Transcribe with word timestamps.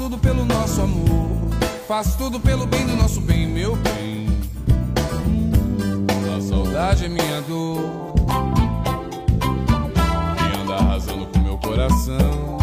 tudo 0.00 0.16
pelo 0.16 0.46
nosso 0.46 0.80
amor. 0.80 1.28
Faço 1.86 2.16
tudo 2.16 2.40
pelo 2.40 2.66
bem 2.66 2.86
do 2.86 2.96
nosso 2.96 3.20
bem, 3.20 3.46
meu 3.46 3.76
bem. 3.76 4.28
A 6.34 6.40
saudade 6.40 7.04
é 7.04 7.08
minha 7.08 7.42
dor. 7.42 8.14
E 10.38 10.58
anda 10.58 10.74
arrasando 10.76 11.26
com 11.26 11.38
meu 11.40 11.58
coração. 11.58 12.56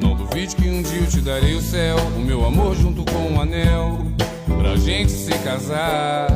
Não 0.00 0.14
duvide 0.14 0.54
que 0.54 0.68
um 0.68 0.80
dia 0.80 1.00
eu 1.00 1.08
te 1.08 1.20
darei 1.22 1.56
o 1.56 1.60
céu. 1.60 1.96
O 2.16 2.20
meu 2.20 2.46
amor 2.46 2.76
junto 2.76 3.04
com 3.12 3.32
um 3.32 3.40
anel. 3.40 3.98
Pra 4.46 4.76
gente 4.76 5.10
se 5.10 5.36
casar. 5.40 6.28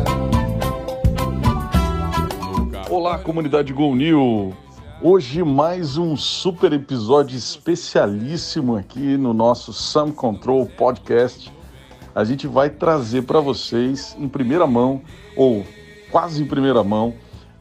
Olá, 2.90 3.20
comunidade 3.20 3.72
Go 3.72 3.94
New. 3.94 4.52
Hoje 5.04 5.42
mais 5.42 5.98
um 5.98 6.16
super 6.16 6.72
episódio 6.72 7.36
especialíssimo 7.36 8.76
aqui 8.76 9.16
no 9.16 9.34
nosso 9.34 9.72
Sam 9.72 10.12
Control 10.12 10.64
Podcast. 10.64 11.52
A 12.14 12.22
gente 12.22 12.46
vai 12.46 12.70
trazer 12.70 13.22
para 13.22 13.40
vocês 13.40 14.16
em 14.16 14.28
primeira 14.28 14.64
mão 14.64 15.02
ou 15.36 15.66
quase 16.12 16.40
em 16.40 16.46
primeira 16.46 16.84
mão 16.84 17.14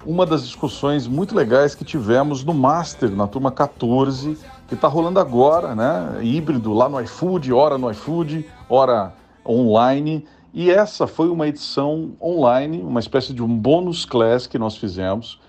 uma 0.05 0.23
das 0.23 0.43
discussões 0.43 1.07
muito 1.07 1.33
legais 1.33 1.73
que 1.73 1.83
tivemos 1.83 2.43
no 2.43 2.53
Master 2.53 3.09
na 3.09 3.25
turma 3.25 3.51
14, 3.51 4.37
que 4.67 4.75
está 4.75 4.87
rolando 4.87 5.19
agora, 5.19 5.73
né? 5.73 6.19
Híbrido 6.21 6.71
lá 6.73 6.87
no 6.87 7.01
iFood, 7.01 7.51
hora 7.51 7.75
no 7.75 7.89
iFood, 7.89 8.45
hora 8.69 9.15
online. 9.43 10.27
E 10.53 10.69
essa 10.69 11.07
foi 11.07 11.27
uma 11.27 11.47
edição 11.47 12.11
online, 12.21 12.83
uma 12.83 12.99
espécie 12.99 13.33
de 13.33 13.41
um 13.41 13.57
bônus 13.57 14.05
class 14.05 14.45
que 14.45 14.59
nós 14.59 14.77
fizemos 14.77 15.40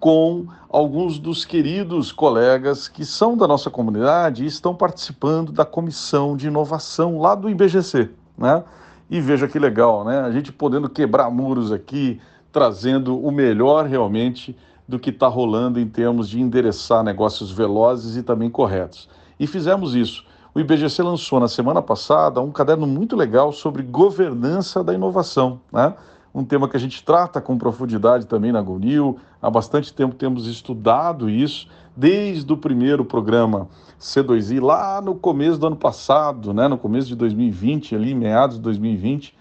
com 0.00 0.46
alguns 0.68 1.18
dos 1.18 1.44
queridos 1.44 2.12
colegas 2.12 2.88
que 2.88 3.04
são 3.04 3.36
da 3.36 3.48
nossa 3.48 3.70
comunidade 3.70 4.44
e 4.44 4.46
estão 4.46 4.74
participando 4.74 5.50
da 5.50 5.64
comissão 5.64 6.36
de 6.36 6.46
inovação 6.46 7.20
lá 7.20 7.34
do 7.34 7.50
IBGC, 7.50 8.10
né? 8.36 8.62
E 9.10 9.20
veja 9.20 9.48
que 9.48 9.58
legal, 9.58 10.04
né? 10.04 10.20
A 10.20 10.30
gente 10.30 10.52
podendo 10.52 10.88
quebrar 10.88 11.30
muros 11.30 11.72
aqui, 11.72 12.20
trazendo 12.52 13.18
o 13.18 13.32
melhor 13.32 13.86
realmente 13.86 14.56
do 14.86 14.98
que 14.98 15.10
está 15.10 15.26
rolando 15.26 15.80
em 15.80 15.86
termos 15.86 16.28
de 16.28 16.40
endereçar 16.40 17.02
negócios 17.02 17.50
velozes 17.50 18.16
e 18.16 18.22
também 18.22 18.48
corretos. 18.48 19.08
E 19.40 19.46
fizemos 19.46 19.94
isso. 19.94 20.24
O 20.54 20.60
IBGC 20.60 21.02
lançou 21.02 21.38
na 21.40 21.48
semana 21.48 21.82
passada 21.82 22.40
um 22.40 22.50
caderno 22.50 22.86
muito 22.86 23.14
legal 23.14 23.52
sobre 23.52 23.82
governança 23.82 24.82
da 24.82 24.94
inovação, 24.94 25.60
né? 25.72 25.94
Um 26.38 26.44
tema 26.44 26.68
que 26.68 26.76
a 26.76 26.80
gente 26.80 27.02
trata 27.04 27.40
com 27.40 27.58
profundidade 27.58 28.26
também 28.26 28.52
na 28.52 28.62
GONIL. 28.62 29.18
Há 29.42 29.50
bastante 29.50 29.92
tempo 29.92 30.14
temos 30.14 30.46
estudado 30.46 31.28
isso, 31.28 31.68
desde 31.96 32.50
o 32.52 32.56
primeiro 32.56 33.04
programa 33.04 33.68
C2I, 34.00 34.62
lá 34.62 35.00
no 35.00 35.16
começo 35.16 35.58
do 35.58 35.66
ano 35.66 35.76
passado, 35.76 36.54
né, 36.54 36.68
no 36.68 36.78
começo 36.78 37.08
de 37.08 37.16
2020, 37.16 37.96
ali 37.96 38.14
meados 38.14 38.56
de 38.56 38.62
2020, 38.62 39.36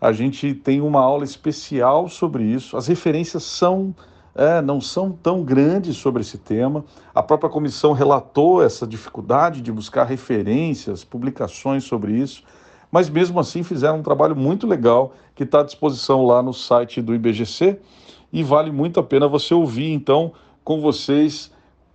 a 0.00 0.12
gente 0.12 0.52
tem 0.52 0.80
uma 0.80 1.00
aula 1.00 1.24
especial 1.24 2.08
sobre 2.08 2.44
isso. 2.44 2.76
As 2.76 2.86
referências 2.86 3.42
são 3.44 3.94
é, 4.34 4.62
não 4.62 4.80
são 4.80 5.12
tão 5.12 5.42
grandes 5.42 5.96
sobre 5.96 6.22
esse 6.22 6.38
tema. 6.38 6.84
A 7.14 7.22
própria 7.22 7.50
comissão 7.50 7.92
relatou 7.92 8.62
essa 8.62 8.86
dificuldade 8.86 9.60
de 9.60 9.70
buscar 9.70 10.04
referências, 10.04 11.04
publicações 11.04 11.84
sobre 11.84 12.12
isso 12.12 12.42
mas 12.92 13.08
mesmo 13.08 13.40
assim 13.40 13.62
fizeram 13.62 14.00
um 14.00 14.02
trabalho 14.02 14.36
muito 14.36 14.66
legal 14.66 15.14
que 15.42 15.48
está 15.48 15.60
à 15.60 15.64
disposição 15.64 16.24
lá 16.24 16.40
no 16.40 16.54
site 16.54 17.02
do 17.02 17.14
IBGC 17.14 17.78
e 18.32 18.44
vale 18.44 18.70
muito 18.70 19.00
a 19.00 19.02
pena 19.02 19.26
você 19.26 19.52
ouvir 19.52 19.90
então 19.90 20.32
com 20.62 20.80
vocês 20.80 21.50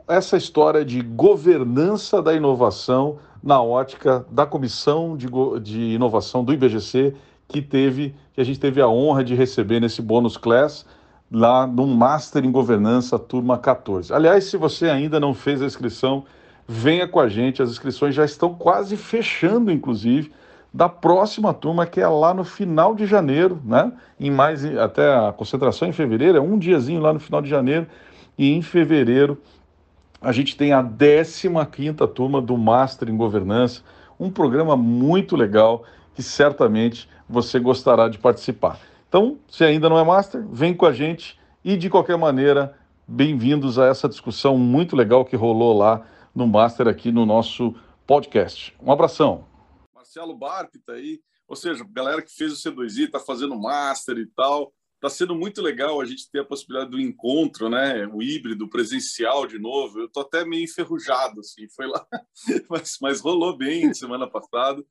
essa 0.08 0.36
história 0.36 0.84
de 0.84 1.02
governança 1.02 2.22
da 2.22 2.34
inovação 2.34 3.20
na 3.42 3.62
ótica 3.62 4.26
da 4.30 4.46
comissão 4.46 5.16
de, 5.16 5.28
de 5.62 5.80
inovação 5.96 6.44
do 6.44 6.52
IBGC 6.52 7.16
que 7.48 7.62
teve 7.62 8.14
que 8.34 8.42
a 8.42 8.44
gente 8.44 8.60
teve 8.60 8.82
a 8.82 8.88
honra 8.90 9.24
de 9.24 9.34
receber 9.34 9.80
nesse 9.80 10.02
bônus 10.02 10.36
class 10.36 10.86
lá 11.32 11.66
no 11.66 11.88
Master 11.88 12.44
em 12.44 12.52
Governança 12.52 13.18
turma 13.18 13.58
14. 13.58 14.14
Aliás, 14.14 14.46
se 14.46 14.58
você 14.58 14.90
ainda 14.90 15.20
não 15.20 15.34
fez 15.34 15.62
a 15.62 15.66
inscrição, 15.66 16.26
venha 16.68 17.08
com 17.08 17.20
a 17.20 17.28
gente, 17.28 17.62
as 17.62 17.70
inscrições 17.70 18.14
já 18.14 18.26
estão 18.26 18.54
quase 18.54 18.98
fechando 18.98 19.72
inclusive 19.72 20.32
da 20.74 20.90
próxima 20.90 21.54
turma, 21.54 21.86
que 21.86 22.00
é 22.00 22.08
lá 22.08 22.34
no 22.34 22.44
final 22.44 22.94
de 22.94 23.06
janeiro, 23.06 23.60
né? 23.64 23.92
Em 24.20 24.30
mais 24.30 24.66
até 24.78 25.14
a 25.14 25.32
concentração 25.32 25.88
em 25.88 25.92
fevereiro, 25.92 26.38
é 26.38 26.42
um 26.42 26.58
diazinho 26.58 27.02
lá 27.02 27.14
no 27.14 27.20
final 27.20 27.42
de 27.42 27.50
janeiro, 27.50 27.88
e 28.38 28.52
em 28.52 28.62
fevereiro 28.62 29.42
a 30.22 30.32
gente 30.32 30.58
tem 30.58 30.74
a 30.74 30.84
15 30.84 31.50
quinta 31.72 32.08
turma 32.08 32.42
do 32.42 32.58
Master 32.58 33.10
em 33.10 33.16
Governança, 33.16 33.82
um 34.20 34.30
programa 34.30 34.76
muito 34.76 35.36
legal 35.36 35.84
que 36.16 36.24
certamente 36.24 37.08
você 37.30 37.60
gostará 37.60 38.10
de 38.10 38.18
participar. 38.18 38.80
Então, 39.08 39.38
se 39.48 39.64
ainda 39.64 39.88
não 39.88 39.98
é 39.98 40.04
Master, 40.04 40.44
vem 40.52 40.74
com 40.74 40.86
a 40.86 40.92
gente 40.92 41.40
e 41.64 41.78
de 41.78 41.90
qualquer 41.90 42.18
maneira, 42.18 42.76
bem-vindos 43.08 43.78
a 43.78 43.86
essa 43.86 44.10
discussão 44.10 44.58
muito 44.58 44.96
legal 44.96 45.24
que 45.24 45.36
rolou 45.36 45.78
lá 45.78 46.02
no 46.34 46.48
Master 46.48 46.88
aqui 46.88 47.12
no 47.12 47.26
nosso 47.26 47.76
podcast. 48.06 48.76
Um 48.84 48.92
abração. 48.92 49.47
Marcelo 50.18 50.36
Barp 50.36 50.76
está 50.76 50.94
aí, 50.94 51.22
ou 51.48 51.56
seja, 51.56 51.86
galera 51.90 52.22
que 52.22 52.34
fez 52.34 52.52
o 52.52 52.56
C2I, 52.72 53.06
está 53.06 53.20
fazendo 53.20 53.58
Master 53.58 54.18
e 54.18 54.26
tal. 54.26 54.74
Está 54.96 55.10
sendo 55.10 55.36
muito 55.36 55.62
legal 55.62 56.02
a 56.02 56.06
gente 56.06 56.30
ter 56.32 56.40
a 56.40 56.46
possibilidade 56.46 56.90
do 56.90 57.00
encontro, 57.00 57.70
né? 57.70 58.08
O 58.08 58.22
híbrido, 58.22 58.68
presencial 58.68 59.46
de 59.46 59.60
novo. 59.60 60.00
Eu 60.00 60.06
estou 60.08 60.24
até 60.24 60.44
meio 60.44 60.64
enferrujado, 60.64 61.40
assim, 61.40 61.70
foi 61.70 61.86
lá, 61.86 62.06
mas, 62.68 62.98
mas 63.00 63.22
rolou 63.22 63.56
bem 63.56 63.94
semana 63.94 64.28
passada. 64.28 64.84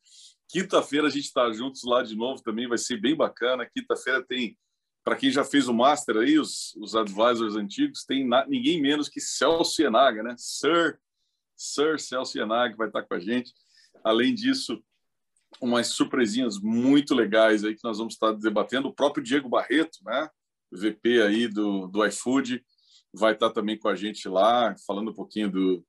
Quinta-feira 0.49 1.09
a 1.09 1.11
gente 1.11 1.25
está 1.25 1.53
juntos 1.53 1.83
lá 1.83 2.05
de 2.05 2.15
novo 2.15 2.41
também, 2.41 2.69
vai 2.69 2.79
ser 2.79 3.01
bem 3.01 3.17
bacana. 3.17 3.67
Quinta-feira 3.67 4.25
tem, 4.25 4.57
para 5.05 5.17
quem 5.17 5.29
já 5.29 5.43
fez 5.43 5.67
o 5.67 5.75
Master 5.75 6.19
aí, 6.19 6.39
os, 6.39 6.73
os 6.77 6.95
advisors 6.95 7.57
antigos, 7.57 8.05
tem 8.05 8.25
na, 8.25 8.47
ninguém 8.47 8.81
menos 8.81 9.09
que 9.09 9.21
Celso 9.21 9.83
Enaga, 9.83 10.23
né? 10.23 10.37
Sir, 10.39 11.01
Sir 11.57 11.99
Celso 11.99 12.39
Enaga 12.39 12.77
vai 12.77 12.87
estar 12.87 13.03
com 13.03 13.15
a 13.15 13.19
gente. 13.19 13.53
Além 14.05 14.33
disso, 14.33 14.81
umas 15.61 15.89
surpresinhas 15.89 16.59
muito 16.59 17.15
legais 17.15 17.65
aí 17.65 17.75
que 17.75 17.85
nós 17.85 17.99
vamos 17.99 18.15
estar 18.15 18.33
debatendo. 18.33 18.89
O 18.89 18.95
próprio 18.95 19.25
Diego 19.25 19.49
Barreto, 19.49 19.99
né, 20.05 20.29
VP 20.71 21.23
aí 21.23 21.49
do, 21.49 21.87
do 21.87 22.05
iFood, 22.07 22.63
vai 23.13 23.33
estar 23.33 23.51
também 23.51 23.79
com 23.79 23.89
a 23.89 23.95
gente 23.95 24.29
lá, 24.29 24.75
falando 24.87 25.11
um 25.11 25.15
pouquinho 25.15 25.51
do, 25.51 25.85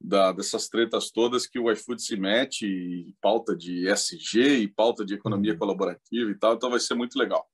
da, 0.00 0.32
dessas 0.32 0.68
tretas 0.68 1.10
todas 1.10 1.46
que 1.46 1.58
o 1.58 1.70
iFood 1.70 2.02
se 2.02 2.16
mete, 2.16 2.66
e 2.66 3.14
pauta 3.20 3.56
de 3.56 3.88
SG 3.88 4.58
e 4.58 4.68
pauta 4.68 5.04
de 5.04 5.14
economia 5.14 5.52
uhum. 5.52 5.58
colaborativa 5.58 6.30
e 6.30 6.38
tal, 6.38 6.54
então 6.54 6.70
vai 6.70 6.80
ser 6.80 6.94
muito 6.94 7.18
legal. 7.18 7.46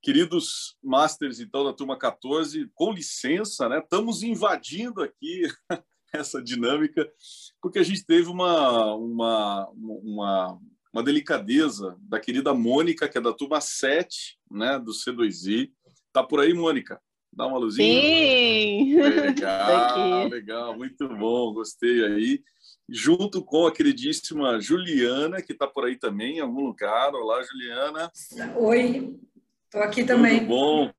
Queridos 0.00 0.76
Masters, 0.82 1.38
então, 1.38 1.64
da 1.64 1.72
turma 1.72 1.96
14, 1.96 2.68
com 2.74 2.90
licença, 2.90 3.68
né? 3.68 3.78
Estamos 3.78 4.24
invadindo 4.24 5.00
aqui 5.00 5.42
essa 6.12 6.42
dinâmica, 6.42 7.08
porque 7.60 7.78
a 7.78 7.84
gente 7.84 8.04
teve 8.04 8.28
uma, 8.28 8.94
uma, 8.96 9.68
uma, 9.70 10.60
uma 10.92 11.02
delicadeza 11.02 11.96
da 12.00 12.20
querida 12.20 12.52
Mônica, 12.52 13.08
que 13.08 13.16
é 13.16 13.20
da 13.20 13.32
turma 13.32 13.60
7, 13.60 14.38
né, 14.50 14.78
do 14.78 14.92
C2I. 14.92 15.70
Tá 16.12 16.22
por 16.22 16.40
aí, 16.40 16.52
Mônica? 16.52 17.00
Dá 17.32 17.46
uma 17.46 17.58
luzinha. 17.58 18.02
Sim! 18.02 18.96
Legal, 19.00 20.28
legal, 20.28 20.76
muito 20.76 21.08
bom, 21.08 21.54
gostei 21.54 22.04
aí. 22.04 22.42
Junto 22.88 23.42
com 23.42 23.66
a 23.66 23.72
queridíssima 23.72 24.60
Juliana, 24.60 25.40
que 25.40 25.52
está 25.52 25.66
por 25.66 25.86
aí 25.86 25.96
também, 25.96 26.36
em 26.36 26.40
algum 26.40 26.60
lugar. 26.60 27.14
Olá, 27.14 27.42
Juliana. 27.42 28.12
Oi, 28.56 29.16
estou 29.64 29.80
aqui 29.80 30.04
também. 30.04 30.40
Tudo 30.40 30.48
bom. 30.48 30.92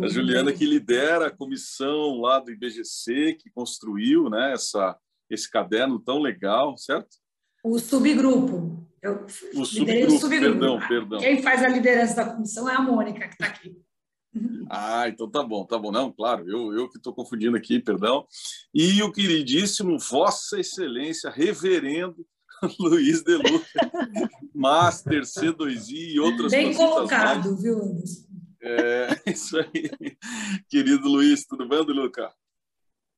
A 0.00 0.08
Juliana 0.08 0.52
que 0.52 0.64
lidera 0.64 1.26
a 1.26 1.36
comissão 1.36 2.20
lá 2.20 2.38
do 2.38 2.52
IBGC, 2.52 3.34
que 3.34 3.50
construiu 3.50 4.30
né, 4.30 4.52
essa, 4.52 4.96
esse 5.28 5.50
caderno 5.50 5.98
tão 5.98 6.20
legal, 6.20 6.76
certo? 6.76 7.16
O 7.64 7.78
subgrupo. 7.78 8.86
Eu 9.00 9.24
o 9.54 9.64
subgrupo, 9.64 10.14
o 10.14 10.18
subgrupo. 10.18 10.58
Perdão, 10.58 10.78
perdão. 10.86 11.18
Quem 11.18 11.42
faz 11.42 11.64
a 11.64 11.68
liderança 11.68 12.16
da 12.16 12.34
comissão 12.34 12.68
é 12.68 12.74
a 12.74 12.82
Mônica, 12.82 13.26
que 13.26 13.32
está 13.32 13.46
aqui. 13.46 13.74
Ah, 14.68 15.08
então 15.08 15.30
tá 15.30 15.42
bom, 15.42 15.64
tá 15.64 15.78
bom. 15.78 15.90
Não, 15.90 16.12
claro, 16.12 16.46
eu, 16.46 16.74
eu 16.74 16.90
que 16.90 16.98
estou 16.98 17.14
confundindo 17.14 17.56
aqui, 17.56 17.80
perdão. 17.80 18.26
E 18.74 19.02
o 19.02 19.10
queridíssimo 19.10 19.98
Vossa 19.98 20.60
Excelência, 20.60 21.30
Reverendo 21.30 22.26
Luiz 22.78 23.22
de 23.22 23.34
Luca, 23.36 24.30
Master 24.54 25.22
C2I 25.22 26.14
e 26.14 26.20
outras 26.20 26.52
Bem 26.52 26.74
colocado, 26.74 27.50
mais. 27.50 27.62
viu, 27.62 27.78
Anderson? 27.78 28.26
É, 28.60 29.22
isso 29.32 29.58
aí. 29.58 29.90
Querido 30.68 31.08
Luiz, 31.08 31.46
tudo 31.46 31.66
bem, 31.66 31.80
Luca? 31.80 32.30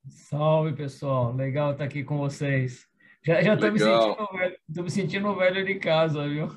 Salve, 0.09 0.73
pessoal. 0.73 1.35
Legal 1.35 1.73
estar 1.73 1.83
aqui 1.83 2.03
com 2.03 2.17
vocês. 2.17 2.86
Já, 3.27 3.41
já 3.41 3.57
tô, 3.57 3.69
me 3.69 3.77
sentindo 3.77 4.27
velho, 4.31 4.57
tô 4.73 4.83
me 4.83 4.89
sentindo 4.89 5.35
velho 5.35 5.65
de 5.65 5.75
casa, 5.75 6.25
viu? 6.29 6.47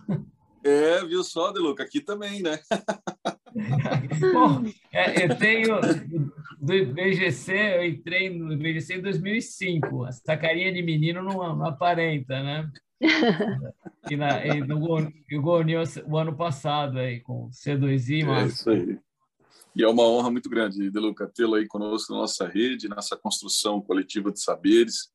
É, 0.63 1.05
viu 1.05 1.25
só, 1.25 1.51
De 1.51 1.59
Luca? 1.59 1.83
Aqui 1.83 2.01
também, 2.01 2.43
né? 2.43 2.61
Bom, 4.33 4.63
é, 4.93 5.25
eu 5.25 5.37
tenho 5.37 5.81
do 6.61 6.73
IBGC, 6.73 7.53
eu 7.53 7.85
entrei 7.85 8.31
no 8.31 8.53
IBGC 8.53 8.99
em 8.99 9.03
2005. 9.03 10.07
Essa 10.07 10.37
carinha 10.37 10.73
de 10.73 10.81
menino 10.81 11.25
não, 11.25 11.57
não 11.57 11.67
aparenta, 11.67 12.41
né? 12.41 12.71
E, 14.09 14.17
na, 14.17 14.47
e 14.47 14.61
no 14.61 14.79
Gonil 15.43 15.83
o 16.07 16.17
ano 16.17 16.37
passado 16.37 17.01
aí 17.01 17.19
com 17.19 17.51
C2I, 17.51 18.25
mas... 18.25 18.45
É 18.45 18.47
isso 18.47 18.71
aí. 18.71 18.99
E 19.75 19.83
é 19.83 19.89
uma 19.89 20.05
honra 20.05 20.31
muito 20.31 20.49
grande, 20.49 20.89
Deluca, 20.89 21.27
tê-lo 21.27 21.57
aí 21.57 21.67
conosco 21.67 22.13
na 22.13 22.21
nossa 22.21 22.47
rede, 22.47 22.89
nessa 22.89 23.17
construção 23.17 23.81
coletiva 23.81 24.31
de 24.31 24.41
saberes. 24.41 25.10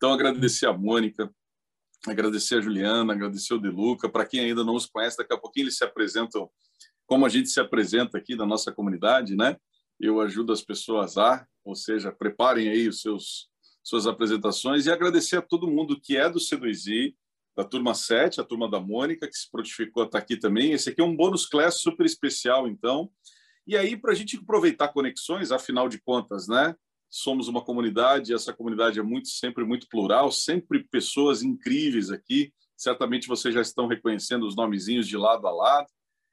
Então, 0.00 0.14
agradecer 0.14 0.64
a 0.64 0.72
Mônica, 0.72 1.30
agradecer 2.06 2.54
a 2.54 2.60
Juliana, 2.62 3.12
agradecer 3.12 3.52
o 3.52 3.58
Deluca. 3.58 4.08
Para 4.08 4.24
quem 4.24 4.40
ainda 4.40 4.64
não 4.64 4.74
os 4.74 4.86
conhece, 4.86 5.18
daqui 5.18 5.34
a 5.34 5.36
pouquinho 5.36 5.64
eles 5.64 5.76
se 5.76 5.84
apresentam 5.84 6.50
como 7.04 7.26
a 7.26 7.28
gente 7.28 7.50
se 7.50 7.60
apresenta 7.60 8.16
aqui 8.16 8.34
na 8.34 8.46
nossa 8.46 8.72
comunidade, 8.72 9.36
né? 9.36 9.58
Eu 10.00 10.18
ajudo 10.22 10.54
as 10.54 10.62
pessoas 10.62 11.18
a, 11.18 11.46
ou 11.62 11.74
seja, 11.74 12.10
preparem 12.10 12.70
aí 12.70 12.88
os 12.88 13.02
seus 13.02 13.50
suas 13.82 14.06
apresentações 14.06 14.86
e 14.86 14.90
agradecer 14.90 15.36
a 15.36 15.42
todo 15.42 15.70
mundo 15.70 16.00
que 16.00 16.16
é 16.16 16.30
do 16.30 16.38
C2I, 16.38 17.14
da 17.54 17.62
turma 17.64 17.94
7, 17.94 18.40
a 18.40 18.44
turma 18.44 18.70
da 18.70 18.80
Mônica, 18.80 19.28
que 19.28 19.36
se 19.36 19.50
prontificou 19.50 20.02
a 20.02 20.06
estar 20.06 20.18
aqui 20.18 20.38
também. 20.38 20.72
Esse 20.72 20.88
aqui 20.88 21.02
é 21.02 21.04
um 21.04 21.14
bônus 21.14 21.44
class 21.44 21.82
super 21.82 22.06
especial, 22.06 22.66
então. 22.68 23.10
E 23.66 23.76
aí, 23.76 23.98
para 23.98 24.12
a 24.12 24.14
gente 24.14 24.38
aproveitar 24.38 24.88
conexões, 24.88 25.52
afinal 25.52 25.90
de 25.90 26.00
contas, 26.00 26.48
né? 26.48 26.74
Somos 27.10 27.48
uma 27.48 27.60
comunidade, 27.60 28.32
essa 28.32 28.52
comunidade 28.52 29.00
é 29.00 29.02
muito 29.02 29.28
sempre 29.28 29.64
muito 29.64 29.88
plural, 29.88 30.30
sempre 30.30 30.84
pessoas 30.84 31.42
incríveis 31.42 32.08
aqui. 32.08 32.52
Certamente 32.76 33.26
vocês 33.26 33.52
já 33.52 33.60
estão 33.60 33.88
reconhecendo 33.88 34.46
os 34.46 34.54
nomezinhos 34.54 35.08
de 35.08 35.16
lado 35.16 35.44
a 35.48 35.50
lado. 35.50 35.88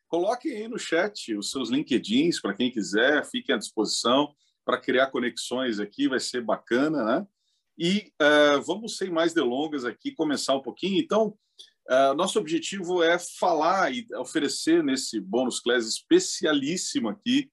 Coloquem 0.07 0.51
aí 0.51 0.67
no 0.67 0.77
chat 0.77 1.35
os 1.35 1.49
seus 1.49 1.69
LinkedIns 1.69 2.39
para 2.39 2.53
quem 2.53 2.71
quiser, 2.71 3.25
fiquem 3.25 3.55
à 3.55 3.57
disposição 3.57 4.31
para 4.63 4.79
criar 4.79 5.07
conexões 5.07 5.79
aqui, 5.79 6.07
vai 6.07 6.19
ser 6.19 6.43
bacana, 6.43 7.03
né? 7.03 7.27
E 7.77 8.11
uh, 8.21 8.61
vamos, 8.61 8.97
sem 8.97 9.09
mais 9.09 9.33
delongas 9.33 9.83
aqui, 9.83 10.11
começar 10.11 10.55
um 10.55 10.61
pouquinho. 10.61 10.99
Então, 10.99 11.35
uh, 11.89 12.13
nosso 12.15 12.37
objetivo 12.37 13.01
é 13.01 13.17
falar 13.17 13.91
e 13.91 14.05
oferecer 14.15 14.83
nesse 14.83 15.19
bônus 15.19 15.59
class 15.59 15.87
especialíssimo 15.87 17.09
aqui 17.09 17.49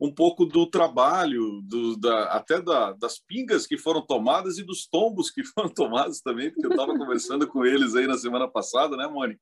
um 0.00 0.12
pouco 0.12 0.46
do 0.46 0.66
trabalho, 0.66 1.60
do, 1.62 1.96
da, 1.96 2.24
até 2.32 2.60
da, 2.60 2.92
das 2.92 3.18
pingas 3.18 3.66
que 3.66 3.76
foram 3.76 4.00
tomadas 4.00 4.58
e 4.58 4.62
dos 4.62 4.86
tombos 4.86 5.30
que 5.30 5.42
foram 5.54 5.68
tomados 5.68 6.20
também, 6.20 6.50
porque 6.50 6.66
eu 6.66 6.70
estava 6.70 6.96
conversando 6.96 7.46
com 7.46 7.64
eles 7.64 7.94
aí 7.94 8.06
na 8.06 8.16
semana 8.16 8.48
passada, 8.48 8.96
né, 8.96 9.06
Mônica? 9.06 9.40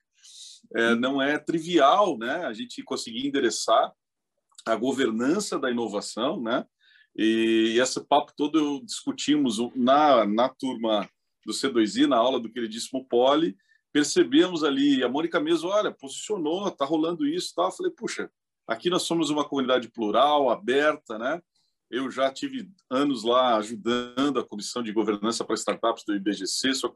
é, 0.74 0.94
não 0.94 1.20
é 1.20 1.38
trivial 1.38 2.18
né, 2.18 2.44
a 2.46 2.52
gente 2.52 2.82
conseguir 2.82 3.26
endereçar 3.26 3.92
a 4.66 4.76
governança 4.76 5.58
da 5.58 5.70
inovação, 5.70 6.40
né? 6.42 6.64
E, 7.16 7.74
e 7.74 7.80
esse 7.80 8.00
papo 8.04 8.32
todo 8.36 8.84
discutimos 8.84 9.58
na, 9.74 10.26
na 10.26 10.48
turma 10.48 11.08
do 11.44 11.52
C2I, 11.52 12.06
na 12.06 12.16
aula 12.16 12.38
do 12.38 12.50
queridíssimo 12.50 13.04
Poli, 13.06 13.56
percebemos 13.92 14.62
ali, 14.62 15.02
a 15.02 15.08
Mônica 15.08 15.40
mesmo, 15.40 15.70
olha, 15.70 15.90
posicionou, 15.90 16.68
está 16.68 16.84
rolando 16.84 17.26
isso, 17.26 17.54
tal. 17.56 17.66
Eu 17.66 17.72
falei, 17.72 17.92
puxa, 17.92 18.30
aqui 18.68 18.90
nós 18.90 19.02
somos 19.02 19.30
uma 19.30 19.44
comunidade 19.44 19.90
plural, 19.90 20.50
aberta, 20.50 21.18
né? 21.18 21.42
Eu 21.90 22.10
já 22.10 22.30
tive 22.30 22.70
anos 22.90 23.24
lá 23.24 23.56
ajudando 23.56 24.38
a 24.38 24.46
comissão 24.46 24.82
de 24.82 24.92
governança 24.92 25.42
para 25.44 25.54
startups 25.54 26.04
do 26.06 26.14
IBGC, 26.14 26.74
sou 26.74 26.94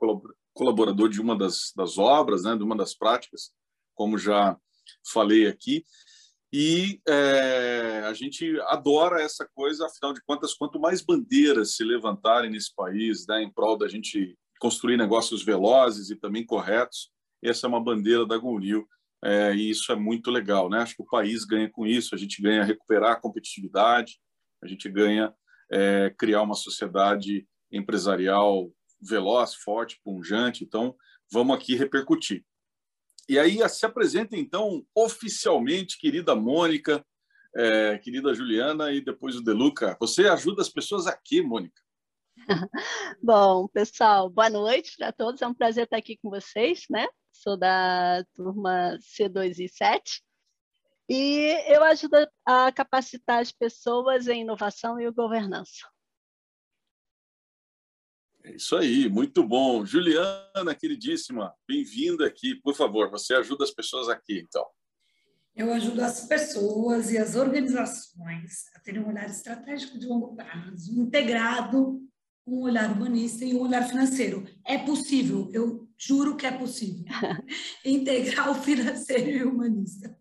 colaborador 0.52 1.08
de 1.08 1.18
uma 1.18 1.36
das, 1.36 1.72
das 1.74 1.96
obras, 1.96 2.42
né, 2.42 2.54
de 2.54 2.62
uma 2.62 2.76
das 2.76 2.94
práticas 2.94 3.50
como 3.94 4.18
já 4.18 4.56
falei 5.12 5.46
aqui. 5.46 5.84
E 6.52 7.00
é, 7.08 8.02
a 8.04 8.12
gente 8.12 8.60
adora 8.66 9.22
essa 9.22 9.48
coisa, 9.54 9.86
afinal 9.86 10.12
de 10.12 10.22
contas, 10.22 10.54
quanto 10.54 10.78
mais 10.78 11.00
bandeiras 11.00 11.76
se 11.76 11.82
levantarem 11.84 12.50
nesse 12.50 12.74
país 12.74 13.26
né, 13.26 13.42
em 13.42 13.50
prol 13.50 13.78
da 13.78 13.88
gente 13.88 14.36
construir 14.60 14.96
negócios 14.96 15.42
velozes 15.42 16.10
e 16.10 16.16
também 16.16 16.44
corretos, 16.44 17.10
essa 17.42 17.66
é 17.66 17.68
uma 17.68 17.82
bandeira 17.82 18.26
da 18.26 18.36
Gonil. 18.36 18.86
É, 19.24 19.54
e 19.54 19.70
isso 19.70 19.92
é 19.92 19.96
muito 19.96 20.30
legal. 20.30 20.68
Né? 20.68 20.78
Acho 20.78 20.96
que 20.96 21.02
o 21.02 21.06
país 21.06 21.44
ganha 21.44 21.70
com 21.70 21.86
isso, 21.86 22.14
a 22.14 22.18
gente 22.18 22.42
ganha 22.42 22.64
recuperar 22.64 23.12
a 23.12 23.20
competitividade, 23.20 24.18
a 24.62 24.66
gente 24.66 24.88
ganha 24.88 25.32
é, 25.70 26.10
criar 26.18 26.42
uma 26.42 26.54
sociedade 26.54 27.46
empresarial 27.70 28.70
veloz, 29.00 29.54
forte, 29.54 30.00
punjante. 30.04 30.64
Então, 30.64 30.94
vamos 31.32 31.56
aqui 31.56 31.74
repercutir. 31.74 32.44
E 33.28 33.38
aí 33.38 33.66
se 33.68 33.86
apresenta, 33.86 34.36
então, 34.36 34.84
oficialmente, 34.94 35.98
querida 35.98 36.34
Mônica, 36.34 37.04
é, 37.54 37.98
querida 37.98 38.34
Juliana 38.34 38.92
e 38.92 39.00
depois 39.00 39.36
o 39.36 39.42
Deluca. 39.42 39.96
Você 40.00 40.26
ajuda 40.26 40.62
as 40.62 40.68
pessoas 40.68 41.06
aqui, 41.06 41.40
Mônica. 41.40 41.80
Bom, 43.22 43.68
pessoal, 43.68 44.28
boa 44.28 44.50
noite 44.50 44.96
para 44.96 45.12
todos. 45.12 45.42
É 45.42 45.46
um 45.46 45.54
prazer 45.54 45.84
estar 45.84 45.96
aqui 45.96 46.16
com 46.16 46.30
vocês, 46.30 46.84
né? 46.90 47.06
Sou 47.30 47.56
da 47.56 48.24
turma 48.34 48.98
C2 49.00 49.58
e 49.58 49.68
7 49.68 50.22
e 51.08 51.56
eu 51.66 51.82
ajudo 51.84 52.16
a 52.46 52.72
capacitar 52.72 53.40
as 53.40 53.52
pessoas 53.52 54.28
em 54.28 54.42
inovação 54.42 55.00
e 55.00 55.10
governança. 55.10 55.86
É 58.44 58.56
isso 58.56 58.76
aí, 58.76 59.08
muito 59.08 59.46
bom. 59.46 59.84
Juliana, 59.84 60.74
queridíssima, 60.74 61.54
bem-vinda 61.66 62.26
aqui. 62.26 62.54
Por 62.56 62.74
favor, 62.74 63.10
você 63.10 63.34
ajuda 63.34 63.64
as 63.64 63.70
pessoas 63.70 64.08
aqui, 64.08 64.40
então. 64.40 64.66
Eu 65.54 65.72
ajudo 65.72 66.00
as 66.00 66.26
pessoas 66.26 67.10
e 67.10 67.18
as 67.18 67.36
organizações 67.36 68.74
a 68.74 68.80
terem 68.80 69.02
um 69.02 69.08
olhar 69.08 69.28
estratégico 69.28 69.98
de 69.98 70.06
longo 70.06 70.34
prazo, 70.34 70.98
integrado 70.98 72.00
um 72.46 72.62
olhar 72.62 72.90
humanista 72.90 73.44
e 73.44 73.54
um 73.54 73.60
olhar 73.60 73.88
financeiro. 73.88 74.46
É 74.64 74.78
possível, 74.78 75.50
eu 75.52 75.88
juro 75.96 76.36
que 76.36 76.46
é 76.46 76.56
possível. 76.56 77.04
Integrar 77.84 78.50
o 78.50 78.54
financeiro 78.54 79.30
e 79.30 79.44
o 79.44 79.50
humanista. 79.50 80.18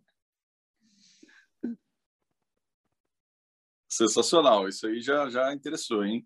Sensacional, 3.89 4.69
isso 4.69 4.88
aí 4.88 5.01
já, 5.01 5.29
já 5.29 5.53
interessou, 5.53 6.06
hein? 6.06 6.25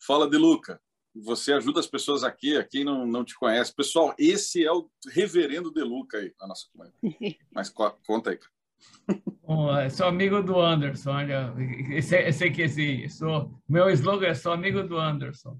Fala, 0.00 0.28
De 0.28 0.36
Luca 0.36 0.80
você 1.22 1.52
ajuda 1.52 1.80
as 1.80 1.86
pessoas 1.86 2.22
aqui, 2.22 2.56
a 2.56 2.64
quem 2.64 2.84
não, 2.84 3.06
não 3.06 3.24
te 3.24 3.34
conhece. 3.34 3.74
Pessoal, 3.74 4.14
esse 4.18 4.64
é 4.64 4.70
o 4.70 4.90
reverendo 5.08 5.70
Deluca 5.70 6.18
aí 6.18 6.34
na 6.38 6.46
nossa 6.46 6.66
comunidade. 6.70 6.98
Mas 7.50 7.70
conta 7.70 8.30
aí, 8.30 8.38
Bom, 9.42 9.68
sou 9.90 10.06
amigo 10.06 10.42
do 10.42 10.60
Anderson, 10.60 11.12
olha, 11.12 11.54
esse, 11.90 12.44
aqui, 12.44 12.62
esse, 12.62 13.08
sou, 13.08 13.60
meu 13.68 13.88
slogan 13.90 14.28
é 14.28 14.34
sou 14.34 14.52
amigo 14.52 14.82
do 14.82 14.98
Anderson. 14.98 15.58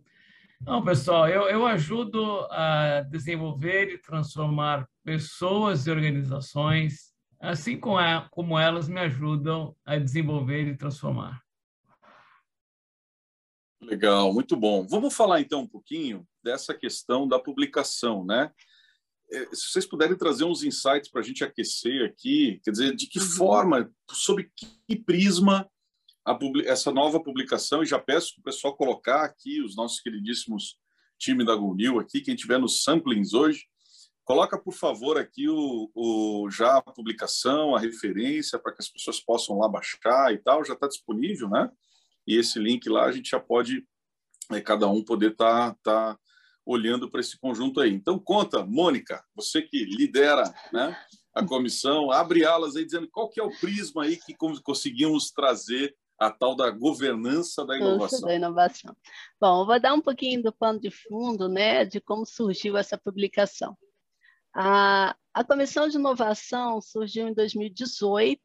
Não, 0.61 0.83
pessoal, 0.83 1.29
eu, 1.29 1.49
eu 1.49 1.67
ajudo 1.67 2.47
a 2.51 3.03
desenvolver 3.03 3.93
e 3.93 3.99
transformar 3.99 4.89
pessoas 5.05 5.87
e 5.87 5.91
organizações, 5.91 7.13
assim 7.39 7.79
como, 7.79 8.01
é, 8.01 8.27
como 8.31 8.59
elas 8.59 8.89
me 8.89 8.99
ajudam 9.01 9.77
a 9.85 9.97
desenvolver 9.97 10.67
e 10.67 10.77
transformar. 10.77 11.41
Legal, 13.81 14.33
muito 14.33 14.57
bom. 14.57 14.87
Vamos 14.87 15.15
falar 15.15 15.41
então 15.41 15.61
um 15.61 15.69
pouquinho 15.69 16.27
dessa 16.43 16.75
questão 16.75 17.29
da 17.29 17.39
publicação, 17.39 18.25
né? 18.25 18.51
É, 19.31 19.47
se 19.55 19.73
vocês 19.73 19.87
puderem 19.87 20.17
trazer 20.17 20.45
uns 20.45 20.63
insights 20.63 21.11
para 21.11 21.21
a 21.21 21.25
gente 21.25 21.43
aquecer 21.43 22.05
aqui, 22.05 22.61
quer 22.63 22.71
dizer, 22.71 22.95
de 22.95 23.07
que 23.07 23.19
uhum. 23.19 23.25
forma, 23.25 23.93
sob 24.11 24.49
que 24.87 24.97
prisma 24.97 25.69
a, 26.25 26.39
essa 26.65 26.93
nova 26.93 27.21
publicação, 27.21 27.83
e 27.83 27.87
já 27.87 27.99
peço 27.99 28.35
para 28.35 28.41
o 28.41 28.45
pessoal 28.45 28.77
colocar 28.77 29.25
aqui 29.25 29.61
os 29.61 29.77
nossos 29.77 30.01
queridíssimos 30.01 30.79
time 31.19 31.45
da 31.45 31.55
Google 31.55 31.99
aqui, 31.99 32.21
quem 32.21 32.37
tiver 32.37 32.59
nos 32.59 32.83
samplings 32.85 33.33
hoje, 33.33 33.65
coloca 34.25 34.59
por 34.59 34.75
favor 34.75 35.17
aqui 35.17 35.49
o, 35.49 35.91
o 35.95 36.51
já 36.51 36.77
a 36.79 36.83
publicação, 36.83 37.75
a 37.75 37.81
referência 37.81 38.59
para 38.59 38.73
que 38.73 38.83
as 38.83 38.89
pessoas 38.89 39.21
possam 39.21 39.59
lá 39.59 39.69
baixar 39.69 40.33
e 40.33 40.39
tal, 40.39 40.65
já 40.65 40.75
está 40.75 40.87
disponível, 40.87 41.49
né? 41.49 41.71
e 42.27 42.37
esse 42.37 42.59
link 42.59 42.89
lá 42.89 43.05
a 43.05 43.13
gente 43.13 43.31
já 43.31 43.41
pode, 43.41 43.87
é, 44.51 44.61
cada 44.61 44.89
um 44.89 45.03
poder 45.03 45.33
estar 45.33 45.75
tá, 45.83 46.15
tá 46.15 46.19
olhando 46.67 47.09
para 47.09 47.21
esse 47.21 47.39
conjunto 47.39 47.81
aí. 47.81 47.93
Então, 47.93 48.19
conta, 48.19 48.67
Mônica, 48.67 49.25
você 49.35 49.63
que 49.63 49.85
lidera 49.85 50.53
né, 50.73 50.99
a 51.33 51.47
comissão, 51.47 52.11
abre 52.11 52.45
alas 52.45 52.75
aí 52.75 52.85
dizendo 52.85 53.09
qual 53.09 53.29
que 53.31 53.41
é 53.41 53.45
o 53.45 53.57
prisma 53.61 54.03
aí 54.03 54.17
que 54.17 54.35
conseguimos 54.63 55.31
trazer 55.31 55.97
a 56.19 56.31
tal 56.31 56.57
da 56.57 56.71
governança 56.71 57.65
da 57.65 57.77
inovação. 57.77 58.21
Da 58.23 58.35
inovação. 58.35 58.97
Bom, 59.41 59.61
eu 59.61 59.67
vou 59.67 59.81
dar 59.81 59.95
um 59.95 60.01
pouquinho 60.01 60.43
do 60.43 60.53
pano 60.53 60.81
de 60.81 60.91
fundo, 60.91 61.49
né, 61.49 61.85
de 61.85 62.01
como 62.01 62.27
surgiu 62.27 62.77
essa 62.77 62.99
publicação. 62.99 63.77
A, 64.53 65.15
a 65.33 65.45
Comissão 65.45 65.87
de 65.87 65.97
Inovação 65.97 66.81
surgiu 66.81 67.29
em 67.29 67.35
2018 67.35 68.41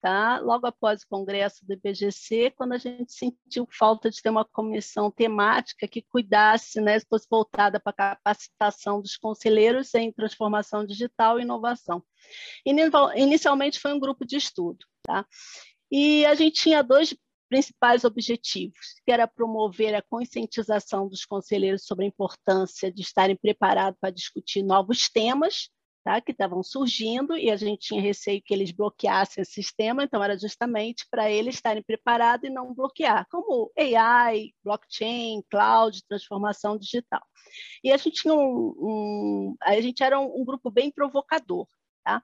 tá? 0.00 0.38
logo 0.40 0.66
após 0.66 1.02
o 1.02 1.08
congresso 1.08 1.64
do 1.66 1.72
IBGC, 1.72 2.52
quando 2.56 2.72
a 2.72 2.78
gente 2.78 3.12
sentiu 3.12 3.66
falta 3.70 4.10
de 4.10 4.20
ter 4.20 4.30
uma 4.30 4.44
comissão 4.44 5.10
temática 5.10 5.86
que 5.86 6.02
cuidasse, 6.02 6.80
né, 6.80 6.98
fosse 7.00 7.26
voltada 7.30 7.78
para 7.78 7.90
a 7.90 8.16
capacitação 8.16 9.00
dos 9.00 9.16
conselheiros 9.16 9.94
em 9.94 10.12
transformação 10.12 10.84
digital 10.84 11.38
e 11.38 11.42
inovação. 11.42 12.02
Inicialmente 13.16 13.78
foi 13.78 13.92
um 13.92 14.00
grupo 14.00 14.24
de 14.24 14.36
estudo. 14.36 14.84
Tá? 15.02 15.26
E 15.90 16.24
a 16.26 16.34
gente 16.34 16.62
tinha 16.62 16.82
dois 16.82 17.14
principais 17.48 18.04
objetivos, 18.04 18.94
que 19.04 19.10
era 19.10 19.26
promover 19.26 19.92
a 19.94 20.02
conscientização 20.02 21.08
dos 21.08 21.24
conselheiros 21.24 21.84
sobre 21.84 22.04
a 22.04 22.08
importância 22.08 22.92
de 22.92 23.02
estarem 23.02 23.36
preparados 23.36 23.98
para 24.00 24.10
discutir 24.10 24.62
novos 24.62 25.08
temas 25.08 25.68
tá, 26.04 26.20
que 26.20 26.32
estavam 26.32 26.62
surgindo, 26.62 27.36
e 27.36 27.50
a 27.50 27.56
gente 27.56 27.88
tinha 27.88 28.00
receio 28.00 28.42
que 28.42 28.52
eles 28.54 28.70
bloqueassem 28.70 29.42
o 29.42 29.46
sistema, 29.46 30.04
então 30.04 30.22
era 30.22 30.38
justamente 30.38 31.06
para 31.10 31.30
eles 31.30 31.56
estarem 31.56 31.82
preparados 31.82 32.48
e 32.48 32.52
não 32.52 32.74
bloquear, 32.74 33.26
como 33.30 33.70
AI, 33.76 34.52
blockchain, 34.64 35.42
cloud, 35.50 36.02
transformação 36.08 36.78
digital. 36.78 37.22
E 37.82 37.92
a 37.92 37.96
gente 37.96 38.22
tinha 38.22 38.34
um, 38.34 38.74
um 38.78 39.56
a 39.62 39.80
gente 39.80 40.02
era 40.02 40.18
um, 40.18 40.40
um 40.40 40.44
grupo 40.44 40.70
bem 40.70 40.90
provocador, 40.90 41.66
Tá? 42.02 42.22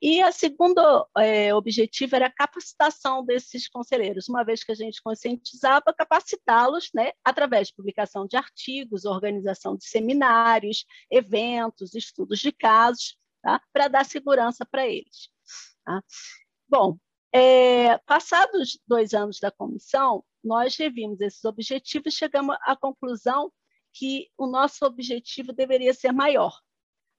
E 0.00 0.22
a 0.22 0.32
segundo 0.32 0.80
é, 1.18 1.54
objetivo 1.54 2.16
era 2.16 2.26
a 2.26 2.32
capacitação 2.32 3.22
desses 3.22 3.68
conselheiros, 3.68 4.26
uma 4.26 4.42
vez 4.42 4.64
que 4.64 4.72
a 4.72 4.74
gente 4.74 5.02
conscientizava, 5.02 5.92
capacitá-los 5.92 6.88
né, 6.94 7.12
através 7.22 7.68
de 7.68 7.74
publicação 7.74 8.26
de 8.26 8.38
artigos, 8.38 9.04
organização 9.04 9.76
de 9.76 9.84
seminários, 9.84 10.86
eventos, 11.10 11.94
estudos 11.94 12.38
de 12.38 12.50
casos, 12.52 13.18
tá? 13.42 13.60
para 13.70 13.88
dar 13.88 14.04
segurança 14.06 14.64
para 14.64 14.86
eles. 14.86 15.28
Tá? 15.84 16.02
Bom, 16.66 16.98
é, 17.30 17.98
passados 17.98 18.78
dois 18.86 19.12
anos 19.12 19.38
da 19.40 19.50
comissão, 19.50 20.24
nós 20.42 20.76
revimos 20.76 21.20
esses 21.20 21.44
objetivos 21.44 22.14
e 22.14 22.16
chegamos 22.16 22.56
à 22.62 22.74
conclusão 22.74 23.52
que 23.92 24.30
o 24.38 24.46
nosso 24.46 24.84
objetivo 24.86 25.52
deveria 25.52 25.92
ser 25.92 26.12
maior, 26.12 26.58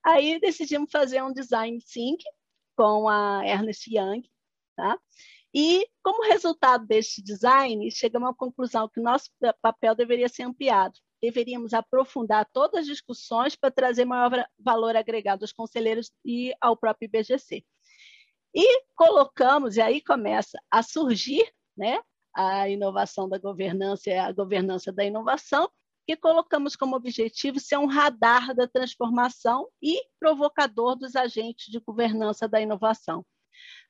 Aí 0.03 0.39
decidimos 0.39 0.91
fazer 0.91 1.21
um 1.23 1.33
design 1.33 1.79
sync 1.81 2.23
com 2.75 3.09
a 3.09 3.45
Ernest 3.45 3.93
Young, 3.93 4.23
tá? 4.75 4.97
E 5.53 5.87
como 6.03 6.29
resultado 6.29 6.85
deste 6.85 7.21
design, 7.21 7.89
chegamos 7.91 8.29
à 8.29 8.33
conclusão 8.33 8.87
que 8.87 9.01
nosso 9.01 9.29
papel 9.61 9.95
deveria 9.95 10.29
ser 10.29 10.43
ampliado. 10.43 10.97
Deveríamos 11.21 11.73
aprofundar 11.73 12.47
todas 12.53 12.81
as 12.81 12.85
discussões 12.85 13.55
para 13.55 13.71
trazer 13.71 14.05
maior 14.05 14.47
valor 14.57 14.95
agregado 14.95 15.43
aos 15.43 15.51
conselheiros 15.51 16.11
e 16.23 16.53
ao 16.61 16.77
próprio 16.77 17.07
IBGC. 17.07 17.65
E 18.53 18.83
colocamos, 18.95 19.75
e 19.75 19.81
aí 19.81 20.01
começa 20.01 20.57
a 20.71 20.81
surgir 20.81 21.51
né, 21.75 21.99
a 22.33 22.69
inovação 22.69 23.27
da 23.27 23.37
governança 23.37 24.09
a 24.21 24.31
governança 24.31 24.91
da 24.91 25.03
inovação, 25.03 25.69
que 26.09 26.17
colocamos 26.17 26.75
como 26.75 26.95
objetivo 26.95 27.59
ser 27.59 27.77
um 27.77 27.85
radar 27.85 28.55
da 28.55 28.67
transformação 28.67 29.69
e 29.79 30.01
provocador 30.19 30.95
dos 30.95 31.15
agentes 31.15 31.67
de 31.67 31.79
governança 31.79 32.47
da 32.47 32.59
inovação. 32.59 33.23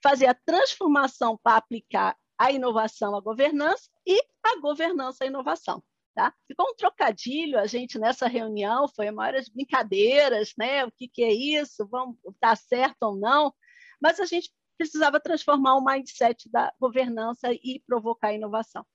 Fazer 0.03 0.25
a 0.25 0.33
transformação 0.33 1.39
para 1.41 1.55
aplicar 1.55 2.17
a 2.37 2.51
inovação 2.51 3.15
à 3.15 3.21
governança 3.21 3.89
e 4.05 4.21
a 4.43 4.59
governança 4.59 5.23
à 5.23 5.27
inovação. 5.27 5.81
Tá? 6.13 6.33
Ficou 6.45 6.69
um 6.69 6.75
trocadilho, 6.75 7.57
a 7.57 7.65
gente 7.65 7.97
nessa 7.97 8.27
reunião 8.27 8.85
foi 8.93 9.09
maiores 9.11 9.47
brincadeiras, 9.47 10.51
né? 10.57 10.83
O 10.83 10.91
que, 10.91 11.07
que 11.07 11.23
é 11.23 11.31
isso? 11.31 11.87
Vamos 11.87 12.17
tá 12.37 12.53
certo 12.53 12.97
ou 13.03 13.15
não? 13.15 13.53
Mas 14.01 14.19
a 14.19 14.25
gente 14.25 14.51
precisava 14.77 15.21
transformar 15.21 15.77
o 15.77 15.85
mindset 15.85 16.51
da 16.51 16.73
governança 16.77 17.53
e 17.53 17.81
provocar 17.87 18.27
a 18.27 18.33
inovação. 18.33 18.85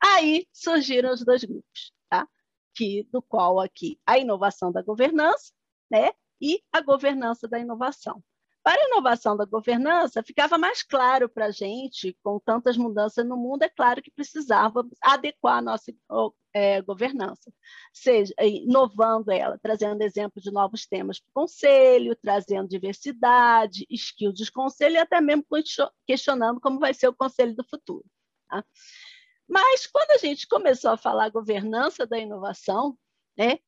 Aí 0.00 0.46
surgiram 0.52 1.12
os 1.12 1.24
dois 1.24 1.42
grupos 1.42 1.92
do 3.10 3.22
qual 3.22 3.60
aqui 3.60 3.98
a 4.06 4.18
inovação 4.18 4.72
da 4.72 4.82
governança 4.82 5.52
né, 5.90 6.10
e 6.40 6.62
a 6.72 6.80
governança 6.80 7.46
da 7.46 7.58
inovação. 7.58 8.22
Para 8.64 8.80
a 8.80 8.86
inovação 8.86 9.36
da 9.36 9.44
governança, 9.44 10.22
ficava 10.22 10.56
mais 10.56 10.82
claro 10.82 11.28
para 11.28 11.46
a 11.46 11.50
gente, 11.50 12.16
com 12.22 12.40
tantas 12.40 12.78
mudanças 12.78 13.26
no 13.26 13.36
mundo, 13.36 13.62
é 13.62 13.68
claro 13.68 14.00
que 14.00 14.10
precisava 14.10 14.82
adequar 15.02 15.58
a 15.58 15.62
nossa 15.62 15.92
é, 16.54 16.80
governança, 16.80 17.52
seja 17.92 18.32
inovando 18.40 19.30
ela, 19.30 19.58
trazendo 19.58 20.00
exemplos 20.00 20.42
de 20.42 20.50
novos 20.50 20.86
temas 20.86 21.20
para 21.20 21.28
o 21.28 21.42
conselho, 21.42 22.16
trazendo 22.16 22.66
diversidade, 22.66 23.86
skills 23.90 24.38
de 24.38 24.50
conselho 24.50 24.94
e 24.94 24.98
até 24.98 25.20
mesmo 25.20 25.44
questionando 26.06 26.58
como 26.58 26.80
vai 26.80 26.94
ser 26.94 27.08
o 27.08 27.14
conselho 27.14 27.54
do 27.54 27.64
futuro. 27.64 28.04
Tá? 28.48 28.64
Mas 29.48 29.86
quando 29.86 30.10
a 30.12 30.18
gente 30.18 30.46
começou 30.46 30.90
a 30.90 30.96
falar 30.96 31.28
governança 31.30 32.06
da 32.06 32.18
inovação, 32.18 32.98
né, 33.36 33.58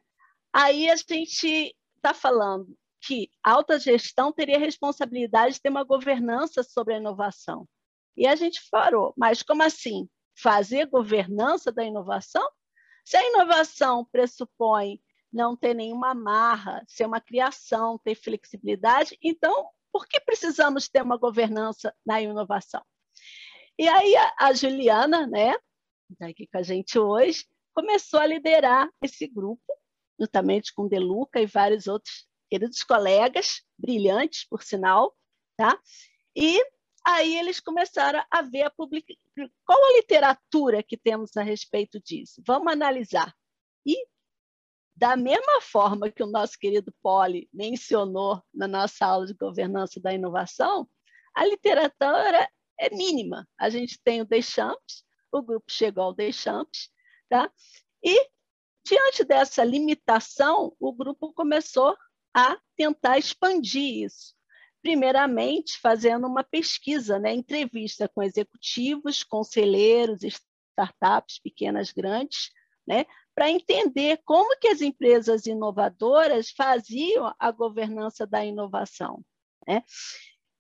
aí 0.52 0.88
a 0.90 0.97
gente 0.97 1.76
está 1.97 2.14
falando 2.14 2.76
que 3.00 3.30
alta 3.42 3.78
gestão 3.78 4.33
teria 4.33 4.59
responsabilidade 4.59 5.54
de 5.54 5.61
ter 5.61 5.68
uma 5.68 5.85
governança 5.85 6.62
sobre 6.62 6.95
a 6.95 6.99
inovação. 6.99 7.68
E 8.16 8.26
a 8.26 8.35
gente 8.35 8.61
falou, 8.68 9.12
mas 9.16 9.42
como 9.42 9.62
assim? 9.62 10.09
Fazer 10.35 10.87
governança 10.87 11.71
da 11.71 11.85
inovação? 11.85 12.47
Se 13.04 13.16
a 13.16 13.25
inovação 13.28 14.04
pressupõe 14.04 15.00
não 15.33 15.56
ter 15.56 15.75
nenhuma 15.75 16.11
amarra, 16.11 16.83
ser 16.88 17.04
uma 17.06 17.21
criação, 17.21 17.99
ter 17.99 18.14
flexibilidade, 18.14 19.18
então 19.23 19.68
por 19.92 20.06
que 20.06 20.18
precisamos 20.21 20.88
ter 20.88 21.02
uma 21.02 21.16
governança 21.16 21.95
na 22.04 22.21
inovação? 22.21 22.83
E 23.78 23.87
aí 23.88 24.14
a, 24.38 24.52
Juliana, 24.54 25.26
né, 25.26 25.54
está 26.11 26.28
aqui 26.28 26.47
com 26.47 26.59
a 26.59 26.62
gente 26.62 26.99
hoje, 26.99 27.45
começou 27.75 28.21
a 28.21 28.26
liderar 28.26 28.88
esse 29.02 29.26
grupo, 29.26 29.62
juntamente 30.18 30.73
com 30.73 30.88
Deluca 30.88 31.40
e 31.40 31.47
vários 31.47 31.87
outros 31.87 32.26
queridos 32.49 32.83
colegas, 32.83 33.62
brilhantes, 33.76 34.47
por 34.49 34.62
sinal, 34.62 35.14
tá? 35.56 35.78
E 36.35 36.64
aí 37.06 37.37
eles 37.37 37.61
começaram 37.61 38.25
a 38.30 38.42
ver 38.42 38.62
a 38.62 38.71
public... 38.71 39.18
qual 39.64 39.85
a 39.85 39.97
literatura 39.97 40.83
que 40.83 40.97
temos 40.97 41.37
a 41.37 41.42
respeito 41.42 42.00
disso. 42.00 42.42
Vamos 42.47 42.73
analisar. 42.73 43.35
E 43.85 43.97
da 44.97 45.14
mesma 45.16 45.61
forma 45.61 46.11
que 46.11 46.23
o 46.23 46.26
nosso 46.26 46.59
querido 46.59 46.95
Poli 47.02 47.49
mencionou 47.52 48.42
na 48.54 48.66
nossa 48.66 49.04
aula 49.04 49.26
de 49.26 49.35
governança 49.35 50.00
da 50.00 50.14
inovação, 50.14 50.88
a 51.35 51.45
literatura 51.45 52.49
é 52.78 52.90
mínima. 52.90 53.49
A 53.59 53.68
gente 53.68 53.99
tem 54.02 54.21
o 54.21 54.26
Deschamps, 54.26 55.04
o 55.33 55.42
grupo 55.42 55.66
chegou 55.68 56.04
ao 56.04 56.14
Deschamps, 56.14 56.90
tá? 57.28 57.50
e 58.02 58.28
diante 58.87 59.25
dessa 59.25 59.64
limitação, 59.64 60.75
o 60.78 60.92
grupo 60.92 61.33
começou 61.33 61.97
a 62.35 62.56
tentar 62.76 63.18
expandir 63.18 64.04
isso. 64.04 64.35
Primeiramente, 64.80 65.78
fazendo 65.80 66.26
uma 66.26 66.45
pesquisa, 66.45 67.18
né? 67.18 67.35
entrevista 67.35 68.09
com 68.09 68.23
executivos, 68.23 69.25
conselheiros, 69.25 70.23
startups 70.23 71.40
pequenas, 71.40 71.90
grandes, 71.90 72.50
né? 72.87 73.04
para 73.35 73.50
entender 73.50 74.21
como 74.25 74.56
que 74.59 74.68
as 74.68 74.80
empresas 74.80 75.47
inovadoras 75.47 76.50
faziam 76.50 77.35
a 77.38 77.50
governança 77.50 78.26
da 78.26 78.45
inovação. 78.45 79.25
Né? 79.66 79.83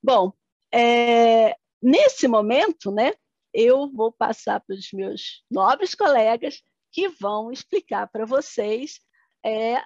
Bom, 0.02 0.32
é, 0.72 1.56
nesse 1.82 2.26
momento, 2.28 2.90
né, 2.90 3.12
eu 3.52 3.90
vou 3.90 4.12
passar 4.12 4.60
para 4.60 4.76
os 4.76 4.92
meus 4.92 5.44
nobres 5.50 5.94
colegas 5.94 6.62
que 6.92 7.08
vão 7.08 7.50
explicar 7.50 8.06
para 8.08 8.26
vocês 8.26 9.00
é, 9.44 9.82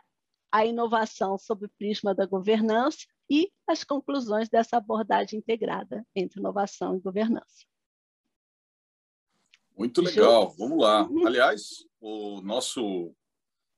a 0.53 0.65
inovação 0.65 1.39
sob 1.39 1.67
o 1.67 1.71
prisma 1.79 2.15
da 2.15 2.27
governança 2.27 3.07
e 3.29 3.51
as 3.67 3.85
conclusões 3.85 4.49
dessa 4.49 4.77
abordagem 4.77 5.39
integrada 5.39 6.05
entre 6.15 6.41
inovação 6.41 6.97
e 6.97 7.01
governança. 7.01 7.65
Muito 9.77 10.03
legal, 10.03 10.51
vamos 10.59 10.79
lá. 10.79 11.09
Uhum. 11.09 11.27
Aliás, 11.27 11.87
o 12.01 12.41
nosso 12.43 13.15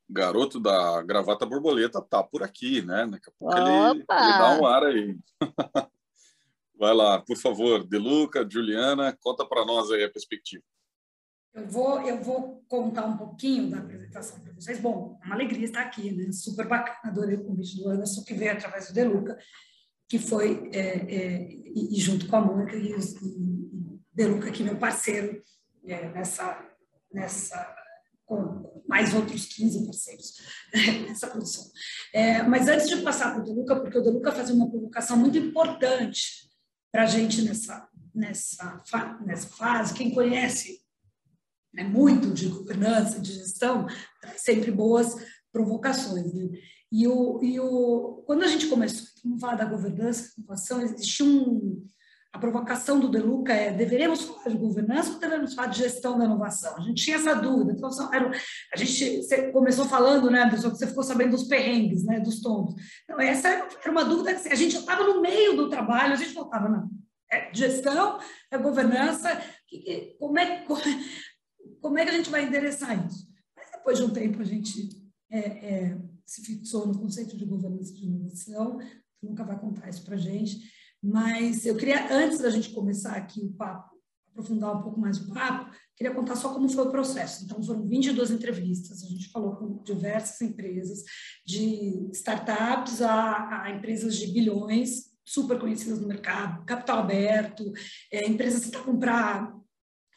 garoto 0.09 0.59
da 0.59 1.02
gravata 1.02 1.47
borboleta 1.47 2.00
tá 2.02 2.23
por 2.23 2.42
aqui, 2.42 2.83
né? 2.83 3.07
Daqui 3.07 3.28
a 3.28 3.33
pouco 3.38 3.57
ele, 3.57 3.99
ele, 3.99 4.04
dá 4.07 4.59
um 4.61 4.66
ar 4.66 4.85
aí. 4.85 5.16
Vai 6.75 6.95
lá, 6.95 7.21
por 7.21 7.37
favor, 7.37 7.87
Deluca, 7.87 8.47
Juliana, 8.49 9.17
conta 9.21 9.47
para 9.47 9.64
nós 9.64 9.91
aí 9.91 10.05
a 10.05 10.11
perspectiva. 10.11 10.62
Eu 11.55 11.69
vou, 11.69 12.00
eu 12.00 12.19
vou 12.23 12.64
contar 12.67 13.05
um 13.05 13.17
pouquinho 13.17 13.71
da 13.71 13.79
apresentação 13.79 14.41
para 14.41 14.55
vocês. 14.55 14.81
Bom, 14.81 15.19
é 15.23 15.26
uma 15.26 15.35
alegria 15.35 15.67
estar 15.67 15.83
aqui, 15.83 16.11
né? 16.11 16.33
Super 16.33 16.67
bacana, 16.67 16.99
adorei 17.05 17.37
o 17.37 17.45
convite 17.45 17.76
do 17.76 17.91
Anderson, 17.91 18.25
que 18.25 18.33
veio 18.33 18.52
através 18.52 18.88
do 18.88 18.95
Deluca, 18.95 19.38
que 20.09 20.19
foi, 20.19 20.71
é, 20.73 21.14
é, 21.14 21.49
e, 21.75 22.00
junto 22.00 22.26
com 22.26 22.37
a 22.37 22.41
Mônica 22.41 22.75
e, 22.75 22.95
o 22.95 24.00
Deluca, 24.12 24.50
que 24.50 24.62
é 24.62 24.67
meu 24.67 24.76
parceiro 24.76 25.43
é, 25.85 26.09
nessa, 26.09 26.59
nessa 27.12 27.76
com 28.25 28.83
mais 28.88 29.14
outros 29.14 29.47
15 29.47 29.85
parceiros 29.85 30.37
nessa 31.07 31.26
produção. 31.26 31.64
É, 32.14 32.43
mas 32.43 32.67
antes 32.67 32.88
de 32.88 33.02
passar 33.02 33.35
para 33.35 33.43
o 33.43 33.45
Deluca, 33.45 33.76
porque 33.79 33.99
o 33.99 34.02
Deluca 34.02 34.33
fazia 34.33 34.55
uma 34.55 34.71
provocação 34.71 35.19
muito 35.19 35.37
importante 35.37 36.50
para 36.92 37.04
a 37.04 37.06
gente 37.06 37.42
nessa, 37.42 37.88
nessa, 38.14 38.82
nessa 39.25 39.49
fase. 39.49 39.94
Quem 39.94 40.14
conhece 40.14 40.82
né, 41.72 41.82
muito 41.82 42.32
de 42.32 42.49
governança, 42.49 43.18
de 43.18 43.32
gestão, 43.32 43.87
traz 44.20 44.42
sempre 44.42 44.70
boas 44.70 45.16
provocações. 45.50 46.32
Né? 46.34 46.50
E, 46.92 47.08
o, 47.08 47.42
e 47.42 47.58
o, 47.58 48.22
quando 48.26 48.42
a 48.42 48.49
gente 48.49 48.66
começou 48.66 49.08
a 49.34 49.38
falar 49.40 49.54
da 49.54 49.64
governança, 49.64 50.34
inovação, 50.37 50.82
existe 50.82 51.22
um, 51.22 51.82
a 52.32 52.38
provocação 52.38 52.98
do 52.98 53.08
Deluca 53.08 53.52
é: 53.52 53.72
deveremos 53.72 54.22
falar 54.22 54.48
de 54.48 54.56
governança 54.56 55.12
ou 55.12 55.18
deveremos 55.18 55.54
falar 55.54 55.68
de 55.68 55.78
gestão 55.78 56.18
da 56.18 56.24
inovação? 56.24 56.76
A 56.76 56.80
gente 56.80 57.04
tinha 57.04 57.16
essa 57.16 57.34
dúvida. 57.34 57.72
Então, 57.72 57.90
era, 58.12 58.30
a 58.72 58.76
gente 58.76 59.52
começou 59.52 59.84
falando, 59.84 60.30
né, 60.30 60.42
Anderson, 60.42 60.70
que 60.70 60.78
você 60.78 60.86
ficou 60.86 61.04
sabendo 61.04 61.32
dos 61.32 61.44
perrengues, 61.44 62.04
né, 62.04 62.20
dos 62.20 62.40
tombos. 62.40 62.74
Então, 63.04 63.20
essa 63.20 63.48
era 63.48 63.90
uma 63.90 64.04
dúvida 64.04 64.34
que 64.34 64.48
a 64.48 64.54
gente 64.54 64.76
estava 64.76 65.04
no 65.04 65.20
meio 65.20 65.56
do 65.56 65.68
trabalho, 65.68 66.14
a 66.14 66.16
gente 66.16 66.32
voltava, 66.32 66.68
não, 66.68 66.88
é 67.30 67.50
gestão, 67.52 68.18
é 68.50 68.58
governança, 68.58 69.40
como 70.18 70.38
é, 70.38 70.64
como 71.80 71.98
é 71.98 72.04
que 72.04 72.10
a 72.10 72.16
gente 72.16 72.30
vai 72.30 72.44
endereçar 72.44 73.06
isso? 73.06 73.26
Mas 73.56 73.70
depois 73.72 73.98
de 73.98 74.04
um 74.04 74.10
tempo 74.10 74.40
a 74.40 74.44
gente 74.44 74.88
é, 75.30 75.38
é, 75.38 75.98
se 76.26 76.42
fixou 76.42 76.86
no 76.86 76.98
conceito 76.98 77.36
de 77.36 77.44
governança 77.44 77.92
de 77.92 78.06
inovação, 78.06 78.78
nunca 79.22 79.44
vai 79.44 79.58
contar 79.58 79.88
isso 79.88 80.04
para 80.04 80.14
a 80.14 80.18
gente, 80.18 80.60
mas 81.02 81.66
eu 81.66 81.76
queria, 81.76 82.12
antes 82.12 82.38
da 82.38 82.50
gente 82.50 82.71
começar 82.71 83.16
aqui 83.16 83.40
o 83.40 83.52
papo, 83.52 83.92
aprofundar 84.28 84.76
um 84.76 84.82
pouco 84.82 85.00
mais 85.00 85.18
o 85.18 85.32
papo, 85.32 85.71
queria 85.97 86.14
contar 86.14 86.37
só 86.37 86.54
como 86.54 86.68
foi 86.68 86.85
o 86.85 86.90
processo. 86.90 87.44
Então, 87.44 87.62
foram 87.62 87.87
22 87.87 88.30
entrevistas, 88.30 89.02
a 89.02 89.06
gente 89.06 89.28
falou 89.30 89.56
com 89.56 89.82
diversas 89.82 90.40
empresas, 90.40 91.02
de 91.44 92.09
startups 92.12 93.02
a, 93.02 93.64
a 93.64 93.71
empresas 93.71 94.16
de 94.16 94.28
bilhões, 94.28 95.12
super 95.25 95.59
conhecidas 95.59 96.00
no 96.00 96.09
mercado, 96.09 96.64
capital 96.64 96.99
aberto, 96.99 97.73
é, 98.11 98.26
empresas 98.26 98.61
que 98.61 98.66
estavam 98.66 98.99
para 98.99 99.54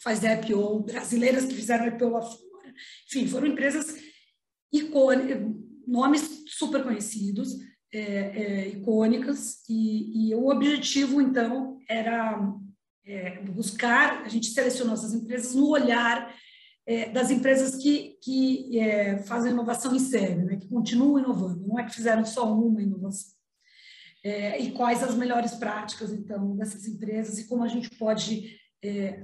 fazer 0.01 0.39
IPO, 0.39 0.81
brasileiras 0.81 1.45
que 1.45 1.53
fizeram 1.53 1.87
IPO 1.87 2.09
lá 2.09 2.21
fora. 2.21 2.73
Enfim, 3.07 3.27
foram 3.27 3.47
empresas 3.47 3.95
icônicas, 4.71 5.39
nomes 5.87 6.43
super 6.47 6.83
conhecidos, 6.83 7.57
é, 7.95 8.01
é, 8.01 8.67
icônicas, 8.67 9.63
e, 9.69 10.29
e, 10.29 10.35
o 10.35 10.49
objetivo, 10.49 11.21
então, 11.21 11.79
era 11.87 12.53
é, 13.05 13.39
buscar, 13.43 14.23
a 14.23 14.27
gente 14.27 14.47
selecionou 14.47 14.93
essas 14.93 15.13
empresas 15.13 15.55
no 15.55 15.69
olhar 15.69 16.35
é, 16.85 17.09
das 17.09 17.31
empresas 17.31 17.81
que, 17.81 18.17
que 18.21 18.77
é, 18.77 19.19
fazem 19.19 19.53
inovação 19.53 19.95
em 19.95 19.99
série, 19.99 20.43
né, 20.43 20.57
que 20.57 20.67
continuam 20.67 21.19
inovando, 21.19 21.65
não 21.65 21.79
é 21.79 21.85
que 21.85 21.95
fizeram 21.95 22.25
só 22.25 22.53
uma 22.53 22.81
inovação. 22.81 23.33
É, 24.21 24.59
e 24.59 24.71
quais 24.71 25.01
as 25.01 25.15
melhores 25.15 25.53
práticas, 25.53 26.11
então, 26.11 26.57
dessas 26.57 26.85
empresas 26.87 27.39
e 27.39 27.47
como 27.47 27.63
a 27.63 27.67
gente 27.67 27.89
pode 27.91 28.59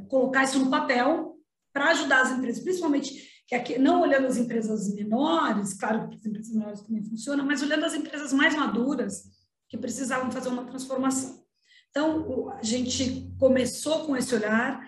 colocar 0.07 0.43
isso 0.43 0.57
no 0.57 0.71
papel 0.71 1.35
para 1.71 1.91
ajudar 1.91 2.21
as 2.21 2.31
empresas, 2.31 2.63
principalmente 2.63 3.30
que 3.51 3.55
aqui, 3.55 3.77
não 3.77 4.01
olhando 4.01 4.27
as 4.27 4.37
empresas 4.37 4.95
menores, 4.95 5.73
claro 5.73 6.07
que 6.07 6.15
as 6.15 6.25
empresas 6.25 6.53
menores 6.53 6.81
também 6.83 7.03
funcionam, 7.03 7.45
mas 7.45 7.61
olhando 7.61 7.83
as 7.83 7.93
empresas 7.93 8.31
mais 8.31 8.55
maduras 8.55 9.25
que 9.67 9.77
precisavam 9.77 10.31
fazer 10.31 10.47
uma 10.47 10.63
transformação. 10.63 11.43
Então, 11.89 12.49
a 12.51 12.63
gente 12.63 13.29
começou 13.37 14.05
com 14.05 14.15
esse 14.15 14.33
olhar 14.33 14.81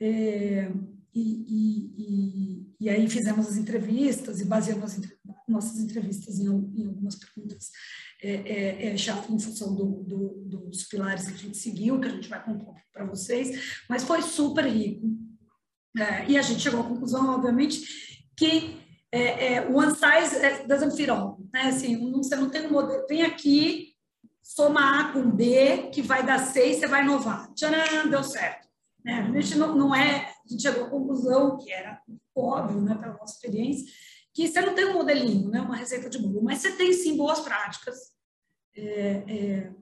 é, 0.00 0.72
e, 1.14 1.44
e, 1.94 2.74
e, 2.80 2.90
aí 2.90 3.08
fizemos 3.08 3.46
as 3.46 3.56
entrevistas 3.56 4.40
e 4.40 4.44
baseamos 4.44 4.92
as 4.92 5.00
nossas 5.46 5.78
entrevistas 5.78 6.40
em, 6.40 6.48
em 6.48 6.86
algumas 6.88 7.14
perguntas 7.14 7.70
é, 8.20 8.32
é, 8.32 8.86
é, 8.88 8.96
já 8.96 9.16
em 9.30 9.38
função 9.38 9.72
do, 9.72 10.02
do, 10.02 10.68
dos 10.68 10.82
pilares 10.82 11.28
que 11.28 11.34
a 11.34 11.36
gente 11.36 11.56
seguiu, 11.56 12.00
que 12.00 12.08
a 12.08 12.10
gente 12.10 12.28
vai 12.28 12.44
contar 12.44 12.74
para 12.92 13.04
vocês, 13.04 13.84
mas 13.88 14.02
foi 14.02 14.20
super 14.20 14.66
rico 14.66 15.29
é, 15.96 16.30
e 16.30 16.38
a 16.38 16.42
gente 16.42 16.60
chegou 16.60 16.80
à 16.80 16.84
conclusão, 16.84 17.34
obviamente, 17.34 18.28
que 18.36 18.80
é, 19.12 19.54
é, 19.54 19.66
one 19.66 19.92
size 19.92 20.66
doesn't 20.66 20.96
fit 20.96 21.10
all. 21.10 21.38
Né? 21.52 21.62
Assim, 21.62 22.12
você 22.12 22.36
não 22.36 22.48
tem 22.48 22.66
um 22.66 22.70
modelo, 22.70 23.06
vem 23.08 23.22
aqui, 23.22 23.94
soma 24.42 25.00
A 25.00 25.12
com 25.12 25.30
B, 25.30 25.90
que 25.92 26.02
vai 26.02 26.24
dar 26.24 26.38
C 26.38 26.70
e 26.70 26.74
você 26.74 26.86
vai 26.86 27.02
inovar. 27.02 27.52
Tcharam, 27.54 28.08
deu 28.08 28.22
certo. 28.22 28.68
Né? 29.04 29.20
A 29.20 29.40
gente 29.40 29.58
não, 29.58 29.74
não 29.74 29.94
é, 29.94 30.32
a 30.44 30.48
gente 30.48 30.62
chegou 30.62 30.84
à 30.84 30.90
conclusão, 30.90 31.56
que 31.58 31.72
era 31.72 32.00
óbvio, 32.34 32.80
né, 32.80 32.94
pela 32.94 33.14
nossa 33.14 33.34
experiência, 33.34 33.92
que 34.32 34.48
você 34.48 34.60
não 34.60 34.74
tem 34.74 34.86
um 34.86 34.94
modelinho, 34.94 35.50
né, 35.50 35.60
uma 35.60 35.76
receita 35.76 36.08
de 36.08 36.18
bolo, 36.18 36.42
mas 36.42 36.58
você 36.58 36.72
tem 36.72 36.92
sim 36.92 37.16
boas 37.16 37.40
práticas 37.40 38.12
é, 38.76 39.24
é, 39.28 39.72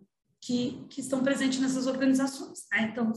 que, 0.41 0.85
que 0.89 1.01
estão 1.01 1.23
presentes 1.23 1.61
nessas 1.61 1.87
organizações. 1.87 2.67
Né? 2.73 2.89
Então, 2.91 3.13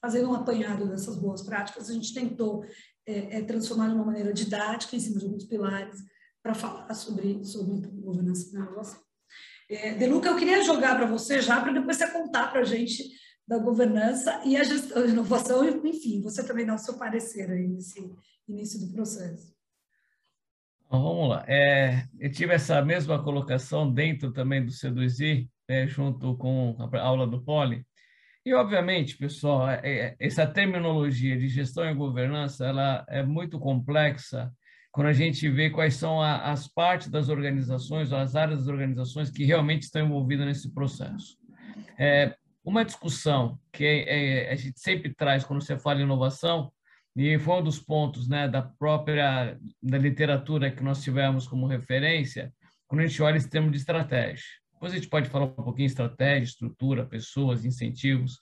fazendo 0.00 0.30
um 0.30 0.34
apanhado 0.34 0.88
dessas 0.88 1.16
boas 1.16 1.42
práticas, 1.42 1.90
a 1.90 1.92
gente 1.92 2.14
tentou 2.14 2.64
é, 3.06 3.38
é, 3.38 3.42
transformar 3.42 3.88
de 3.88 3.94
uma 3.94 4.04
maneira 4.04 4.32
didática, 4.32 4.96
em 4.96 5.00
cima 5.00 5.18
de 5.18 5.24
alguns 5.24 5.44
pilares, 5.44 5.98
para 6.42 6.54
falar 6.54 6.92
sobre, 6.94 7.44
sobre 7.44 7.88
governança 7.88 8.52
da 8.52 8.60
inovação. 8.60 9.00
É, 9.68 9.94
Deluca, 9.94 10.28
eu 10.28 10.36
queria 10.36 10.62
jogar 10.62 10.96
para 10.96 11.06
você 11.06 11.40
já, 11.40 11.60
para 11.60 11.72
depois 11.72 11.96
você 11.96 12.10
contar 12.12 12.48
para 12.52 12.60
a 12.60 12.64
gente 12.64 13.02
da 13.46 13.58
governança 13.58 14.42
e 14.44 14.56
a 14.56 14.64
gestão 14.64 15.04
de 15.04 15.12
inovação, 15.12 15.64
enfim, 15.84 16.20
você 16.20 16.44
também 16.44 16.66
dá 16.66 16.74
o 16.74 16.78
seu 16.78 16.98
parecer 16.98 17.50
aí 17.50 17.66
nesse 17.66 18.00
início 18.48 18.80
do 18.80 18.92
processo. 18.92 19.54
Então, 20.86 21.02
vamos 21.02 21.28
lá. 21.28 21.44
É, 21.48 22.06
eu 22.18 22.30
tive 22.30 22.54
essa 22.54 22.80
mesma 22.82 23.22
colocação 23.22 23.92
dentro 23.92 24.32
também 24.32 24.64
do 24.64 24.70
Seduzi, 24.70 25.50
é, 25.68 25.86
junto 25.86 26.36
com 26.36 26.76
a 26.78 27.00
aula 27.00 27.26
do 27.26 27.42
Poli, 27.42 27.84
e, 28.46 28.54
obviamente, 28.54 29.18
pessoal, 29.18 29.68
é, 29.68 29.80
é, 29.84 30.16
essa 30.20 30.46
terminologia 30.46 31.36
de 31.36 31.48
gestão 31.48 31.84
e 31.84 31.92
governança 31.92 32.64
ela 32.64 33.04
é 33.08 33.20
muito 33.20 33.58
complexa 33.58 34.52
quando 34.92 35.08
a 35.08 35.12
gente 35.12 35.48
vê 35.50 35.68
quais 35.68 35.96
são 35.96 36.22
as 36.22 36.68
partes 36.68 37.08
das 37.08 37.28
organizações, 37.28 38.12
as 38.12 38.36
áreas 38.36 38.60
das 38.60 38.68
organizações 38.68 39.30
que 39.30 39.44
realmente 39.44 39.82
estão 39.82 40.06
envolvidas 40.06 40.46
nesse 40.46 40.72
processo. 40.72 41.36
É, 41.98 42.36
uma 42.64 42.84
discussão 42.84 43.58
que 43.72 43.84
é, 43.84 44.52
a 44.52 44.54
gente 44.54 44.78
sempre 44.78 45.12
traz 45.12 45.44
quando 45.44 45.60
você 45.60 45.76
fala 45.76 46.00
em 46.00 46.04
inovação, 46.04 46.72
e 47.16 47.38
foi 47.40 47.54
um 47.56 47.64
dos 47.64 47.80
pontos 47.80 48.28
né, 48.28 48.46
da 48.46 48.62
própria 48.62 49.58
da 49.82 49.98
literatura 49.98 50.70
que 50.70 50.84
nós 50.84 51.02
tivemos 51.02 51.48
como 51.48 51.66
referência, 51.66 52.52
quando 52.86 53.00
a 53.00 53.06
gente 53.06 53.20
olha 53.22 53.38
esse 53.38 53.50
termo 53.50 53.70
de 53.72 53.78
estratégia. 53.78 54.46
Depois 54.76 54.92
a 54.92 54.96
gente 54.96 55.08
pode 55.08 55.30
falar 55.30 55.46
um 55.46 55.52
pouquinho 55.52 55.86
estratégia, 55.86 56.44
estrutura, 56.44 57.06
pessoas, 57.06 57.64
incentivos. 57.64 58.38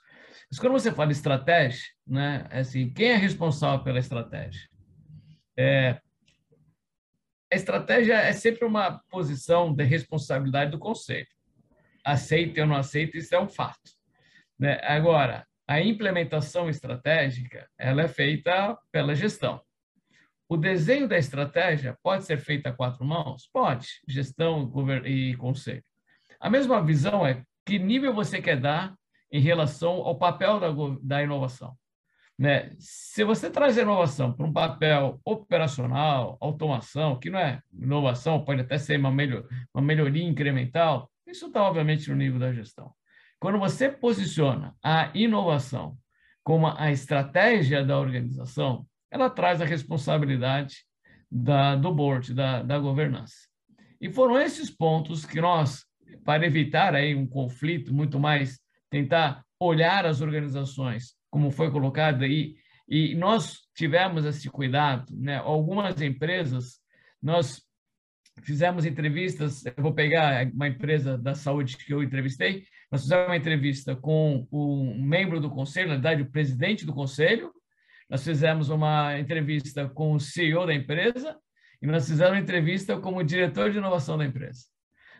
Mas 0.50 0.58
quando 0.58 0.72
você 0.72 0.90
fala 0.90 1.12
estratégia, 1.12 1.84
né, 2.04 2.46
é 2.50 2.58
assim, 2.58 2.90
quem 2.90 3.10
é 3.10 3.16
responsável 3.16 3.84
pela 3.84 4.00
estratégia? 4.00 4.68
É, 5.56 6.00
a 7.52 7.56
estratégia 7.56 8.14
é 8.14 8.32
sempre 8.32 8.64
uma 8.64 9.00
posição 9.08 9.72
de 9.72 9.84
responsabilidade 9.84 10.72
do 10.72 10.78
conselho. 10.78 11.28
Aceita 12.04 12.62
ou 12.62 12.66
não 12.66 12.76
aceita, 12.76 13.16
isso 13.16 13.32
é 13.32 13.40
um 13.40 13.48
fato. 13.48 13.92
Né? 14.58 14.80
Agora, 14.82 15.46
a 15.68 15.80
implementação 15.80 16.68
estratégica 16.68 17.68
ela 17.78 18.02
é 18.02 18.08
feita 18.08 18.76
pela 18.90 19.14
gestão. 19.14 19.62
O 20.48 20.56
desenho 20.56 21.06
da 21.06 21.16
estratégia 21.16 21.96
pode 22.02 22.24
ser 22.24 22.38
feito 22.38 22.66
a 22.66 22.72
quatro 22.72 23.04
mãos? 23.04 23.48
Pode, 23.52 23.86
gestão 24.08 24.70
e 25.06 25.36
conselho. 25.36 25.84
A 26.44 26.50
mesma 26.50 26.84
visão 26.84 27.26
é 27.26 27.42
que 27.64 27.78
nível 27.78 28.12
você 28.12 28.38
quer 28.38 28.60
dar 28.60 28.94
em 29.32 29.40
relação 29.40 30.02
ao 30.02 30.18
papel 30.18 30.60
da, 30.60 30.68
da 31.00 31.22
inovação. 31.22 31.74
Né? 32.38 32.70
Se 32.78 33.24
você 33.24 33.48
traz 33.48 33.78
a 33.78 33.80
inovação 33.80 34.30
para 34.30 34.44
um 34.44 34.52
papel 34.52 35.18
operacional, 35.24 36.36
automação, 36.42 37.18
que 37.18 37.30
não 37.30 37.38
é 37.38 37.62
inovação, 37.72 38.44
pode 38.44 38.60
até 38.60 38.76
ser 38.76 38.98
uma, 38.98 39.10
melhor, 39.10 39.46
uma 39.72 39.82
melhoria 39.82 40.22
incremental, 40.22 41.10
isso 41.26 41.46
está, 41.46 41.62
obviamente, 41.62 42.10
no 42.10 42.16
nível 42.16 42.38
da 42.38 42.52
gestão. 42.52 42.92
Quando 43.40 43.58
você 43.58 43.88
posiciona 43.88 44.76
a 44.84 45.10
inovação 45.14 45.96
como 46.42 46.66
a 46.66 46.92
estratégia 46.92 47.82
da 47.82 47.98
organização, 47.98 48.86
ela 49.10 49.30
traz 49.30 49.62
a 49.62 49.64
responsabilidade 49.64 50.84
da, 51.30 51.74
do 51.74 51.90
board, 51.90 52.34
da, 52.34 52.62
da 52.62 52.78
governança. 52.78 53.48
E 53.98 54.12
foram 54.12 54.38
esses 54.38 54.68
pontos 54.68 55.24
que 55.24 55.40
nós 55.40 55.86
para 56.24 56.46
evitar 56.46 56.94
aí 56.94 57.14
um 57.14 57.26
conflito, 57.26 57.92
muito 57.92 58.18
mais 58.18 58.58
tentar 58.90 59.44
olhar 59.58 60.06
as 60.06 60.20
organizações 60.20 61.14
como 61.30 61.50
foi 61.50 61.68
colocado 61.68 62.22
aí, 62.22 62.54
e 62.88 63.16
nós 63.16 63.62
tivemos 63.74 64.24
esse 64.24 64.48
cuidado, 64.48 65.12
né? 65.16 65.36
Algumas 65.38 66.00
empresas, 66.00 66.78
nós 67.20 67.60
fizemos 68.42 68.84
entrevistas, 68.84 69.66
eu 69.66 69.74
vou 69.78 69.92
pegar 69.92 70.46
uma 70.52 70.68
empresa 70.68 71.18
da 71.18 71.34
saúde 71.34 71.76
que 71.76 71.92
eu 71.92 72.04
entrevistei, 72.04 72.64
nós 72.88 73.02
fizemos 73.02 73.26
uma 73.26 73.36
entrevista 73.36 73.96
com 73.96 74.46
um 74.52 75.02
membro 75.02 75.40
do 75.40 75.50
conselho, 75.50 75.88
na 75.88 75.94
verdade, 75.94 76.22
o 76.22 76.30
presidente 76.30 76.86
do 76.86 76.94
conselho, 76.94 77.52
nós 78.08 78.22
fizemos 78.22 78.68
uma 78.68 79.18
entrevista 79.18 79.88
com 79.88 80.12
o 80.12 80.20
CEO 80.20 80.66
da 80.66 80.74
empresa 80.74 81.36
e 81.82 81.86
nós 81.86 82.06
fizemos 82.06 82.32
uma 82.32 82.40
entrevista 82.40 82.96
com 82.96 83.16
o 83.16 83.24
diretor 83.24 83.72
de 83.72 83.78
inovação 83.78 84.16
da 84.16 84.24
empresa. 84.24 84.66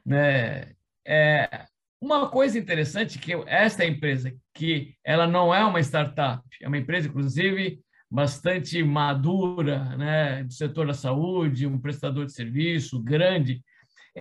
Né? 0.04 0.74
É, 1.06 1.66
uma 2.00 2.28
coisa 2.28 2.58
interessante 2.58 3.18
que 3.18 3.32
esta 3.46 3.84
empresa, 3.84 4.34
que 4.52 4.94
ela 5.02 5.26
não 5.26 5.54
é 5.54 5.64
uma 5.64 5.80
startup, 5.80 6.42
é 6.60 6.68
uma 6.68 6.78
empresa, 6.78 7.08
inclusive, 7.08 7.80
bastante 8.10 8.82
madura, 8.82 9.96
né, 9.96 10.44
do 10.44 10.52
setor 10.52 10.86
da 10.86 10.94
saúde, 10.94 11.66
um 11.66 11.80
prestador 11.80 12.26
de 12.26 12.32
serviço 12.32 13.02
grande, 13.02 13.62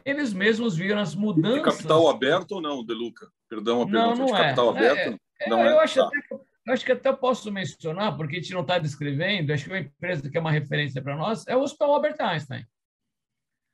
eles 0.05 0.33
mesmos 0.33 0.75
viram 0.75 0.99
as 0.99 1.13
mudanças. 1.13 1.59
De 1.59 1.77
capital 1.77 2.09
aberto 2.09 2.53
ou 2.53 2.61
não, 2.61 2.83
Deluca? 2.83 3.27
Perdão 3.47 3.83
a 3.83 3.85
pergunta. 3.85 4.07
Não, 4.07 4.15
não 4.15 4.25
de 4.25 4.33
é. 4.33 4.37
capital 4.37 4.65
é. 4.65 4.69
aberto? 4.69 5.19
É, 5.41 5.49
não 5.49 5.59
é? 5.59 5.71
eu, 5.71 5.79
acho 5.79 5.99
tá. 5.99 6.07
até 6.07 6.35
eu 6.65 6.73
acho 6.73 6.85
que 6.85 6.91
até 6.93 7.11
posso 7.11 7.51
mencionar, 7.51 8.15
porque 8.15 8.37
a 8.37 8.39
gente 8.39 8.53
não 8.53 8.61
está 8.61 8.79
descrevendo, 8.79 9.51
acho 9.51 9.65
que 9.65 9.69
uma 9.69 9.79
empresa 9.79 10.29
que 10.29 10.37
é 10.37 10.41
uma 10.41 10.51
referência 10.51 11.01
para 11.01 11.15
nós 11.15 11.45
é 11.45 11.55
o 11.55 11.61
Hospital 11.61 11.93
Albert 11.93 12.15
Einstein. 12.19 12.65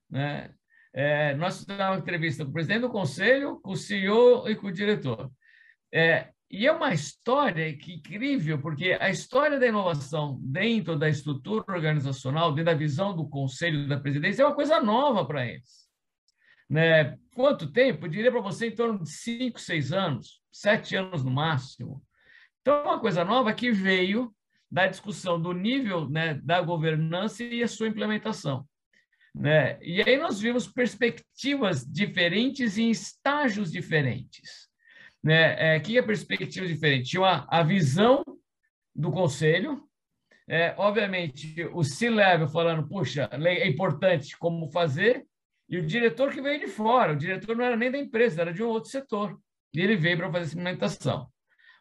Né? 0.09 0.51
É, 0.93 1.35
nós 1.35 1.59
fizemos 1.59 1.85
uma 1.85 1.97
entrevista 1.97 2.43
com 2.43 2.49
o 2.49 2.53
presidente 2.53 2.81
do 2.81 2.89
conselho, 2.89 3.59
com 3.61 3.71
o 3.71 3.75
CEO 3.75 4.49
e 4.49 4.55
com 4.55 4.67
o 4.67 4.71
diretor. 4.71 5.31
É, 5.93 6.29
e 6.51 6.65
é 6.65 6.71
uma 6.71 6.93
história 6.93 7.77
que 7.77 7.93
incrível, 7.93 8.59
porque 8.59 8.97
a 8.99 9.09
história 9.09 9.59
da 9.59 9.67
inovação 9.67 10.39
dentro 10.41 10.97
da 10.97 11.07
estrutura 11.07 11.63
organizacional, 11.67 12.51
dentro 12.51 12.71
da 12.71 12.77
visão 12.77 13.15
do 13.15 13.29
conselho 13.29 13.87
da 13.87 13.99
presidência, 13.99 14.41
é 14.41 14.45
uma 14.45 14.55
coisa 14.55 14.81
nova 14.81 15.23
para 15.25 15.45
eles. 15.45 15.87
Né? 16.67 17.17
Quanto 17.35 17.71
tempo? 17.71 18.05
Eu 18.05 18.09
diria 18.09 18.31
para 18.31 18.41
você 18.41 18.67
em 18.67 18.75
torno 18.75 19.03
de 19.03 19.09
cinco, 19.11 19.59
seis 19.59 19.93
anos, 19.93 20.41
sete 20.51 20.95
anos 20.95 21.23
no 21.23 21.29
máximo. 21.29 22.03
Então, 22.61 22.73
é 22.75 22.83
uma 22.83 22.99
coisa 22.99 23.23
nova 23.23 23.53
que 23.53 23.71
veio 23.71 24.33
da 24.71 24.87
discussão 24.87 25.39
do 25.39 25.53
nível 25.53 26.09
né, 26.09 26.35
da 26.43 26.61
governança 26.61 27.43
e 27.43 27.63
a 27.63 27.67
sua 27.67 27.87
implementação. 27.87 28.67
Né? 29.33 29.77
E 29.81 30.01
aí 30.01 30.17
nós 30.17 30.39
vimos 30.39 30.67
perspectivas 30.67 31.85
diferentes 31.85 32.77
em 32.77 32.89
estágios 32.89 33.71
diferentes 33.71 34.69
né, 35.23 35.75
é, 35.75 35.79
que 35.79 35.97
é 35.97 36.01
perspectiva 36.01 36.65
diferente? 36.65 37.11
Tinha 37.11 37.45
a, 37.47 37.63
visão 37.63 38.23
do 38.95 39.11
conselho, 39.11 39.83
é, 40.47 40.73
obviamente 40.77 41.63
o 41.73 41.83
C-level 41.83 42.47
falando, 42.47 42.87
puxa, 42.87 43.29
é 43.31 43.67
importante 43.67 44.37
como 44.37 44.71
fazer, 44.71 45.25
e 45.67 45.77
o 45.77 45.85
diretor 45.85 46.31
que 46.31 46.41
veio 46.41 46.59
de 46.59 46.67
fora, 46.67 47.13
o 47.13 47.17
diretor 47.17 47.55
não 47.55 47.63
era 47.63 47.75
nem 47.75 47.91
da 47.91 47.97
empresa, 47.97 48.41
era 48.41 48.53
de 48.53 48.63
um 48.63 48.67
outro 48.67 48.89
setor, 48.89 49.39
e 49.73 49.79
ele 49.79 49.95
veio 49.95 50.17
para 50.17 50.31
fazer 50.31 50.45
essa 50.45 50.53
implementação. 50.59 51.27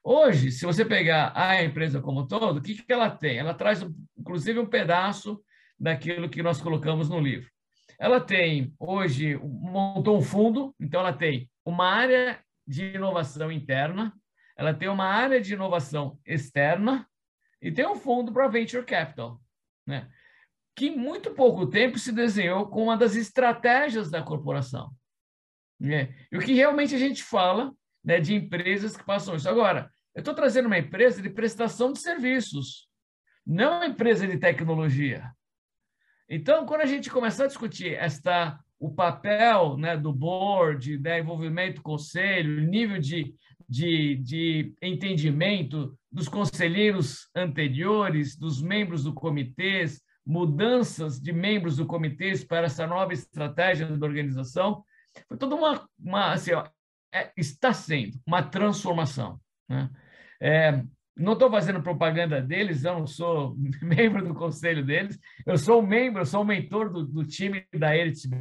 Hoje, 0.05 0.51
se 0.51 0.65
você 0.65 0.85
pegar 0.85 1.33
a 1.35 1.63
empresa 1.63 2.01
como 2.01 2.21
um 2.21 2.27
todo, 2.27 2.59
o 2.59 2.63
que, 2.63 2.83
que 2.83 2.93
ela 2.93 3.11
tem? 3.11 3.39
Ela 3.39 3.55
traz, 3.55 3.85
inclusive, 4.17 4.59
um 4.59 4.67
pedaço 4.67 5.43
daquilo 5.79 6.29
que 6.29 6.43
nós 6.43 6.61
colocamos 6.61 7.09
no 7.09 7.21
livro. 7.21 7.51
Ela 7.99 8.21
tem, 8.21 8.75
hoje, 8.79 9.37
montou 9.37 10.17
um 10.17 10.23
fundo, 10.23 10.75
então 10.79 11.01
ela 11.01 11.13
tem 11.13 11.51
uma 11.65 11.87
área 11.87 12.41
de 12.67 12.95
inovação 12.95 13.51
interna, 13.51 14.13
ela 14.57 14.75
tem 14.75 14.89
uma 14.89 15.07
área 15.07 15.41
de 15.41 15.55
inovação 15.55 16.19
externa 16.25 17.09
e 17.61 17.73
tem 17.73 17.87
um 17.87 17.97
fundo 17.97 18.33
para 18.33 18.49
venture 18.49 18.85
capital, 18.85 19.41
né? 19.87 20.09
que 20.77 20.87
em 20.87 20.97
muito 20.97 21.33
pouco 21.33 21.67
tempo 21.67 21.99
se 21.99 22.13
desenhou 22.13 22.69
com 22.69 22.85
uma 22.85 22.97
das 22.97 23.17
estratégias 23.17 24.11
da 24.11 24.23
corporação. 24.23 24.93
Né? 25.79 26.15
E 26.31 26.39
o 26.39 26.41
que 26.41 26.53
realmente 26.53 26.95
a 26.95 26.99
gente 26.99 27.23
fala 27.23 27.73
né, 28.05 28.21
de 28.21 28.35
empresas 28.35 28.97
que 28.97 29.05
passam 29.05 29.35
isso. 29.35 29.49
Agora, 29.49 29.91
eu 30.15 30.21
estou 30.21 30.35
trazendo 30.35 30.67
uma 30.67 30.79
empresa 30.79 31.21
de 31.21 31.31
prestação 31.31 31.93
de 31.93 31.99
serviços, 31.99 32.89
não 33.45 33.79
uma 33.79 33.87
empresa 33.87 34.27
de 34.27 34.39
tecnologia. 34.39 35.33
Então, 36.29 36.67
quando 36.67 36.83
a 36.83 36.87
gente 36.87 37.11
começar 37.11 37.45
a 37.45 37.49
discutir 37.49 37.95
esta 37.95 38.59
o 38.81 38.93
papel 38.93 39.77
né, 39.77 39.97
do 39.97 40.13
board, 40.13 40.99
né, 40.99 41.19
envolvimento 41.19 41.77
do 41.77 41.83
conselho, 41.83 42.61
nível 42.61 43.01
de, 43.01 43.35
de, 43.69 44.17
de 44.17 44.75
entendimento 44.81 45.99
dos 46.13 46.29
conselheiros 46.29 47.29
anteriores, 47.35 48.37
dos 48.37 48.63
membros 48.63 49.03
do 49.03 49.13
comitê, 49.13 49.85
mudanças 50.25 51.21
de 51.21 51.33
membros 51.33 51.77
do 51.77 51.87
comitê 51.87 52.33
para 52.47 52.67
essa 52.67 52.87
nova 52.87 53.13
estratégia 53.13 53.87
da 53.87 54.07
organização. 54.07 54.85
Foi 55.27 55.37
toda 55.37 55.57
uma, 55.57 55.89
uma 55.99 56.33
assim, 56.33 56.53
ó, 56.53 56.65
é, 57.13 57.33
está 57.37 57.73
sendo 57.73 58.21
uma 58.27 58.43
transformação. 58.43 59.41
Né? 59.69 59.91
É, 60.41 60.85
não 61.19 61.33
estou 61.33 61.51
fazendo 61.51 61.83
propaganda 61.83 62.41
deles, 62.41 62.85
eu 62.85 62.95
não 62.95 63.07
sou 63.07 63.57
membro 63.83 64.27
do 64.27 64.35
conselho 64.35 64.85
deles, 64.85 65.19
eu 65.45 65.59
sou 65.59 65.83
membro, 65.83 66.23
eu 66.23 66.27
sou 66.27 66.45
mentor 66.45 66.91
do, 66.91 67.05
do 67.05 67.25
time 67.25 67.67
da 67.75 67.91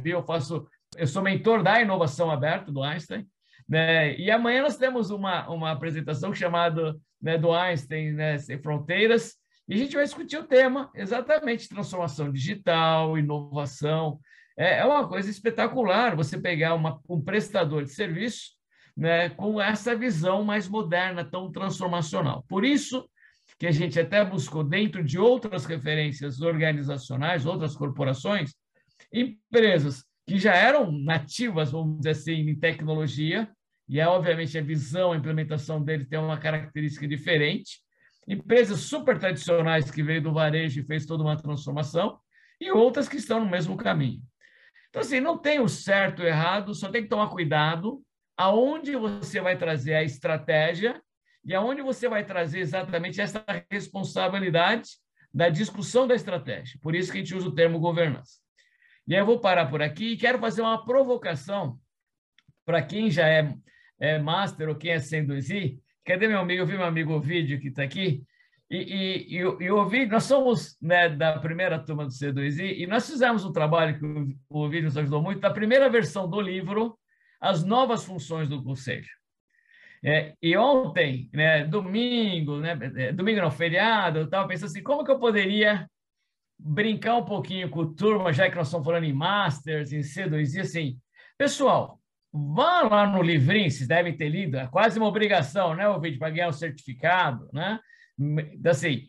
B, 0.02 0.14
eu 0.14 0.22
faço, 0.22 0.66
eu 0.96 1.06
sou 1.06 1.22
mentor 1.22 1.62
da 1.62 1.80
inovação 1.80 2.30
aberta 2.30 2.70
do 2.70 2.82
Einstein, 2.82 3.26
né? 3.68 4.16
E 4.18 4.30
amanhã 4.30 4.62
nós 4.62 4.76
temos 4.76 5.10
uma, 5.10 5.48
uma 5.50 5.72
apresentação 5.72 6.32
chamada 6.32 6.96
né, 7.20 7.36
do 7.36 7.52
Einstein 7.52 8.12
né, 8.12 8.38
Sem 8.38 8.62
Fronteiras, 8.62 9.34
e 9.68 9.74
a 9.74 9.76
gente 9.76 9.96
vai 9.96 10.04
discutir 10.04 10.38
o 10.38 10.46
tema 10.46 10.90
exatamente 10.94 11.68
transformação 11.68 12.32
digital, 12.32 13.18
inovação. 13.18 14.18
É, 14.56 14.78
é 14.78 14.84
uma 14.84 15.06
coisa 15.06 15.28
espetacular 15.28 16.16
você 16.16 16.40
pegar 16.40 16.74
uma, 16.74 16.98
um 17.08 17.20
prestador 17.20 17.84
de 17.84 17.90
serviço 17.90 18.57
né, 18.98 19.28
com 19.28 19.60
essa 19.60 19.94
visão 19.94 20.42
mais 20.42 20.66
moderna, 20.66 21.24
tão 21.24 21.52
transformacional. 21.52 22.44
Por 22.48 22.64
isso 22.64 23.08
que 23.56 23.68
a 23.68 23.70
gente 23.70 23.98
até 23.98 24.24
buscou, 24.24 24.64
dentro 24.64 25.04
de 25.04 25.16
outras 25.20 25.64
referências 25.64 26.40
organizacionais, 26.40 27.46
outras 27.46 27.76
corporações, 27.76 28.52
empresas 29.12 30.04
que 30.26 30.36
já 30.36 30.52
eram 30.52 30.90
nativas, 30.90 31.70
vamos 31.70 31.98
dizer 31.98 32.10
assim, 32.10 32.32
em 32.32 32.58
tecnologia, 32.58 33.48
e 33.88 34.00
é 34.00 34.06
obviamente 34.06 34.58
a 34.58 34.62
visão, 34.62 35.12
a 35.12 35.16
implementação 35.16 35.80
dele 35.80 36.04
tem 36.04 36.18
uma 36.18 36.36
característica 36.36 37.06
diferente, 37.06 37.78
empresas 38.26 38.80
super 38.80 39.16
tradicionais 39.16 39.92
que 39.92 40.02
veio 40.02 40.22
do 40.22 40.32
varejo 40.32 40.80
e 40.80 40.84
fez 40.84 41.06
toda 41.06 41.22
uma 41.22 41.36
transformação, 41.36 42.18
e 42.60 42.72
outras 42.72 43.08
que 43.08 43.16
estão 43.16 43.38
no 43.38 43.48
mesmo 43.48 43.76
caminho. 43.76 44.20
Então, 44.88 45.02
assim, 45.02 45.20
não 45.20 45.38
tem 45.38 45.60
o 45.60 45.68
certo 45.68 46.20
e 46.20 46.24
o 46.24 46.28
errado, 46.28 46.74
só 46.74 46.90
tem 46.90 47.04
que 47.04 47.08
tomar 47.08 47.28
cuidado 47.28 48.02
aonde 48.38 48.94
você 48.94 49.40
vai 49.40 49.58
trazer 49.58 49.94
a 49.94 50.04
estratégia 50.04 51.02
e 51.44 51.52
aonde 51.54 51.82
você 51.82 52.08
vai 52.08 52.24
trazer 52.24 52.60
exatamente 52.60 53.20
essa 53.20 53.44
responsabilidade 53.68 54.90
da 55.34 55.48
discussão 55.48 56.06
da 56.06 56.14
estratégia. 56.14 56.78
Por 56.80 56.94
isso 56.94 57.10
que 57.10 57.18
a 57.18 57.20
gente 57.20 57.34
usa 57.34 57.48
o 57.48 57.54
termo 57.54 57.80
governança. 57.80 58.38
E 59.08 59.14
aí 59.14 59.20
eu 59.20 59.26
vou 59.26 59.40
parar 59.40 59.66
por 59.66 59.82
aqui 59.82 60.12
e 60.12 60.16
quero 60.16 60.38
fazer 60.38 60.60
uma 60.62 60.84
provocação 60.84 61.78
para 62.64 62.80
quem 62.80 63.10
já 63.10 63.26
é, 63.26 63.52
é, 63.98 64.18
master 64.18 64.68
ou 64.68 64.76
quem 64.76 64.92
é 64.92 64.98
2i. 64.98 65.78
Cadê 66.04 66.28
meu 66.28 66.38
amigo? 66.38 66.62
Eu 66.62 66.66
vi 66.66 66.76
meu 66.76 66.86
amigo 66.86 67.14
Ovidio 67.14 67.58
que 67.58 67.68
está 67.68 67.82
aqui. 67.82 68.22
E, 68.70 68.76
e, 68.76 69.36
e, 69.36 69.64
e 69.64 69.70
o 69.70 69.78
Ovidio, 69.78 70.12
nós 70.12 70.24
somos 70.24 70.76
né, 70.80 71.08
da 71.08 71.38
primeira 71.38 71.78
turma 71.78 72.04
do 72.04 72.10
C2i 72.10 72.78
e 72.78 72.86
nós 72.86 73.08
fizemos 73.08 73.44
um 73.44 73.52
trabalho 73.52 73.98
que 73.98 74.04
o 74.48 74.60
Ovidio 74.60 74.84
nos 74.84 74.98
ajudou 74.98 75.22
muito, 75.22 75.40
da 75.40 75.50
primeira 75.50 75.88
versão 75.88 76.28
do 76.28 76.40
livro, 76.40 76.98
as 77.40 77.64
novas 77.64 78.04
funções 78.04 78.48
do 78.48 78.62
Conselho. 78.62 79.06
É, 80.04 80.34
e 80.40 80.56
ontem, 80.56 81.28
né, 81.32 81.64
domingo, 81.64 82.58
né, 82.58 82.78
é, 82.96 83.12
domingo 83.12 83.40
não, 83.40 83.50
feriado, 83.50 84.20
eu 84.20 84.24
estava 84.26 84.46
pensando 84.46 84.70
assim, 84.70 84.82
como 84.82 85.04
que 85.04 85.10
eu 85.10 85.18
poderia 85.18 85.88
brincar 86.58 87.16
um 87.16 87.24
pouquinho 87.24 87.68
com 87.68 87.80
o 87.80 87.94
turma, 87.94 88.32
já 88.32 88.48
que 88.48 88.56
nós 88.56 88.68
estamos 88.68 88.86
falando 88.86 89.04
em 89.04 89.12
Masters, 89.12 89.92
em 89.92 90.00
C2, 90.00 90.54
e 90.54 90.60
assim, 90.60 90.98
pessoal, 91.36 92.00
vão 92.32 92.88
lá 92.88 93.06
no 93.06 93.22
livrinho, 93.22 93.70
vocês 93.70 93.88
devem 93.88 94.16
ter 94.16 94.28
lido, 94.28 94.56
é 94.56 94.66
quase 94.68 94.98
uma 94.98 95.08
obrigação, 95.08 95.74
né, 95.74 95.88
o 95.88 96.00
vídeo 96.00 96.18
para 96.18 96.30
ganhar 96.30 96.48
o 96.48 96.52
certificado, 96.52 97.48
né? 97.52 97.78
Então, 98.18 98.72
assim, 98.72 99.08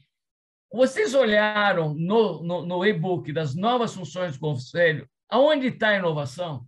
vocês 0.72 1.16
olharam 1.16 1.96
no, 1.96 2.44
no, 2.44 2.66
no 2.66 2.86
e-book 2.86 3.34
das 3.34 3.56
novas 3.56 3.94
funções 3.96 4.34
do 4.34 4.40
Conselho, 4.40 5.10
aonde 5.28 5.68
está 5.68 5.90
a 5.90 5.98
inovação? 5.98 6.66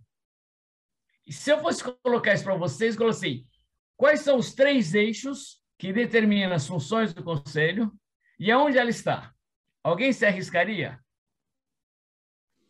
E 1.26 1.32
se 1.32 1.50
eu 1.50 1.60
fosse 1.60 1.82
colocar 2.02 2.34
isso 2.34 2.44
para 2.44 2.56
vocês, 2.56 2.96
eu 2.96 3.08
assim, 3.08 3.46
quais 3.96 4.20
são 4.20 4.38
os 4.38 4.54
três 4.54 4.94
eixos 4.94 5.60
que 5.78 5.92
determinam 5.92 6.52
as 6.52 6.66
funções 6.66 7.12
do 7.14 7.22
Conselho 7.22 7.92
e 8.38 8.50
aonde 8.50 8.78
ela 8.78 8.90
está? 8.90 9.32
Alguém 9.82 10.12
se 10.12 10.24
arriscaria? 10.24 10.98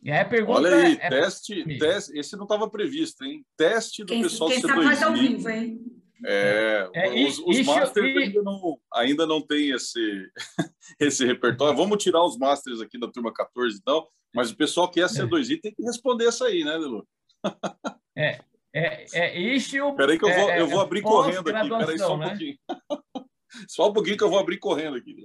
E 0.03 0.11
aí 0.11 0.21
a 0.21 0.25
pergunta 0.25 0.59
Olha 0.59 0.77
aí, 0.77 0.99
é... 1.01 1.09
teste, 1.09 1.79
teste, 1.79 2.19
esse 2.19 2.37
não 2.37 2.43
estava 2.45 2.69
previsto, 2.69 3.25
hein? 3.25 3.47
Teste 3.57 4.03
do 4.03 4.09
quem, 4.09 4.23
pessoal 4.23 4.51
quem 4.51 4.61
do 4.61 4.69
C2. 4.69 4.97
Quem 4.97 5.03
ao 5.05 5.13
vivo, 5.13 5.49
hein? 5.49 5.81
É, 6.25 6.91
é, 6.95 7.27
os, 7.27 7.39
os 7.39 7.67
Masters 7.67 8.15
e... 8.15 8.19
ainda, 8.19 8.43
não, 8.43 8.81
ainda 8.93 9.27
não 9.27 9.41
tem 9.41 9.71
esse, 9.71 10.31
esse 11.01 11.25
repertório. 11.25 11.77
Vamos 11.77 12.03
tirar 12.03 12.25
os 12.25 12.37
Masters 12.37 12.81
aqui 12.81 12.99
da 12.99 13.09
turma 13.09 13.33
14, 13.33 13.79
então. 13.81 14.07
Mas 14.35 14.51
o 14.51 14.57
pessoal 14.57 14.91
que 14.91 15.01
é 15.01 15.05
C2I 15.05 15.61
tem 15.61 15.75
que 15.75 15.83
responder 15.83 16.27
essa 16.27 16.47
aí, 16.47 16.65
né, 16.65 16.77
Lulu? 16.77 17.07
É, 18.17 18.39
é, 18.75 19.07
é 19.19 19.41
issue. 19.41 19.95
Peraí 19.97 20.19
que 20.19 20.25
eu 20.25 20.33
vou, 20.33 20.51
é, 20.51 20.61
eu 20.61 20.69
vou 20.69 20.81
abrir 20.81 21.03
correndo 21.03 21.49
aqui. 21.51 21.69
Peraí 21.69 21.99
só 21.99 22.15
um 22.15 22.19
né? 22.19 22.29
pouquinho. 22.29 22.59
só 23.69 23.91
um 23.91 23.93
pouquinho 23.93 24.17
que 24.17 24.25
eu 24.25 24.31
vou 24.31 24.39
abrir 24.39 24.59
correndo 24.59 24.97
aqui. 24.97 25.23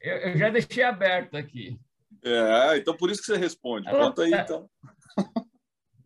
Eu, 0.00 0.16
eu 0.16 0.36
já 0.36 0.50
deixei 0.50 0.82
aberto 0.82 1.36
aqui. 1.36 1.78
É, 2.24 2.76
então 2.76 2.96
por 2.96 3.10
isso 3.10 3.20
que 3.20 3.26
você 3.26 3.36
responde. 3.36 3.90
Conta 3.90 4.22
aí, 4.22 4.30
tá- 4.30 4.42
então. 4.42 4.70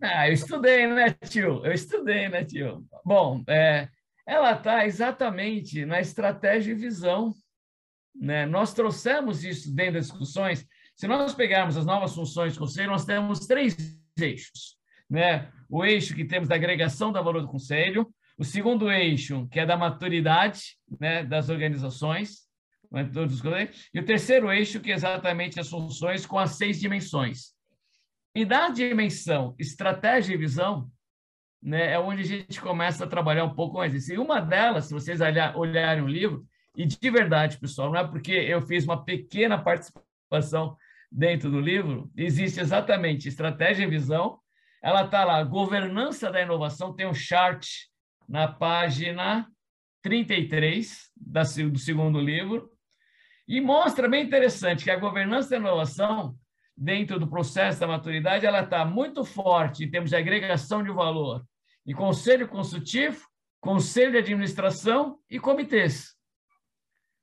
Ah, 0.00 0.28
eu 0.28 0.34
estudei, 0.34 0.86
né, 0.86 1.10
tio? 1.10 1.64
Eu 1.64 1.72
estudei, 1.72 2.28
né, 2.28 2.44
tio? 2.44 2.84
Bom, 3.04 3.42
é, 3.48 3.88
ela 4.26 4.52
está 4.52 4.86
exatamente 4.86 5.84
na 5.86 6.00
estratégia 6.00 6.72
e 6.72 6.74
visão. 6.74 7.34
Né? 8.14 8.44
Nós 8.46 8.74
trouxemos 8.74 9.44
isso 9.44 9.74
dentro 9.74 9.94
das 9.94 10.08
discussões. 10.08 10.66
Se 10.94 11.06
nós 11.06 11.34
pegarmos 11.34 11.76
as 11.76 11.86
novas 11.86 12.14
funções 12.14 12.54
do 12.54 12.58
conselho, 12.60 12.90
nós 12.90 13.04
temos 13.04 13.46
três 13.46 13.76
eixos. 14.18 14.75
Né? 15.08 15.50
O 15.68 15.84
eixo 15.84 16.14
que 16.14 16.24
temos 16.24 16.48
da 16.48 16.54
agregação 16.54 17.12
da 17.12 17.22
valor 17.22 17.42
do 17.42 17.48
conselho, 17.48 18.12
O 18.38 18.44
segundo 18.44 18.90
eixo, 18.90 19.48
que 19.48 19.58
é 19.58 19.64
da 19.64 19.78
maturidade 19.78 20.76
né, 21.00 21.24
das 21.24 21.48
organizações, 21.48 22.46
né, 22.92 23.08
e 23.94 23.98
o 23.98 24.04
terceiro 24.04 24.52
eixo, 24.52 24.80
que 24.80 24.92
é 24.92 24.94
exatamente 24.94 25.58
as 25.58 25.70
funções 25.70 26.26
com 26.26 26.38
as 26.38 26.50
seis 26.50 26.78
dimensões. 26.78 27.54
E 28.34 28.44
da 28.44 28.68
dimensão 28.68 29.54
estratégia 29.58 30.34
e 30.34 30.36
visão, 30.36 30.90
né, 31.62 31.92
é 31.92 31.98
onde 31.98 32.20
a 32.22 32.24
gente 32.24 32.60
começa 32.60 33.04
a 33.04 33.08
trabalhar 33.08 33.44
um 33.44 33.54
pouco 33.54 33.78
mais 33.78 33.94
isso. 33.94 34.12
E 34.12 34.18
uma 34.18 34.38
delas, 34.40 34.84
se 34.84 34.92
vocês 34.92 35.18
olharem 35.54 36.04
o 36.04 36.08
livro, 36.08 36.46
e 36.76 36.84
de 36.84 37.10
verdade, 37.10 37.56
pessoal, 37.58 37.90
não 37.90 37.98
é 37.98 38.06
porque 38.06 38.32
eu 38.32 38.60
fiz 38.60 38.84
uma 38.84 39.02
pequena 39.02 39.56
participação 39.56 40.76
dentro 41.10 41.50
do 41.50 41.58
livro, 41.58 42.10
existe 42.14 42.60
exatamente 42.60 43.28
estratégia 43.28 43.84
e 43.84 43.90
visão. 43.90 44.38
Ela 44.82 45.04
está 45.04 45.24
lá, 45.24 45.42
governança 45.42 46.30
da 46.30 46.40
inovação, 46.40 46.94
tem 46.94 47.06
um 47.06 47.14
chart 47.14 47.66
na 48.28 48.48
página 48.48 49.48
33 50.02 51.10
do 51.16 51.78
segundo 51.78 52.20
livro, 52.20 52.70
e 53.48 53.60
mostra 53.60 54.08
bem 54.08 54.24
interessante 54.24 54.84
que 54.84 54.90
a 54.90 54.98
governança 54.98 55.50
da 55.50 55.56
inovação, 55.56 56.36
dentro 56.76 57.18
do 57.18 57.28
processo 57.28 57.80
da 57.80 57.86
maturidade, 57.86 58.44
ela 58.44 58.60
está 58.60 58.84
muito 58.84 59.24
forte 59.24 59.84
em 59.84 59.90
termos 59.90 60.10
de 60.10 60.16
agregação 60.16 60.82
de 60.82 60.90
valor 60.90 61.44
e 61.86 61.94
conselho 61.94 62.48
consultivo, 62.48 63.24
conselho 63.60 64.12
de 64.12 64.18
administração 64.18 65.18
e 65.30 65.38
comitês. 65.38 66.14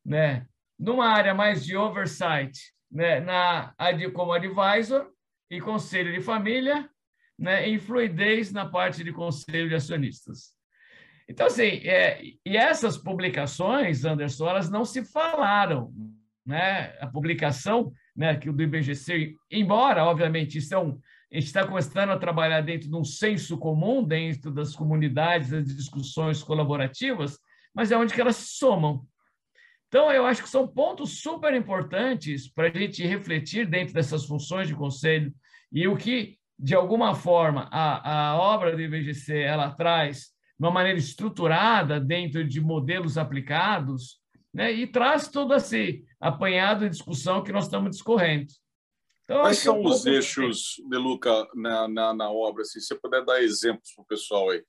Né? 0.05 0.47
Numa 0.79 1.07
área 1.07 1.33
mais 1.33 1.65
de 1.65 1.75
oversight, 1.75 2.73
né? 2.93 3.19
Na, 3.19 3.73
como 4.13 4.31
advisor 4.31 5.09
e 5.49 5.59
conselho 5.59 6.13
de 6.13 6.21
família, 6.21 6.89
né? 7.37 7.67
e 7.67 7.79
fluidez 7.79 8.51
na 8.51 8.65
parte 8.65 9.03
de 9.03 9.11
conselho 9.11 9.69
de 9.69 9.75
acionistas. 9.75 10.53
Então, 11.27 11.47
assim, 11.47 11.81
é, 11.87 12.21
e 12.45 12.57
essas 12.57 12.97
publicações, 12.97 14.03
Anderson, 14.03 14.49
elas 14.49 14.69
não 14.69 14.83
se 14.83 15.05
falaram. 15.05 15.93
Né? 16.45 16.95
A 16.99 17.07
publicação 17.07 17.91
né, 18.15 18.35
que 18.35 18.51
do 18.51 18.61
IBGC, 18.61 19.35
embora, 19.49 20.03
obviamente, 20.03 20.57
isso 20.57 20.73
é 20.73 20.77
um, 20.77 20.99
a 21.31 21.35
gente 21.35 21.47
está 21.47 21.65
começando 21.65 22.11
a 22.11 22.19
trabalhar 22.19 22.61
dentro 22.61 22.87
de 22.87 22.95
um 22.95 23.03
senso 23.03 23.57
comum, 23.57 24.03
dentro 24.03 24.51
das 24.51 24.75
comunidades, 24.75 25.49
das 25.49 25.65
discussões 25.65 26.43
colaborativas, 26.43 27.39
mas 27.73 27.91
é 27.91 27.97
onde 27.97 28.13
que 28.13 28.21
elas 28.21 28.35
se 28.35 28.57
somam. 28.57 29.03
Então, 29.87 30.11
eu 30.11 30.25
acho 30.25 30.43
que 30.43 30.49
são 30.49 30.67
pontos 30.67 31.21
super 31.21 31.53
importantes 31.55 32.47
para 32.47 32.67
a 32.67 32.77
gente 32.77 33.05
refletir 33.05 33.67
dentro 33.67 33.93
dessas 33.93 34.25
funções 34.25 34.67
de 34.67 34.75
conselho 34.75 35.33
e 35.71 35.87
o 35.87 35.97
que, 35.97 36.37
de 36.63 36.73
alguma 36.73 37.13
forma, 37.13 37.67
a, 37.69 38.29
a 38.29 38.37
obra 38.37 38.73
do 38.73 38.81
IBGC 38.81 39.37
ela 39.37 39.69
traz 39.71 40.31
de 40.57 40.65
uma 40.65 40.71
maneira 40.71 40.97
estruturada 40.97 41.99
dentro 41.99 42.47
de 42.47 42.61
modelos 42.61 43.17
aplicados, 43.17 44.21
né, 44.53 44.71
e 44.71 44.87
traz 44.87 45.27
todo 45.27 45.53
esse 45.53 46.05
apanhado 46.21 46.85
de 46.85 46.91
discussão 46.91 47.43
que 47.43 47.51
nós 47.51 47.65
estamos 47.65 47.91
discorrendo. 47.91 48.47
Então, 49.25 49.41
Quais 49.41 49.57
são 49.57 49.75
é 49.75 49.79
um 49.79 49.85
os 49.85 50.05
eixos, 50.05 50.75
De 50.89 50.97
Luca, 50.97 51.45
na, 51.53 51.85
na, 51.89 52.13
na, 52.13 52.31
obra? 52.31 52.63
Se 52.63 52.79
você 52.79 52.95
puder 52.95 53.25
dar 53.25 53.41
exemplos 53.41 53.91
para 53.93 54.03
o 54.03 54.07
pessoal 54.07 54.49
aí. 54.49 54.63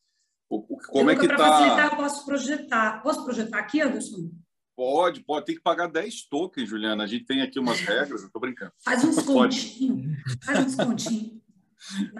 O, 0.49 0.63
como 0.89 1.11
é 1.11 1.17
que 1.17 1.23
está... 1.23 1.37
Para 1.37 1.49
facilitar, 1.49 1.93
eu 1.93 1.97
posso 1.97 2.25
projetar. 2.25 3.03
Posso 3.03 3.25
projetar 3.25 3.59
aqui, 3.59 3.81
Anderson? 3.81 4.31
Pode, 4.77 5.21
pode. 5.25 5.47
Tem 5.47 5.55
que 5.57 5.63
pagar 5.63 5.89
10 5.89 6.29
tokens, 6.29 6.69
Juliana. 6.69 7.05
A 7.05 7.07
gente 7.07 7.25
tem 7.25 7.43
aqui 7.43 7.59
umas 7.59 7.81
regras, 7.81 8.21
eu 8.21 8.27
estou 8.27 8.41
brincando. 8.41 8.73
Faz 8.85 9.05
uns 9.05 9.23
continhos. 9.23 10.17
Faz 10.45 10.67
uns 10.67 10.75
continhos. 10.77 11.44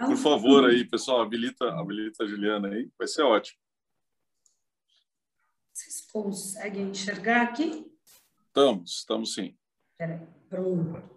Por 0.07 0.17
favor, 0.17 0.69
aí, 0.69 0.85
pessoal, 0.85 1.23
habilita, 1.23 1.69
habilita 1.79 2.25
a 2.25 2.27
Juliana 2.27 2.69
aí. 2.69 2.91
Vai 2.99 3.09
ser 3.09 3.23
ótimo. 3.23 3.59
Vocês 5.73 6.07
conseguem 6.11 6.91
enxergar 6.91 7.43
aqui? 7.43 7.87
Estamos, 8.47 8.99
estamos 8.99 9.35
sim. 9.35 9.57
Peraí, 9.97 10.27
pronto. 10.49 11.15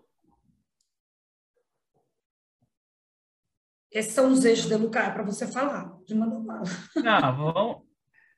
Esses 3.91 4.13
são 4.13 4.31
os 4.31 4.43
eixos 4.43 4.67
de 4.67 4.75
Lucar 4.75 5.13
para 5.13 5.23
você 5.23 5.47
falar, 5.47 5.97
de 6.03 6.15
mandar 6.15 6.39
bala. 6.39 6.63
Não, 6.95 7.53
vamos. 7.53 7.87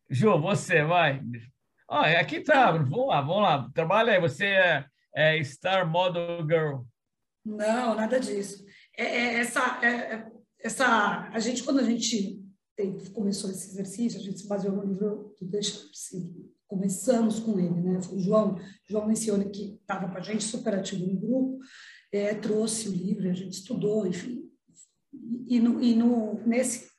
Ju, 0.09 0.39
você 0.39 0.83
vai. 0.83 1.21
Ah, 1.87 2.19
aqui 2.19 2.41
tá, 2.41 2.71
vamos 2.71 3.07
lá, 3.07 3.21
vamos 3.21 3.43
lá. 3.43 3.69
Trabalha 3.73 4.13
aí, 4.13 4.19
você 4.19 4.45
é, 4.45 4.85
é 5.15 5.43
Star 5.43 5.89
Model 5.89 6.41
Girl. 6.47 6.81
Não, 7.45 7.95
nada 7.95 8.19
disso. 8.19 8.65
É, 8.99 9.05
é 9.05 9.33
essa, 9.35 9.79
é, 9.81 9.87
é, 9.87 10.31
essa, 10.59 11.29
a 11.31 11.39
gente, 11.39 11.63
quando 11.63 11.79
a 11.79 11.83
gente 11.83 12.43
começou 13.13 13.49
esse 13.49 13.69
exercício, 13.69 14.19
a 14.19 14.23
gente 14.23 14.39
se 14.39 14.47
baseou 14.47 14.75
no 14.75 14.85
livro 14.85 15.33
do 15.39 15.45
Deixa 15.45 15.89
assim, 15.89 16.51
começamos 16.67 17.39
com 17.39 17.57
ele, 17.57 17.81
né? 17.81 17.97
O 18.11 18.19
João, 18.19 18.59
João 18.85 19.07
Mencione, 19.07 19.49
que 19.49 19.79
estava 19.81 20.09
com 20.09 20.17
a 20.17 20.21
gente, 20.21 20.43
super 20.43 20.75
ativo 20.75 21.05
no 21.05 21.17
grupo, 21.17 21.59
é, 22.11 22.35
trouxe 22.35 22.89
o 22.89 22.91
livro, 22.91 23.29
a 23.29 23.33
gente 23.33 23.53
estudou, 23.53 24.05
enfim. 24.05 24.49
E, 25.47 25.59
no, 25.61 25.81
e 25.81 25.95
no, 25.95 26.45
nesse 26.45 26.89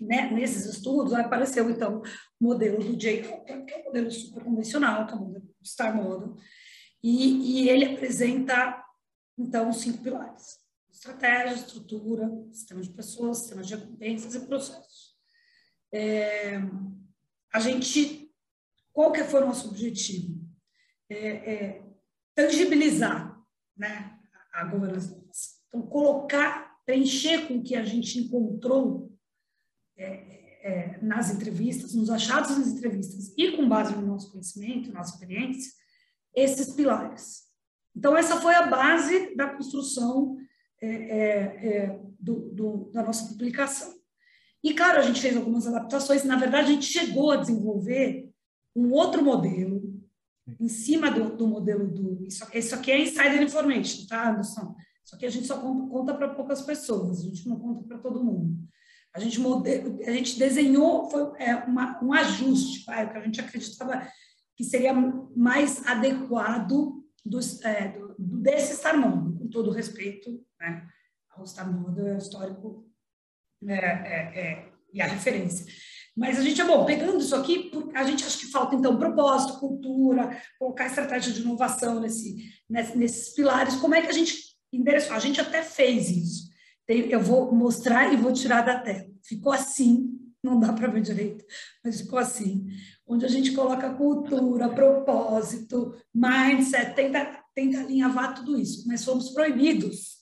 né, 0.00 0.30
nesses 0.30 0.64
estudos 0.64 1.12
apareceu, 1.12 1.68
então, 1.68 2.00
o 2.40 2.44
modelo 2.44 2.78
do 2.78 2.98
Jay 2.98 3.22
Cooper, 3.22 3.64
que 3.66 3.74
é 3.74 3.78
um 3.78 3.84
modelo 3.84 4.10
super 4.10 4.44
convencional, 4.44 5.06
que 5.06 5.12
é 5.12 5.16
o 5.16 5.20
modelo 5.20 5.50
Star 5.62 5.94
Model, 5.94 6.36
e, 7.02 7.64
e 7.64 7.68
ele 7.68 7.84
apresenta, 7.84 8.82
então, 9.36 9.72
cinco 9.72 10.02
pilares. 10.02 10.59
Estratégia, 11.00 11.54
estrutura, 11.54 12.30
sistema 12.52 12.82
de 12.82 12.90
pessoas, 12.90 13.38
sistema 13.38 13.62
de 13.62 13.74
recompensas 13.74 14.34
e 14.34 14.40
processos. 14.46 15.16
É, 15.90 16.58
a 17.50 17.58
gente, 17.58 18.30
qual 18.92 19.10
que 19.10 19.24
foi 19.24 19.42
o 19.42 19.46
nosso 19.46 19.70
objetivo? 19.70 20.38
É, 21.08 21.54
é, 21.54 21.82
tangibilizar 22.34 23.42
né, 23.74 24.20
a 24.52 24.62
governança. 24.66 25.18
Então, 25.68 25.80
colocar, 25.86 26.78
preencher 26.84 27.48
com 27.48 27.56
o 27.56 27.62
que 27.62 27.76
a 27.76 27.82
gente 27.82 28.18
encontrou 28.18 29.10
é, 29.96 30.04
é, 30.62 30.98
nas 31.00 31.30
entrevistas, 31.30 31.94
nos 31.94 32.10
achados 32.10 32.58
nas 32.58 32.68
entrevistas 32.68 33.32
e 33.38 33.56
com 33.56 33.66
base 33.66 33.96
no 33.96 34.06
nosso 34.06 34.32
conhecimento, 34.32 34.92
nossa 34.92 35.14
experiência, 35.14 35.72
esses 36.34 36.74
pilares. 36.74 37.44
Então, 37.96 38.14
essa 38.14 38.38
foi 38.38 38.54
a 38.54 38.66
base 38.66 39.34
da 39.34 39.48
construção 39.48 40.36
é, 40.80 40.88
é, 40.88 41.66
é, 41.66 42.00
do, 42.18 42.50
do, 42.50 42.90
da 42.92 43.02
nossa 43.02 43.28
publicação. 43.28 43.94
E, 44.62 44.74
claro, 44.74 44.98
a 44.98 45.02
gente 45.02 45.20
fez 45.20 45.36
algumas 45.36 45.66
adaptações. 45.66 46.24
Na 46.24 46.36
verdade, 46.36 46.70
a 46.70 46.74
gente 46.74 46.86
chegou 46.86 47.30
a 47.30 47.36
desenvolver 47.36 48.30
um 48.74 48.92
outro 48.92 49.24
modelo 49.24 50.00
em 50.58 50.68
cima 50.68 51.10
do, 51.10 51.36
do 51.36 51.46
modelo 51.46 51.86
do... 51.86 52.24
Isso, 52.26 52.44
isso 52.52 52.74
aqui 52.74 52.90
é 52.90 53.02
insider 53.02 53.42
information, 53.42 54.06
tá, 54.06 54.30
Anderson? 54.30 54.74
Isso 55.04 55.14
aqui 55.14 55.26
a 55.26 55.30
gente 55.30 55.46
só 55.46 55.58
conta, 55.58 55.90
conta 55.90 56.14
para 56.14 56.34
poucas 56.34 56.62
pessoas, 56.62 57.20
a 57.20 57.22
gente 57.24 57.48
não 57.48 57.58
conta 57.58 57.86
para 57.86 57.98
todo 57.98 58.22
mundo. 58.22 58.56
A 59.14 59.18
gente, 59.18 59.40
mode... 59.40 59.68
a 60.06 60.12
gente 60.12 60.38
desenhou 60.38 61.10
foi, 61.10 61.32
é, 61.38 61.56
uma, 61.56 62.02
um 62.02 62.12
ajuste, 62.12 62.84
vai, 62.84 63.06
o 63.06 63.10
que 63.10 63.18
a 63.18 63.24
gente 63.24 63.40
acreditava 63.40 64.06
que 64.56 64.64
seria 64.64 64.92
mais 65.34 65.86
adequado 65.86 67.02
dos, 67.24 67.62
é, 67.64 67.88
do, 67.88 68.14
desse 68.18 68.76
Star 68.76 68.98
Mundo, 68.98 69.38
com 69.38 69.48
todo 69.48 69.70
respeito 69.70 70.40
né, 70.60 70.86
ao 71.30 71.46
Star 71.46 71.72
Mundo 71.72 72.06
é 72.06 72.18
histórico 72.18 72.86
é, 73.66 73.74
é, 73.74 74.40
é, 74.40 74.72
e 74.92 75.00
a 75.00 75.06
referência. 75.06 75.66
Mas 76.16 76.38
a 76.38 76.42
gente, 76.42 76.60
é 76.60 76.64
bom, 76.64 76.84
pegando 76.84 77.18
isso 77.18 77.34
aqui, 77.34 77.70
a 77.94 78.04
gente 78.04 78.24
acha 78.24 78.38
que 78.38 78.46
falta, 78.46 78.74
então, 78.74 78.98
propósito, 78.98 79.58
cultura, 79.58 80.36
colocar 80.58 80.86
estratégia 80.86 81.32
de 81.32 81.40
inovação 81.40 82.00
nesse, 82.00 82.52
nesse, 82.68 82.98
nesses 82.98 83.34
pilares. 83.34 83.76
Como 83.76 83.94
é 83.94 84.02
que 84.02 84.08
a 84.08 84.12
gente 84.12 84.36
endereçou? 84.72 85.14
A 85.14 85.20
gente 85.20 85.40
até 85.40 85.62
fez 85.62 86.10
isso 86.10 86.50
eu 86.90 87.20
vou 87.20 87.54
mostrar 87.54 88.12
e 88.12 88.16
vou 88.16 88.32
tirar 88.32 88.62
da 88.62 88.78
tela. 88.80 89.06
Ficou 89.22 89.52
assim, 89.52 90.18
não 90.42 90.58
dá 90.58 90.72
para 90.72 90.88
ver 90.88 91.02
direito, 91.02 91.44
mas 91.84 92.00
ficou 92.00 92.18
assim. 92.18 92.66
Onde 93.06 93.24
a 93.24 93.28
gente 93.28 93.52
coloca 93.52 93.94
cultura, 93.94 94.68
propósito, 94.68 95.94
mindset, 96.14 96.94
tenta, 96.94 97.44
tenta 97.54 97.80
alinhavar 97.80 98.34
tudo 98.34 98.58
isso. 98.58 98.86
Mas 98.86 99.04
fomos 99.04 99.30
proibidos 99.30 100.19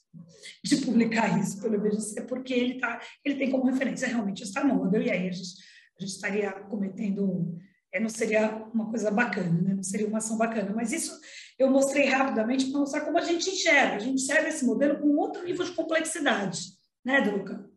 de 0.64 0.76
publicar 0.78 1.38
isso 1.40 1.60
pelo 1.60 1.74
IBGC, 1.76 2.22
porque 2.22 2.54
ele, 2.54 2.78
tá, 2.78 3.00
ele 3.24 3.36
tem 3.36 3.50
como 3.50 3.70
referência 3.70 4.08
realmente 4.08 4.42
essa 4.42 4.64
model, 4.64 5.02
e 5.02 5.10
aí 5.10 5.28
a 5.28 5.32
gente, 5.32 5.54
a 5.98 6.00
gente 6.02 6.12
estaria 6.12 6.52
cometendo 6.52 7.58
é, 7.92 7.98
não 7.98 8.08
seria 8.08 8.50
uma 8.72 8.90
coisa 8.90 9.10
bacana, 9.10 9.60
né? 9.62 9.74
não 9.74 9.82
seria 9.82 10.06
uma 10.06 10.18
ação 10.18 10.36
bacana. 10.36 10.72
Mas 10.74 10.92
isso 10.92 11.18
eu 11.58 11.70
mostrei 11.70 12.06
rapidamente 12.06 12.70
para 12.70 12.80
mostrar 12.80 13.00
como 13.02 13.18
a 13.18 13.22
gente 13.22 13.48
enxerga. 13.50 13.96
A 13.96 13.98
gente 13.98 14.22
enxerga 14.22 14.48
esse 14.48 14.64
modelo 14.64 14.98
com 15.00 15.16
outro 15.16 15.42
nível 15.42 15.64
de 15.64 15.72
complexidade, 15.72 16.60
né, 17.04 17.20
Druca? 17.22 17.68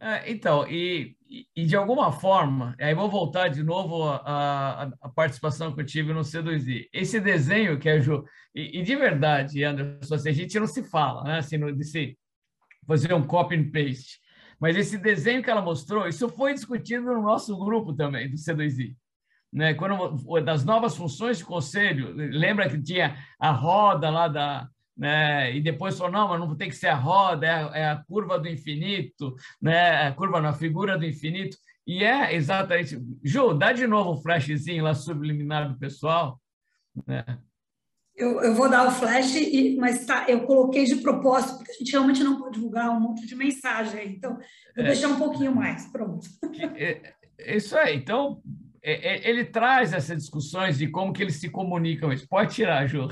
É, 0.00 0.30
então, 0.30 0.66
e, 0.66 1.14
e, 1.54 1.64
de 1.64 1.76
alguma 1.76 2.10
forma, 2.10 2.74
aí 2.80 2.92
vou 2.92 3.08
voltar 3.08 3.46
de 3.46 3.62
novo 3.62 4.02
à, 4.04 4.90
participação 5.14 5.72
que 5.72 5.80
eu 5.80 5.86
tive 5.86 6.12
no 6.12 6.22
C2I. 6.22 6.88
Esse 6.92 7.20
desenho 7.20 7.78
que 7.78 7.88
é 7.88 8.00
Ju, 8.00 8.24
e, 8.52 8.80
e 8.80 8.82
de 8.82 8.96
verdade, 8.96 9.62
Anderson, 9.62 10.16
assim, 10.16 10.28
a 10.28 10.32
gente 10.32 10.58
não 10.58 10.66
se 10.66 10.82
fala, 10.82 11.22
né? 11.22 11.38
Assim, 11.38 11.58
de 11.72 11.84
se 11.84 12.18
fazer 12.84 13.14
um 13.14 13.24
copy 13.24 13.54
and 13.54 13.70
paste. 13.70 14.18
Mas 14.58 14.76
esse 14.76 14.98
desenho 14.98 15.42
que 15.42 15.48
ela 15.48 15.62
mostrou, 15.62 16.08
isso 16.08 16.28
foi 16.28 16.52
discutido 16.52 17.04
no 17.04 17.22
nosso 17.22 17.56
grupo 17.56 17.94
também, 17.94 18.28
do 18.28 18.36
C2I. 18.36 18.96
Né? 19.52 19.74
Quando, 19.74 20.16
das 20.42 20.64
novas 20.64 20.96
funções 20.96 21.38
de 21.38 21.44
conselho, 21.44 22.12
lembra 22.12 22.68
que 22.68 22.82
tinha 22.82 23.16
a 23.38 23.52
roda 23.52 24.10
lá 24.10 24.26
da, 24.26 24.68
né? 25.00 25.56
E 25.56 25.62
depois 25.62 25.96
falou, 25.96 26.12
não, 26.12 26.28
mas 26.28 26.40
não 26.40 26.54
tem 26.54 26.68
que 26.68 26.76
ser 26.76 26.88
a 26.88 26.94
roda, 26.94 27.46
é 27.46 27.50
a, 27.50 27.70
é 27.74 27.90
a 27.90 27.96
curva 27.96 28.38
do 28.38 28.46
infinito, 28.46 29.34
né? 29.60 30.06
A 30.06 30.12
curva 30.12 30.42
na 30.42 30.52
figura 30.52 30.98
do 30.98 31.06
infinito. 31.06 31.56
E 31.86 32.04
é 32.04 32.34
exatamente. 32.34 33.02
Ju, 33.24 33.54
dá 33.54 33.72
de 33.72 33.86
novo 33.86 34.12
um 34.12 34.22
flashzinho 34.22 34.84
lá 34.84 34.92
subliminar 34.94 35.72
do 35.72 35.78
pessoal. 35.78 36.38
Né? 37.06 37.24
Eu, 38.14 38.42
eu 38.42 38.54
vou 38.54 38.68
dar 38.68 38.86
o 38.88 38.90
flash, 38.90 39.36
e, 39.36 39.74
mas 39.80 40.04
tá, 40.04 40.26
eu 40.28 40.42
coloquei 40.42 40.84
de 40.84 40.96
propósito, 40.96 41.56
porque 41.56 41.72
a 41.72 41.74
gente 41.76 41.92
realmente 41.92 42.22
não 42.22 42.38
pode 42.38 42.56
divulgar 42.56 42.90
um 42.90 43.00
monte 43.00 43.26
de 43.26 43.34
mensagem. 43.34 44.06
Então, 44.06 44.34
vou 44.34 44.84
é. 44.84 44.88
deixar 44.88 45.08
um 45.08 45.18
pouquinho 45.18 45.54
mais. 45.54 45.90
Pronto. 45.90 46.28
É, 46.76 47.14
é 47.38 47.56
isso 47.56 47.74
aí. 47.74 47.96
Então, 47.96 48.42
é, 48.82 49.14
é, 49.14 49.30
ele 49.30 49.46
traz 49.46 49.94
essas 49.94 50.18
discussões 50.18 50.76
de 50.76 50.88
como 50.88 51.10
que 51.10 51.22
eles 51.22 51.36
se 51.36 51.48
comunicam. 51.48 52.12
Isso 52.12 52.28
pode 52.28 52.54
tirar, 52.54 52.86
Ju. 52.86 53.08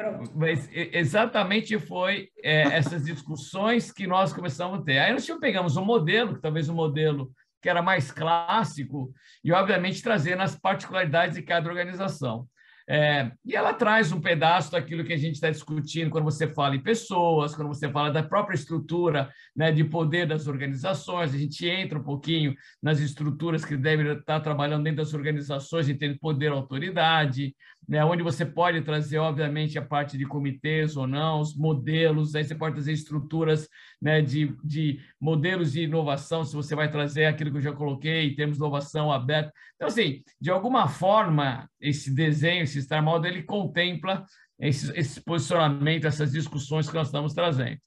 Pronto. 0.00 0.32
Mas 0.34 0.66
exatamente 0.72 1.78
foi 1.78 2.30
é, 2.42 2.62
essas 2.62 3.04
discussões 3.04 3.92
que 3.92 4.06
nós 4.06 4.32
começamos 4.32 4.80
a 4.80 4.82
ter. 4.82 4.98
Aí 4.98 5.12
nós 5.12 5.28
pegamos 5.38 5.76
um 5.76 5.84
modelo, 5.84 6.34
que 6.34 6.40
talvez 6.40 6.70
um 6.70 6.74
modelo 6.74 7.30
que 7.60 7.68
era 7.68 7.82
mais 7.82 8.10
clássico, 8.10 9.12
e 9.44 9.52
obviamente 9.52 10.02
trazendo 10.02 10.40
as 10.40 10.58
particularidades 10.58 11.36
de 11.36 11.42
cada 11.42 11.68
organização. 11.68 12.48
É, 12.92 13.30
e 13.44 13.54
ela 13.54 13.72
traz 13.72 14.10
um 14.10 14.20
pedaço 14.20 14.72
daquilo 14.72 15.04
que 15.04 15.12
a 15.12 15.16
gente 15.16 15.34
está 15.34 15.48
discutindo 15.48 16.10
quando 16.10 16.24
você 16.24 16.48
fala 16.52 16.74
em 16.74 16.82
pessoas, 16.82 17.54
quando 17.54 17.68
você 17.68 17.88
fala 17.88 18.10
da 18.10 18.20
própria 18.20 18.56
estrutura 18.56 19.30
né, 19.54 19.70
de 19.70 19.84
poder 19.84 20.26
das 20.26 20.48
organizações, 20.48 21.32
a 21.32 21.38
gente 21.38 21.68
entra 21.68 22.00
um 22.00 22.02
pouquinho 22.02 22.52
nas 22.82 22.98
estruturas 22.98 23.64
que 23.64 23.76
devem 23.76 24.10
estar 24.18 24.40
trabalhando 24.40 24.82
dentro 24.82 25.04
das 25.04 25.14
organizações, 25.14 25.86
ter 25.86 26.18
poder 26.18 26.50
autoridade, 26.50 27.54
né, 27.90 28.04
onde 28.04 28.22
você 28.22 28.46
pode 28.46 28.80
trazer, 28.82 29.18
obviamente, 29.18 29.76
a 29.76 29.84
parte 29.84 30.16
de 30.16 30.24
comitês 30.24 30.96
ou 30.96 31.08
não, 31.08 31.40
os 31.40 31.56
modelos, 31.56 32.36
aí 32.36 32.44
você 32.44 32.54
pode 32.54 32.76
trazer 32.76 32.92
estruturas 32.92 33.68
né, 34.00 34.22
de, 34.22 34.56
de 34.62 35.00
modelos 35.20 35.72
de 35.72 35.82
inovação, 35.82 36.44
se 36.44 36.54
você 36.54 36.76
vai 36.76 36.88
trazer 36.88 37.24
aquilo 37.24 37.50
que 37.50 37.56
eu 37.56 37.62
já 37.62 37.72
coloquei, 37.72 38.28
em 38.28 38.34
termos 38.36 38.58
de 38.58 38.62
inovação 38.62 39.10
aberta. 39.10 39.52
Então, 39.74 39.88
assim, 39.88 40.22
de 40.40 40.52
alguma 40.52 40.86
forma, 40.86 41.68
esse 41.80 42.14
desenho, 42.14 42.62
esse 42.62 42.80
Star 42.80 43.02
Model, 43.02 43.32
ele 43.32 43.42
contempla 43.42 44.24
esse, 44.60 44.96
esse 44.96 45.20
posicionamento, 45.20 46.06
essas 46.06 46.30
discussões 46.30 46.88
que 46.88 46.94
nós 46.94 47.08
estamos 47.08 47.34
trazendo. 47.34 47.80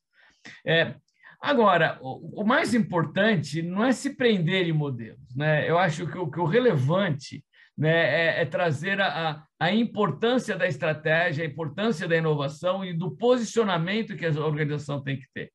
É, 0.67 0.95
Agora, 1.39 1.99
o, 2.01 2.45
mais 2.45 2.73
importante 2.73 3.61
não 3.61 3.83
é 3.83 3.91
se 3.91 4.15
prender 4.15 4.65
em 4.65 4.71
modelos. 4.71 5.35
Né? 5.35 5.69
Eu 5.69 5.77
acho 5.77 6.07
que 6.07 6.17
o, 6.17 6.31
que 6.31 6.39
o 6.39 6.45
relevante 6.45 7.43
né, 7.77 8.37
é, 8.37 8.41
é 8.41 8.45
trazer 8.45 9.01
a, 9.01 9.43
a 9.59 9.71
importância 9.71 10.55
da 10.55 10.67
estratégia, 10.67 11.43
a 11.43 11.47
importância 11.47 12.07
da 12.07 12.15
inovação 12.15 12.83
e 12.83 12.93
do 12.93 13.15
posicionamento 13.15 14.15
que 14.15 14.25
a 14.25 14.29
organização 14.29 15.01
tem 15.01 15.17
que 15.19 15.27
ter. 15.33 15.51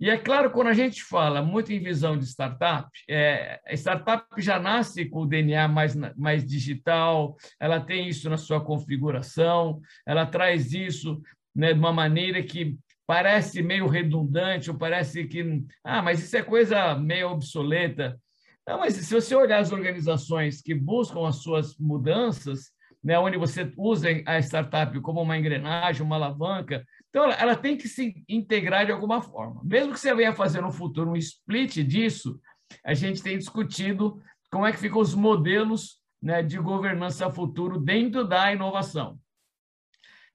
E 0.00 0.08
é 0.08 0.16
claro, 0.16 0.52
quando 0.52 0.68
a 0.68 0.74
gente 0.74 1.02
fala 1.02 1.42
muito 1.42 1.72
em 1.72 1.80
visão 1.80 2.16
de 2.16 2.24
startup, 2.24 2.88
é, 3.08 3.60
a 3.66 3.74
startup 3.74 4.24
já 4.38 4.58
nasce 4.60 5.04
com 5.06 5.22
o 5.22 5.26
DNA 5.26 5.66
mais, 5.66 5.96
mais 6.16 6.46
digital, 6.46 7.36
ela 7.58 7.80
tem 7.80 8.08
isso 8.08 8.30
na 8.30 8.36
sua 8.36 8.64
configuração, 8.64 9.80
ela 10.06 10.24
traz 10.24 10.72
isso 10.72 11.20
né, 11.54 11.72
de 11.72 11.80
uma 11.80 11.92
maneira 11.92 12.40
que 12.44 12.78
parece 13.08 13.60
meio 13.60 13.88
redundante, 13.88 14.70
ou 14.70 14.78
parece 14.78 15.24
que, 15.24 15.64
ah, 15.82 16.00
mas 16.00 16.22
isso 16.22 16.36
é 16.36 16.42
coisa 16.42 16.94
meio 16.94 17.30
obsoleta. 17.30 18.20
Não, 18.68 18.80
mas 18.80 18.96
se 18.96 19.14
você 19.14 19.34
olhar 19.34 19.60
as 19.60 19.72
organizações 19.72 20.60
que 20.60 20.74
buscam 20.74 21.26
as 21.26 21.36
suas 21.36 21.78
mudanças, 21.78 22.70
né, 23.02 23.18
onde 23.18 23.38
você 23.38 23.72
usa 23.78 24.08
a 24.26 24.38
startup 24.40 25.00
como 25.00 25.22
uma 25.22 25.38
engrenagem, 25.38 26.02
uma 26.02 26.16
alavanca, 26.16 26.84
então 27.08 27.24
ela, 27.24 27.34
ela 27.36 27.56
tem 27.56 27.78
que 27.78 27.88
se 27.88 28.22
integrar 28.28 28.84
de 28.84 28.92
alguma 28.92 29.22
forma. 29.22 29.62
Mesmo 29.64 29.94
que 29.94 29.98
você 29.98 30.14
venha 30.14 30.34
fazer 30.34 30.60
no 30.60 30.70
futuro 30.70 31.12
um 31.12 31.16
split 31.16 31.76
disso, 31.78 32.38
a 32.84 32.92
gente 32.92 33.22
tem 33.22 33.38
discutido 33.38 34.20
como 34.50 34.66
é 34.66 34.72
que 34.72 34.78
ficam 34.78 35.00
os 35.00 35.14
modelos 35.14 36.02
né, 36.20 36.42
de 36.42 36.58
governança 36.58 37.30
futuro 37.30 37.80
dentro 37.80 38.22
da 38.22 38.52
inovação. 38.52 39.18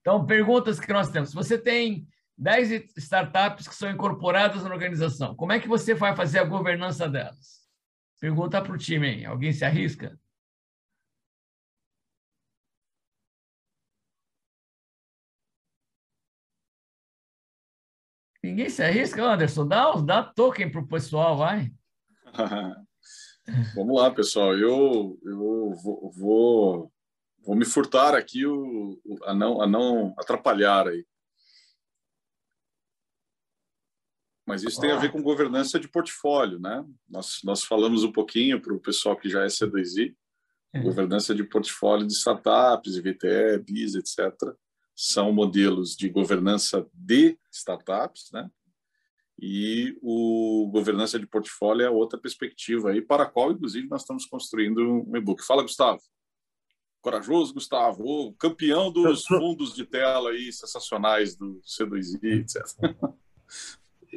Então, 0.00 0.26
perguntas 0.26 0.80
que 0.80 0.92
nós 0.92 1.08
temos. 1.08 1.32
Você 1.32 1.56
tem 1.56 2.04
10 2.36 2.96
startups 2.96 3.68
que 3.68 3.76
são 3.76 3.88
incorporadas 3.88 4.64
na 4.64 4.70
organização, 4.70 5.36
como 5.36 5.52
é 5.52 5.60
que 5.60 5.68
você 5.68 5.94
vai 5.94 6.16
fazer 6.16 6.40
a 6.40 6.44
governança 6.44 7.08
delas? 7.08 7.63
Pergunta 8.24 8.62
para 8.62 8.72
o 8.72 8.78
time. 8.78 9.22
Alguém 9.26 9.52
se 9.52 9.66
arrisca? 9.66 10.18
Ninguém 18.42 18.70
se 18.70 18.82
arrisca, 18.82 19.22
Anderson. 19.22 19.68
Dá, 19.68 19.92
dá 19.96 20.22
token 20.22 20.70
para 20.70 20.80
o 20.80 20.88
pessoal, 20.88 21.36
vai. 21.36 21.70
Vamos 23.76 24.00
lá, 24.00 24.10
pessoal. 24.10 24.56
Eu, 24.56 25.18
eu 25.22 25.74
vou, 25.82 26.10
vou, 26.10 26.92
vou 27.44 27.54
me 27.54 27.66
furtar 27.66 28.14
aqui 28.14 28.46
o, 28.46 28.98
a, 29.24 29.34
não, 29.34 29.60
a 29.60 29.66
não 29.66 30.14
atrapalhar 30.16 30.88
aí. 30.88 31.04
Mas 34.46 34.62
isso 34.62 34.80
tem 34.80 34.90
a 34.90 34.98
ver 34.98 35.10
com 35.10 35.22
governança 35.22 35.80
de 35.80 35.88
portfólio, 35.88 36.58
né? 36.58 36.84
Nós, 37.08 37.38
nós 37.42 37.64
falamos 37.64 38.04
um 38.04 38.12
pouquinho 38.12 38.60
para 38.60 38.74
o 38.74 38.80
pessoal 38.80 39.16
que 39.16 39.28
já 39.28 39.42
é 39.42 39.46
C2I, 39.46 40.14
é. 40.74 40.80
governança 40.80 41.34
de 41.34 41.42
portfólio 41.44 42.06
de 42.06 42.12
startups, 42.12 42.98
VTE, 42.98 43.58
BIS, 43.64 43.94
etc. 43.94 44.34
São 44.94 45.32
modelos 45.32 45.96
de 45.96 46.08
governança 46.10 46.86
de 46.92 47.38
startups, 47.50 48.30
né? 48.32 48.50
E 49.40 49.96
o 50.00 50.68
governança 50.70 51.18
de 51.18 51.26
portfólio 51.26 51.86
é 51.86 51.90
outra 51.90 52.18
perspectiva 52.18 52.90
aí, 52.90 53.00
para 53.00 53.24
a 53.24 53.26
qual, 53.26 53.50
inclusive, 53.50 53.88
nós 53.88 54.02
estamos 54.02 54.26
construindo 54.26 55.04
um 55.08 55.16
e-book. 55.16 55.44
Fala, 55.44 55.62
Gustavo. 55.62 56.00
Corajoso, 57.00 57.52
Gustavo, 57.52 58.32
campeão 58.34 58.90
dos 58.92 59.26
fundos 59.26 59.74
de 59.74 59.84
tela 59.84 60.30
aí, 60.30 60.52
sensacionais 60.52 61.36
do 61.36 61.60
C2I, 61.62 62.40
etc. 62.40 62.62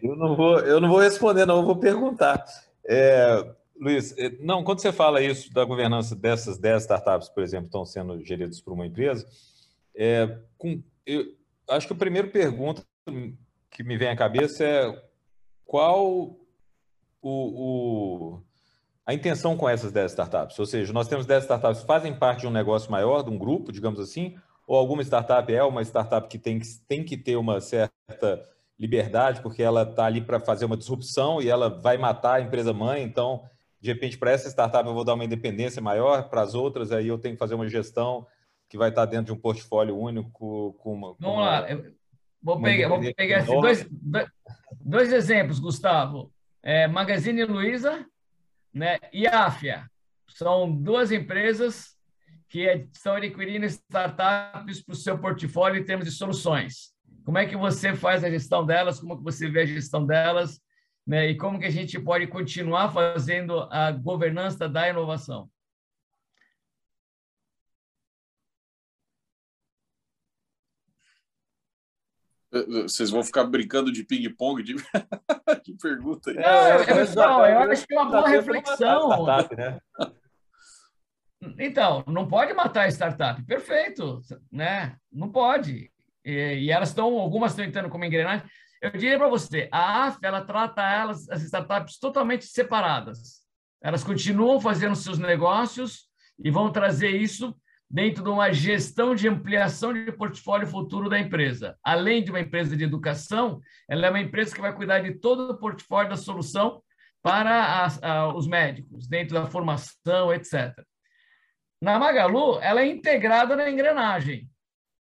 Eu 0.04 0.16
não 0.16 0.36
vou, 0.36 0.60
eu 0.60 0.80
não 0.80 0.90
vou 0.90 1.00
responder, 1.00 1.46
não, 1.46 1.58
eu 1.58 1.66
vou 1.66 1.78
perguntar. 1.78 2.44
É, 2.86 3.54
Luiz, 3.80 4.18
é, 4.18 4.30
não, 4.40 4.64
quando 4.64 4.80
você 4.80 4.92
fala 4.92 5.22
isso 5.22 5.54
da 5.54 5.64
governança 5.64 6.16
dessas 6.16 6.58
10 6.58 6.84
startups, 6.84 7.30
por 7.30 7.44
exemplo, 7.44 7.68
estão 7.68 7.86
sendo 7.86 8.24
geridas 8.24 8.60
por 8.60 8.74
uma 8.74 8.86
empresa, 8.86 9.28
é, 9.96 10.38
com, 10.58 10.82
eu 11.06 11.26
acho 11.70 11.88
que 11.88 11.94
a 11.94 11.98
primeira 11.98 12.28
pergunta 12.28 12.84
que 13.70 13.84
me 13.84 13.98
vem 13.98 14.10
à 14.10 14.16
cabeça 14.16 14.64
é 14.64 15.04
qual 15.66 16.38
o, 17.22 17.30
o, 17.30 18.42
a 19.06 19.14
intenção 19.14 19.58
com 19.58 19.68
essas 19.68 19.92
10 19.92 20.12
startups? 20.12 20.58
Ou 20.58 20.66
seja, 20.66 20.94
nós 20.94 21.08
temos 21.08 21.26
10 21.26 21.44
startups 21.44 21.82
que 21.82 21.88
fazem 21.88 22.18
parte 22.18 22.42
de 22.42 22.48
um 22.48 22.52
negócio 22.52 22.92
maior, 22.92 23.22
de 23.22 23.30
um 23.30 23.38
grupo, 23.38 23.72
digamos 23.72 24.00
assim, 24.00 24.36
ou 24.66 24.78
alguma 24.78 25.02
startup 25.02 25.54
é 25.54 25.64
uma 25.64 25.82
startup 25.82 26.28
que 26.28 26.38
tem, 26.38 26.60
tem 26.88 27.04
que 27.04 27.16
ter 27.16 27.38
uma 27.38 27.62
certa 27.62 28.44
liberdade, 28.80 29.42
porque 29.42 29.64
ela 29.64 29.84
está 29.84 30.06
ali 30.06 30.22
para 30.22 30.40
fazer 30.40 30.66
uma 30.66 30.78
disrupção 30.78 31.42
e 31.42 31.50
ela 31.50 31.70
vai 31.70 31.98
matar 31.98 32.36
a 32.36 32.42
empresa 32.42 32.74
mãe. 32.74 33.04
Então, 33.04 33.44
de 33.82 33.92
repente, 33.92 34.18
para 34.18 34.32
essa 34.32 34.50
startup 34.50 34.88
eu 34.88 34.94
vou 34.94 35.04
dar 35.04 35.16
uma 35.16 35.26
independência 35.26 35.82
maior, 35.82 36.30
para 36.30 36.42
as 36.42 36.54
outras 36.54 36.92
aí 36.92 37.08
eu 37.08 37.18
tenho 37.18 37.36
que 37.36 37.40
fazer 37.40 37.56
uma 37.56 37.68
gestão 37.68 38.26
que 38.70 38.78
vai 38.78 38.90
estar 38.90 39.06
tá 39.06 39.12
dentro 39.12 39.28
de 39.28 39.32
um 39.32 39.42
portfólio 39.42 39.98
único 39.98 40.74
com 40.80 40.94
uma. 40.94 41.16
Com 41.16 41.22
Vamos 41.22 41.38
uma, 41.38 41.46
lá, 41.46 41.72
eu 41.72 41.94
vou 42.42 42.62
pegar, 42.62 42.90
vou 42.90 43.14
pegar 43.14 43.46
dois, 43.46 43.88
dois 44.82 45.14
exemplos, 45.14 45.60
Gustavo. 45.60 46.32
É, 46.62 46.86
Magazine 46.88 47.46
Luiza 47.46 48.06
né, 48.74 48.98
e 49.14 49.26
Afia. 49.26 49.90
São 50.28 50.70
duas 50.70 51.12
empresas 51.12 51.96
que 52.50 52.66
estão 52.94 53.16
adquirindo 53.16 53.66
startups 53.66 54.84
para 54.84 54.94
o 54.94 54.96
seu 54.96 55.18
portfólio 55.18 55.80
em 55.80 55.86
termos 55.86 56.06
de 56.06 56.12
soluções. 56.12 56.94
Como 57.28 57.38
é 57.38 57.46
que 57.46 57.58
você 57.58 57.94
faz 57.94 58.24
a 58.24 58.30
gestão 58.30 58.66
delas? 58.66 59.02
Como 59.02 59.18
que 59.18 59.24
você 59.26 59.50
vê 59.50 59.64
a 59.64 59.66
gestão 59.66 60.06
delas? 60.06 60.62
Né? 61.06 61.32
E 61.32 61.36
como 61.36 61.60
que 61.60 61.66
a 61.66 61.70
gente 61.70 62.00
pode 62.00 62.26
continuar 62.28 62.90
fazendo 62.94 63.68
a 63.70 63.92
governança 63.92 64.70
da 64.70 64.88
inovação? 64.88 65.52
Eh, 72.54 72.60
eh, 72.60 72.84
vocês 72.84 73.10
vão 73.10 73.22
ficar 73.22 73.44
brincando 73.44 73.92
de 73.92 74.06
ping-pong 74.06 74.64
de... 74.64 74.76
de 75.66 75.74
pergunta 75.82 76.32
aí. 76.32 76.38
É, 76.38 76.86
pessoal, 76.86 77.46
eu 77.46 77.60
acho 77.60 77.86
que 77.86 77.94
é 77.94 78.00
uma 78.00 78.10
boa 78.10 78.30
reflexão. 78.30 79.26
Né? 79.26 79.82
Então, 81.60 82.06
não 82.08 82.26
pode 82.26 82.54
matar 82.54 82.84
a 82.84 82.88
startup. 82.88 83.44
Perfeito, 83.44 84.22
né? 84.50 84.96
Não 85.12 85.30
pode 85.30 85.92
e, 86.28 86.66
e 86.66 86.72
elas 86.72 86.90
estão, 86.90 87.18
algumas 87.18 87.52
estão 87.52 87.66
entrando 87.66 87.90
como 87.90 88.04
engrenagem. 88.04 88.46
Eu 88.82 88.92
diria 88.92 89.18
para 89.18 89.28
você, 89.30 89.68
a 89.72 90.08
AF, 90.08 90.20
ela 90.22 90.42
trata 90.42 90.82
elas, 90.82 91.28
as 91.30 91.42
startups 91.44 91.98
totalmente 91.98 92.46
separadas. 92.46 93.42
Elas 93.82 94.04
continuam 94.04 94.60
fazendo 94.60 94.96
seus 94.96 95.18
negócios 95.18 96.08
e 96.38 96.52
vão 96.52 96.72
trazer 96.72 97.10
isso 97.10 97.56
dentro 97.90 98.24
de 98.24 98.30
uma 98.30 98.52
gestão 98.52 99.16
de 99.16 99.28
ampliação 99.28 99.94
de 99.94 100.12
portfólio 100.12 100.68
futuro 100.68 101.10
da 101.10 101.18
empresa. 101.18 101.78
Além 101.84 102.24
de 102.24 102.30
uma 102.30 102.42
empresa 102.42 102.76
de 102.76 102.84
educação, 102.84 103.62
ela 103.90 104.08
é 104.08 104.10
uma 104.10 104.20
empresa 104.20 104.54
que 104.54 104.62
vai 104.62 104.76
cuidar 104.76 105.00
de 105.00 105.14
todo 105.14 105.52
o 105.52 105.58
portfólio 105.58 106.10
da 106.10 106.18
solução 106.18 106.84
para 107.24 107.84
as, 107.84 108.02
a, 108.04 108.28
os 108.34 108.48
médicos, 108.48 109.08
dentro 109.08 109.34
da 109.34 109.46
formação, 109.46 110.34
etc. 110.34 110.74
Na 111.82 111.98
Magalu, 111.98 112.60
ela 112.60 112.82
é 112.82 112.88
integrada 112.88 113.56
na 113.56 113.70
engrenagem, 113.70 114.50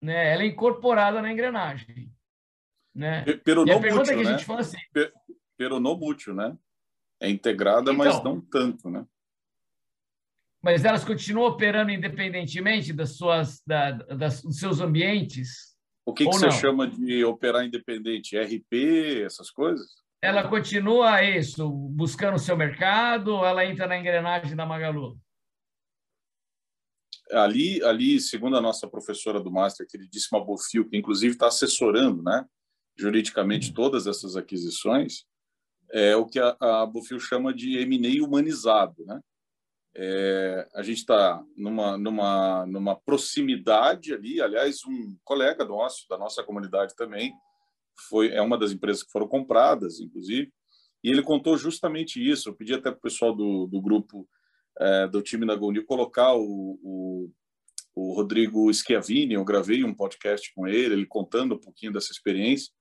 né? 0.01 0.33
ela 0.33 0.43
é 0.43 0.47
incorporada 0.47 1.21
na 1.21 1.31
engrenagem. 1.31 2.11
Né? 2.93 3.23
Pero 3.43 3.65
e 3.67 3.71
a 3.71 3.79
pergunta 3.79 4.11
mútil, 4.11 4.15
que 4.15 4.27
a 4.27 4.31
né? 4.31 4.37
gente 4.37 4.45
fala 4.45 4.61
assim... 4.61 4.77
Pero 5.57 5.79
no 5.79 5.95
mútil, 5.95 6.33
né? 6.33 6.57
É 7.19 7.29
integrada, 7.29 7.91
então, 7.91 7.95
mas 7.95 8.23
não 8.23 8.39
tanto, 8.39 8.89
né? 8.89 9.05
mas 10.61 10.83
elas 10.83 11.05
continuam 11.05 11.47
operando 11.47 11.91
independentemente 11.91 12.91
das 12.91 13.15
suas, 13.15 13.61
da, 13.65 13.91
das, 13.91 14.41
dos 14.41 14.59
seus 14.59 14.81
ambientes? 14.81 15.75
O 16.05 16.13
que, 16.13 16.25
que 16.25 16.31
você 16.31 16.51
chama 16.51 16.87
de 16.87 17.23
operar 17.23 17.65
independente? 17.65 18.37
RP, 18.37 19.23
essas 19.25 19.49
coisas? 19.49 19.87
Ela 20.21 20.47
continua 20.47 21.23
isso, 21.23 21.69
buscando 21.69 22.35
o 22.35 22.39
seu 22.39 22.57
mercado, 22.57 23.35
ou 23.35 23.45
ela 23.45 23.65
entra 23.65 23.87
na 23.87 23.97
engrenagem 23.97 24.55
da 24.55 24.65
Magalu? 24.65 25.17
Ali, 27.31 27.83
ali, 27.83 28.19
segundo 28.19 28.55
a 28.55 28.61
nossa 28.61 28.87
professora 28.87 29.39
do 29.39 29.51
Master, 29.51 29.87
queridíssima 29.87 30.43
Bofil, 30.43 30.87
que 30.87 30.97
inclusive 30.97 31.33
está 31.33 31.47
assessorando, 31.47 32.23
né, 32.23 32.45
juridicamente 32.97 33.73
todas 33.73 34.07
essas 34.07 34.35
aquisições, 34.37 35.25
é 35.91 36.15
o 36.15 36.25
que 36.25 36.39
a, 36.39 36.55
a 36.59 36.85
Bofil 36.85 37.19
chama 37.19 37.53
de 37.53 37.77
M&A 37.79 38.23
humanizado, 38.23 39.05
né? 39.05 39.19
É, 39.99 40.67
a 40.75 40.83
gente 40.83 40.99
está 40.99 41.43
numa, 41.55 41.97
numa, 41.97 42.65
numa 42.67 42.95
proximidade 42.95 44.13
ali. 44.13 44.39
Aliás, 44.39 44.85
um 44.85 45.17
colega 45.23 45.65
nosso, 45.65 46.07
da 46.07 46.17
nossa 46.17 46.43
comunidade 46.43 46.95
também, 46.95 47.33
foi 48.07 48.29
é 48.29 48.41
uma 48.41 48.59
das 48.59 48.71
empresas 48.71 49.01
que 49.01 49.11
foram 49.11 49.27
compradas, 49.27 49.99
inclusive, 49.99 50.51
e 51.03 51.09
ele 51.09 51.23
contou 51.23 51.57
justamente 51.57 52.21
isso. 52.21 52.49
Eu 52.49 52.55
pedi 52.55 52.73
até 52.73 52.91
para 52.91 52.97
o 52.97 53.01
pessoal 53.01 53.35
do, 53.35 53.65
do 53.65 53.81
grupo 53.81 54.27
é, 54.79 55.07
do 55.07 55.21
time 55.21 55.45
da 55.45 55.55
Gonil 55.55 55.85
colocar 55.85 56.33
o, 56.35 56.79
o, 56.83 57.31
o 57.95 58.13
Rodrigo 58.13 58.71
Schiavini. 58.73 59.33
Eu 59.33 59.45
gravei 59.45 59.83
um 59.83 59.93
podcast 59.93 60.53
com 60.53 60.67
ele, 60.67 60.93
ele 60.93 61.05
contando 61.05 61.55
um 61.55 61.59
pouquinho 61.59 61.93
dessa 61.93 62.11
experiência, 62.11 62.71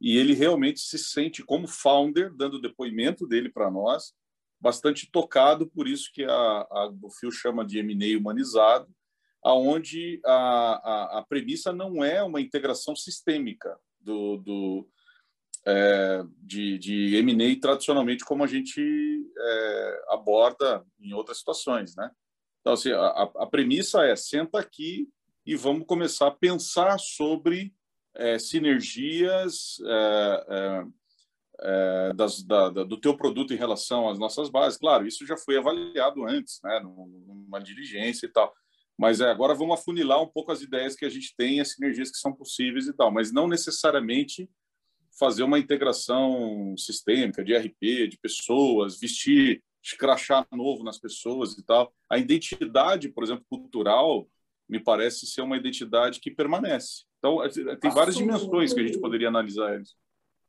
e 0.00 0.16
ele 0.16 0.34
realmente 0.34 0.80
se 0.80 0.98
sente 0.98 1.44
como 1.44 1.68
founder, 1.68 2.34
dando 2.34 2.60
depoimento 2.60 3.26
dele 3.26 3.48
para 3.50 3.70
nós 3.70 4.12
bastante 4.62 5.10
tocado, 5.10 5.66
por 5.66 5.88
isso 5.88 6.08
que 6.14 6.22
a, 6.22 6.30
a 6.30 6.90
Bofil 6.92 7.32
chama 7.32 7.66
de 7.66 7.80
M&A 7.80 8.16
humanizado, 8.16 8.88
aonde 9.44 10.20
a, 10.24 10.34
a, 10.34 11.18
a, 11.18 11.26
premissa 11.28 11.72
não 11.72 12.04
é 12.04 12.22
uma 12.22 12.40
integração 12.40 12.94
sistêmica 12.94 13.76
do, 14.00 14.36
do 14.36 14.88
é, 15.66 16.24
de, 16.42 16.78
de 16.78 17.16
M&A 17.16 17.60
tradicionalmente 17.60 18.24
como 18.24 18.42
a 18.42 18.46
gente 18.46 18.80
é, 19.38 20.04
aborda 20.08 20.84
em 21.00 21.12
outras 21.12 21.38
situações, 21.38 21.94
né? 21.96 22.10
Então, 22.60 22.74
assim, 22.74 22.92
a, 22.92 23.30
a 23.36 23.46
premissa 23.46 24.04
é 24.04 24.14
senta 24.14 24.58
aqui 24.58 25.08
e 25.44 25.56
vamos 25.56 25.86
começar 25.86 26.28
a 26.28 26.32
pensar 26.32 26.98
sobre 26.98 27.74
é, 28.14 28.38
sinergias, 28.38 29.78
é, 29.84 30.46
é, 30.48 30.84
é, 31.60 32.12
das, 32.14 32.42
da, 32.42 32.70
da, 32.70 32.84
do 32.84 33.00
teu 33.00 33.16
produto 33.16 33.52
em 33.52 33.56
relação 33.56 34.08
às 34.08 34.18
nossas 34.18 34.48
bases. 34.48 34.78
Claro, 34.78 35.06
isso 35.06 35.26
já 35.26 35.36
foi 35.36 35.56
avaliado 35.56 36.24
antes, 36.24 36.60
né, 36.62 36.80
numa 36.80 37.60
diligência 37.60 38.26
e 38.26 38.28
tal. 38.28 38.52
Mas 38.98 39.20
agora 39.20 39.54
vamos 39.54 39.78
afunilar 39.78 40.22
um 40.22 40.28
pouco 40.28 40.52
as 40.52 40.60
ideias 40.60 40.94
que 40.94 41.04
a 41.04 41.08
gente 41.08 41.34
tem, 41.36 41.60
as 41.60 41.72
sinergias 41.72 42.10
que 42.10 42.18
são 42.18 42.32
possíveis 42.32 42.86
e 42.86 42.92
tal, 42.92 43.10
mas 43.10 43.32
não 43.32 43.48
necessariamente 43.48 44.48
fazer 45.18 45.42
uma 45.42 45.58
integração 45.58 46.74
sistêmica 46.76 47.44
de 47.44 47.56
RP, 47.56 48.08
de 48.08 48.18
pessoas, 48.20 48.98
vestir 48.98 49.62
escrachar 49.82 50.46
novo 50.52 50.84
nas 50.84 50.98
pessoas 50.98 51.58
e 51.58 51.64
tal. 51.64 51.92
A 52.08 52.16
identidade, 52.16 53.08
por 53.08 53.24
exemplo, 53.24 53.44
cultural, 53.48 54.28
me 54.68 54.78
parece 54.78 55.26
ser 55.26 55.42
uma 55.42 55.56
identidade 55.56 56.20
que 56.20 56.30
permanece. 56.30 57.04
Então, 57.18 57.38
tem 57.80 57.90
várias 57.90 58.16
dimensões 58.16 58.72
que 58.72 58.80
a 58.80 58.86
gente 58.86 59.00
poderia 59.00 59.28
analisar 59.28 59.74
eles. 59.74 59.94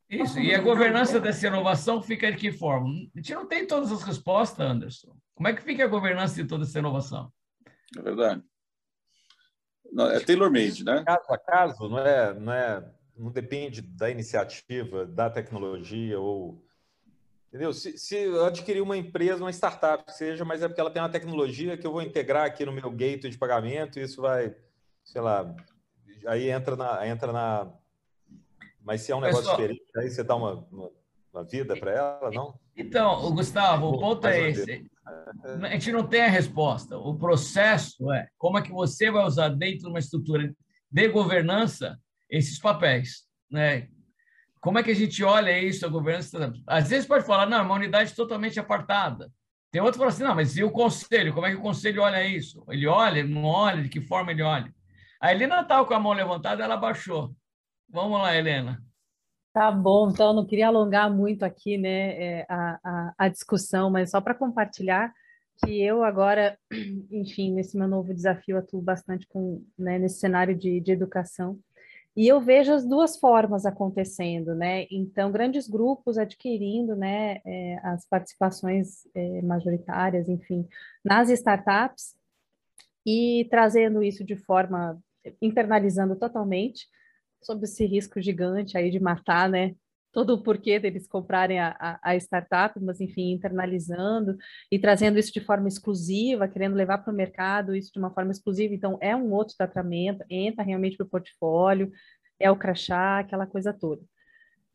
Isso, 0.08 0.38
e 0.38 0.54
a 0.54 0.60
governança 0.60 1.18
dessa 1.18 1.46
inovação 1.46 2.02
fica 2.02 2.30
de 2.30 2.38
que 2.38 2.52
forma? 2.52 2.88
A 3.14 3.18
gente 3.18 3.34
não 3.34 3.46
tem 3.46 3.66
todas 3.66 3.90
as 3.90 4.02
respostas, 4.02 4.64
Anderson. 4.64 5.16
Como 5.34 5.48
é 5.48 5.54
que 5.54 5.62
fica 5.62 5.84
a 5.84 5.88
governança 5.88 6.40
de 6.40 6.48
toda 6.48 6.64
essa 6.64 6.78
inovação? 6.78 7.32
É 7.96 8.02
verdade. 8.02 8.42
Não, 9.92 10.10
é 10.10 10.20
tailor-made, 10.20 10.84
né? 10.84 11.02
Caso 11.04 11.32
a 11.32 11.38
caso, 11.38 11.88
não 11.88 11.98
é, 11.98 12.34
não 12.34 12.52
é, 12.52 12.92
não 13.16 13.30
depende 13.30 13.80
da 13.80 14.10
iniciativa, 14.10 15.06
da 15.06 15.30
tecnologia 15.30 16.18
ou 16.18 16.62
Entendeu? 17.54 17.72
Se, 17.72 17.96
se, 17.96 18.16
eu 18.16 18.44
adquirir 18.44 18.80
uma 18.80 18.96
empresa, 18.96 19.40
uma 19.44 19.52
startup, 19.52 20.12
seja, 20.12 20.44
mas 20.44 20.60
é 20.60 20.66
porque 20.66 20.80
ela 20.80 20.90
tem 20.90 21.00
uma 21.00 21.08
tecnologia 21.08 21.76
que 21.76 21.86
eu 21.86 21.92
vou 21.92 22.02
integrar 22.02 22.46
aqui 22.46 22.66
no 22.66 22.72
meu 22.72 22.90
gateway 22.90 23.30
de 23.30 23.38
pagamento, 23.38 24.00
isso 24.00 24.20
vai, 24.20 24.56
sei 25.04 25.20
lá, 25.20 25.54
aí 26.26 26.50
entra 26.50 26.74
na, 26.74 27.06
entra 27.06 27.32
na, 27.32 27.72
mas 28.82 29.02
se 29.02 29.12
é 29.12 29.14
um 29.14 29.20
negócio 29.20 29.42
Pessoal, 29.44 29.56
diferente, 29.56 29.84
aí 29.96 30.10
você 30.10 30.24
dá 30.24 30.34
uma, 30.34 30.66
uma, 30.68 30.90
uma 31.32 31.44
vida 31.44 31.76
para 31.76 31.92
ela, 31.92 32.30
não? 32.32 32.58
Então, 32.76 33.32
Gustavo, 33.32 33.86
o 33.86 34.00
ponto 34.00 34.26
é 34.26 34.50
esse. 34.50 34.90
A 35.62 35.68
gente 35.68 35.92
não 35.92 36.04
tem 36.04 36.22
a 36.22 36.28
resposta. 36.28 36.98
O 36.98 37.16
processo 37.16 38.12
é 38.12 38.26
como 38.36 38.58
é 38.58 38.62
que 38.62 38.72
você 38.72 39.12
vai 39.12 39.24
usar 39.24 39.50
dentro 39.50 39.84
de 39.84 39.86
uma 39.86 40.00
estrutura 40.00 40.52
de 40.90 41.08
governança 41.08 41.96
esses 42.28 42.58
papéis, 42.58 43.24
né? 43.50 43.88
Como 44.60 44.78
é 44.78 44.82
que 44.82 44.90
a 44.90 44.94
gente 44.94 45.22
olha 45.22 45.58
isso, 45.58 45.84
a 45.84 45.88
governança? 45.88 46.52
Às 46.66 46.88
vezes 46.88 47.06
pode 47.06 47.26
falar, 47.26 47.46
não, 47.46 47.58
é 47.58 47.62
uma 47.62 47.74
unidade 47.74 48.14
totalmente 48.14 48.58
apartada. 48.58 49.30
Tem 49.70 49.82
outro 49.82 49.94
que 49.94 49.98
fala 49.98 50.10
assim, 50.10 50.22
não, 50.22 50.34
mas 50.34 50.56
e 50.56 50.64
o 50.64 50.70
conselho? 50.70 51.34
Como 51.34 51.46
é 51.46 51.50
que 51.50 51.56
o 51.56 51.62
conselho 51.62 52.02
olha 52.02 52.26
isso? 52.26 52.64
Ele 52.68 52.86
olha, 52.86 53.24
não 53.24 53.44
olha, 53.44 53.82
de 53.82 53.88
que 53.88 54.00
forma 54.00 54.30
ele 54.30 54.42
olha? 54.42 54.72
A 55.20 55.32
Helena 55.32 55.60
estava 55.60 55.86
com 55.86 55.94
a 55.94 56.00
mão 56.00 56.12
levantada, 56.12 56.62
ela 56.62 56.76
baixou. 56.76 57.34
Vamos 57.88 58.20
lá, 58.20 58.36
Helena. 58.36 58.82
Tá 59.52 59.70
bom, 59.70 60.10
então 60.10 60.32
não 60.32 60.46
queria 60.46 60.66
alongar 60.66 61.08
muito 61.12 61.44
aqui 61.44 61.78
né, 61.78 62.40
é, 62.40 62.46
a, 62.48 62.80
a, 62.84 63.14
a 63.18 63.28
discussão, 63.28 63.90
mas 63.90 64.10
só 64.10 64.20
para 64.20 64.34
compartilhar 64.34 65.12
que 65.64 65.80
eu 65.80 66.02
agora, 66.02 66.58
enfim, 67.10 67.52
nesse 67.52 67.76
meu 67.76 67.86
novo 67.86 68.12
desafio, 68.12 68.58
atuo 68.58 68.82
bastante 68.82 69.26
com, 69.28 69.64
né, 69.78 69.98
nesse 69.98 70.18
cenário 70.18 70.56
de, 70.56 70.80
de 70.80 70.92
educação. 70.92 71.58
E 72.16 72.28
eu 72.28 72.40
vejo 72.40 72.72
as 72.72 72.86
duas 72.86 73.16
formas 73.16 73.66
acontecendo, 73.66 74.54
né? 74.54 74.86
Então, 74.90 75.32
grandes 75.32 75.68
grupos 75.68 76.16
adquirindo, 76.16 76.94
né, 76.94 77.40
é, 77.44 77.78
as 77.82 78.06
participações 78.08 79.06
é, 79.14 79.42
majoritárias, 79.42 80.28
enfim, 80.28 80.66
nas 81.04 81.28
startups 81.28 82.14
e 83.04 83.46
trazendo 83.50 84.02
isso 84.02 84.24
de 84.24 84.36
forma 84.36 84.98
internalizando 85.42 86.16
totalmente, 86.16 86.86
sobre 87.42 87.64
esse 87.64 87.84
risco 87.84 88.20
gigante 88.20 88.76
aí 88.78 88.90
de 88.90 89.00
matar, 89.00 89.48
né? 89.48 89.74
Todo 90.14 90.34
o 90.34 90.42
porquê 90.42 90.78
deles 90.78 91.08
comprarem 91.08 91.58
a, 91.58 91.76
a, 91.78 92.10
a 92.12 92.16
startup, 92.16 92.78
mas 92.80 93.00
enfim, 93.00 93.32
internalizando 93.32 94.36
e 94.70 94.78
trazendo 94.78 95.18
isso 95.18 95.32
de 95.32 95.40
forma 95.40 95.68
exclusiva, 95.68 96.48
querendo 96.48 96.76
levar 96.76 96.98
para 96.98 97.12
o 97.12 97.16
mercado 97.16 97.74
isso 97.74 97.92
de 97.92 97.98
uma 97.98 98.12
forma 98.12 98.30
exclusiva. 98.30 98.72
Então, 98.72 98.96
é 99.00 99.14
um 99.16 99.32
outro 99.32 99.56
tratamento, 99.56 100.24
entra 100.30 100.62
realmente 100.64 100.96
para 100.96 101.04
o 101.04 101.10
portfólio, 101.10 101.90
é 102.38 102.50
o 102.50 102.56
crachá, 102.56 103.18
aquela 103.18 103.46
coisa 103.46 103.72
toda. 103.72 104.02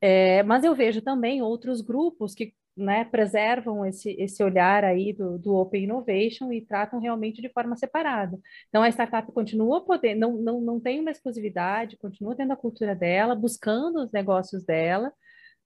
É, 0.01 0.43
mas 0.43 0.63
eu 0.63 0.75
vejo 0.75 1.01
também 1.01 1.41
outros 1.41 1.81
grupos 1.81 2.33
que 2.33 2.53
né, 2.79 3.03
preservam 3.05 3.85
esse, 3.85 4.11
esse 4.19 4.41
olhar 4.43 4.83
aí 4.85 5.13
do, 5.13 5.37
do 5.37 5.55
Open 5.55 5.83
Innovation 5.83 6.51
e 6.51 6.61
tratam 6.65 6.99
realmente 6.99 7.41
de 7.41 7.49
forma 7.49 7.75
separada. 7.75 8.39
Então, 8.69 8.81
a 8.81 8.89
startup 8.89 9.29
continua 9.33 9.85
poder, 9.85 10.15
não, 10.15 10.33
não, 10.37 10.61
não 10.61 10.79
tem 10.79 10.99
uma 11.01 11.11
exclusividade, 11.11 11.97
continua 11.97 12.35
tendo 12.35 12.53
a 12.53 12.57
cultura 12.57 12.95
dela, 12.95 13.35
buscando 13.35 14.03
os 14.03 14.11
negócios 14.11 14.63
dela. 14.63 15.11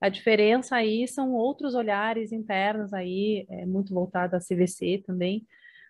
A 0.03 0.09
diferença 0.09 0.75
aí 0.75 1.07
são 1.07 1.31
outros 1.31 1.75
olhares 1.75 2.33
internos 2.33 2.91
aí, 2.93 3.45
é, 3.49 3.65
muito 3.65 3.93
voltado 3.93 4.35
à 4.35 4.39
CVC 4.39 5.01
também, 5.07 5.47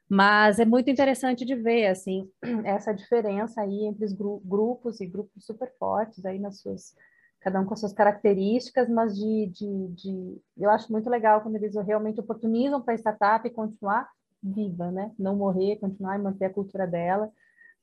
mas 0.08 0.60
é 0.60 0.66
muito 0.66 0.88
interessante 0.88 1.44
de 1.44 1.56
ver, 1.56 1.88
assim, 1.88 2.30
essa 2.64 2.94
diferença 2.94 3.60
aí 3.60 3.86
entre 3.88 4.06
os 4.06 4.14
gru 4.14 4.40
grupos 4.46 5.02
e 5.02 5.08
grupos 5.08 5.44
super 5.44 5.74
fortes 5.80 6.24
aí 6.28 6.38
nas 6.38 6.60
suas 6.60 6.96
cada 7.42 7.60
um 7.60 7.66
com 7.66 7.74
as 7.74 7.80
suas 7.80 7.92
características, 7.92 8.88
mas 8.88 9.18
de, 9.18 9.48
de, 9.48 9.88
de 9.96 10.42
eu 10.60 10.70
acho 10.70 10.92
muito 10.92 11.10
legal 11.10 11.42
quando 11.42 11.56
eles 11.56 11.74
realmente 11.76 12.20
oportunizam 12.20 12.84
para 12.84 12.94
a 12.94 12.98
startup 12.98 13.50
continuar 13.50 14.08
viva, 14.44 14.92
né? 14.92 15.12
Não 15.18 15.36
morrer, 15.36 15.78
continuar 15.78 16.20
e 16.20 16.22
manter 16.22 16.46
a 16.46 16.54
cultura 16.54 16.86
dela 16.86 17.32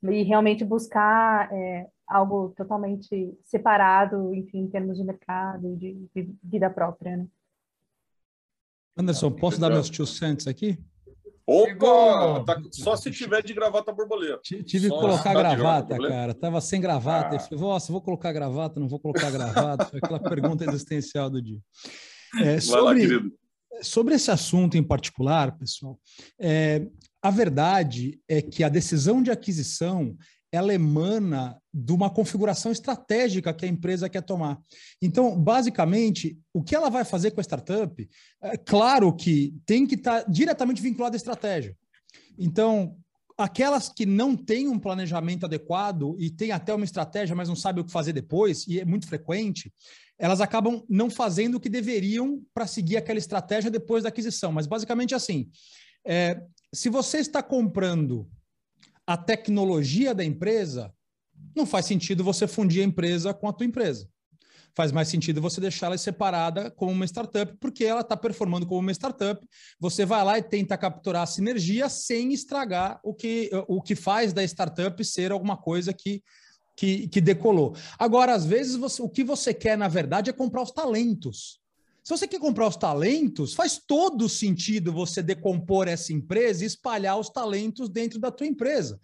e 0.05 0.22
realmente 0.22 0.64
buscar 0.64 1.53
é, 1.53 1.89
algo 2.11 2.52
totalmente 2.56 3.32
separado, 3.44 4.34
enfim, 4.34 4.58
em 4.58 4.68
termos 4.68 4.98
de 4.98 5.04
mercado, 5.04 5.76
de, 5.76 5.94
de 6.14 6.34
vida 6.42 6.68
própria, 6.68 7.16
né? 7.16 7.26
Anderson, 8.96 9.30
posso 9.30 9.61
dar 9.61 9.70
meus 9.70 9.88
tio 9.88 10.04
cents 10.04 10.46
aqui? 10.46 10.76
Opa! 11.46 12.44
Tá, 12.44 12.62
só 12.72 12.96
se 12.96 13.11
tiver 13.11 13.42
de 13.42 13.54
gravata 13.54 13.92
borboleta. 13.92 14.40
Tive 14.42 14.88
que 14.88 14.88
colocar 14.88 15.32
gravata, 15.32 15.96
cara. 15.96 16.34
Tava 16.34 16.61
sem 16.61 16.80
gravata. 16.80 17.30
Ah. 17.30 17.34
Eu 17.36 17.40
falei, 17.40 17.61
nossa, 17.61 17.92
vou 17.92 18.02
colocar 18.02 18.32
gravata, 18.32 18.78
não 18.78 18.88
vou 18.88 19.00
colocar 19.00 19.30
gravata. 19.30 19.86
Foi 19.86 19.98
aquela 20.02 20.20
pergunta 20.20 20.64
existencial 20.64 21.30
do 21.30 21.40
dia. 21.40 21.58
É, 22.40 22.61
sobre, 22.61 23.06
lá, 23.06 23.22
sobre 23.82 24.14
esse 24.14 24.30
assunto 24.30 24.76
em 24.76 24.82
particular, 24.82 25.56
pessoal, 25.58 25.98
é, 26.38 26.86
a 27.22 27.30
verdade 27.30 28.20
é 28.28 28.40
que 28.40 28.62
a 28.62 28.68
decisão 28.68 29.20
de 29.22 29.30
aquisição 29.30 30.16
ela 30.53 30.74
emana 30.74 31.61
de 31.72 31.92
uma 31.92 32.11
configuração 32.11 32.72
estratégica 32.72 33.55
que 33.55 33.64
a 33.64 33.68
empresa 33.68 34.09
quer 34.09 34.22
tomar. 34.22 34.61
Então, 35.01 35.38
basicamente, 35.38 36.36
o 36.53 36.62
que 36.62 36.74
ela 36.74 36.90
vai 36.90 37.05
fazer 37.05 37.30
com 37.30 37.40
a 37.40 37.44
startup, 37.44 38.09
é 38.42 38.57
claro 38.57 39.14
que 39.14 39.55
tem 39.64 39.86
que 39.86 39.94
estar 39.94 40.28
diretamente 40.28 40.82
vinculado 40.82 41.14
à 41.14 41.16
estratégia. 41.16 41.76
Então, 42.36 42.96
aquelas 43.38 43.88
que 43.88 44.05
não 44.05 44.36
têm 44.36 44.68
um 44.68 44.78
planejamento 44.78 45.46
adequado 45.46 46.16
e 46.18 46.30
têm 46.30 46.51
até 46.51 46.74
uma 46.74 46.84
estratégia, 46.84 47.36
mas 47.36 47.48
não 47.48 47.57
sabem 47.57 47.82
o 47.82 47.86
que 47.86 47.92
fazer 47.92 48.12
depois, 48.12 48.66
e 48.66 48.80
é 48.80 48.84
muito 48.84 49.07
frequente, 49.07 49.72
elas 50.18 50.40
acabam 50.40 50.84
não 50.88 51.09
fazendo 51.09 51.55
o 51.55 51.61
que 51.61 51.68
deveriam 51.68 52.42
para 52.53 52.66
seguir 52.66 52.96
aquela 52.96 53.18
estratégia 53.18 53.70
depois 53.70 54.03
da 54.03 54.11
aquisição. 54.11 54.53
Mas 54.53 54.66
basicamente 54.66 55.14
assim, 55.14 55.48
é, 56.05 56.42
se 56.74 56.88
você 56.88 57.18
está 57.18 57.42
comprando 57.42 58.28
a 59.11 59.16
tecnologia 59.16 60.14
da 60.14 60.24
empresa, 60.24 60.94
não 61.56 61.66
faz 61.66 61.84
sentido 61.84 62.22
você 62.22 62.46
fundir 62.46 62.80
a 62.80 62.86
empresa 62.86 63.34
com 63.34 63.48
a 63.48 63.52
tua 63.52 63.66
empresa. 63.66 64.08
Faz 64.72 64.92
mais 64.92 65.08
sentido 65.08 65.42
você 65.42 65.61
deixar 65.61 65.86
ela 65.86 65.98
separada 65.98 66.70
como 66.70 66.92
uma 66.92 67.04
startup, 67.04 67.56
porque 67.58 67.84
ela 67.84 68.02
está 68.02 68.16
performando 68.16 68.66
como 68.68 68.78
uma 68.78 68.92
startup. 68.92 69.44
Você 69.80 70.06
vai 70.06 70.24
lá 70.24 70.38
e 70.38 70.42
tenta 70.44 70.78
capturar 70.78 71.24
a 71.24 71.26
sinergia 71.26 71.88
sem 71.88 72.32
estragar 72.32 73.00
o 73.02 73.12
que, 73.12 73.50
o 73.66 73.82
que 73.82 73.96
faz 73.96 74.32
da 74.32 74.44
startup 74.44 75.04
ser 75.04 75.32
alguma 75.32 75.56
coisa 75.56 75.92
que, 75.92 76.22
que, 76.76 77.08
que 77.08 77.20
decolou. 77.20 77.74
Agora, 77.98 78.32
às 78.32 78.46
vezes, 78.46 78.76
você, 78.76 79.02
o 79.02 79.08
que 79.08 79.24
você 79.24 79.52
quer, 79.52 79.76
na 79.76 79.88
verdade, 79.88 80.30
é 80.30 80.32
comprar 80.32 80.62
os 80.62 80.70
talentos. 80.70 81.58
Se 82.03 82.11
você 82.11 82.26
quer 82.26 82.40
comprar 82.40 82.66
os 82.66 82.76
talentos, 82.76 83.55
faz 83.55 83.78
todo 83.78 84.28
sentido 84.28 84.92
você 84.92 85.22
decompor 85.22 85.86
essa 85.86 86.12
empresa 86.12 86.64
e 86.64 86.66
espalhar 86.66 87.18
os 87.18 87.28
talentos 87.28 87.88
dentro 87.88 88.18
da 88.18 88.30
tua 88.30 88.46
empresa. 88.46 88.98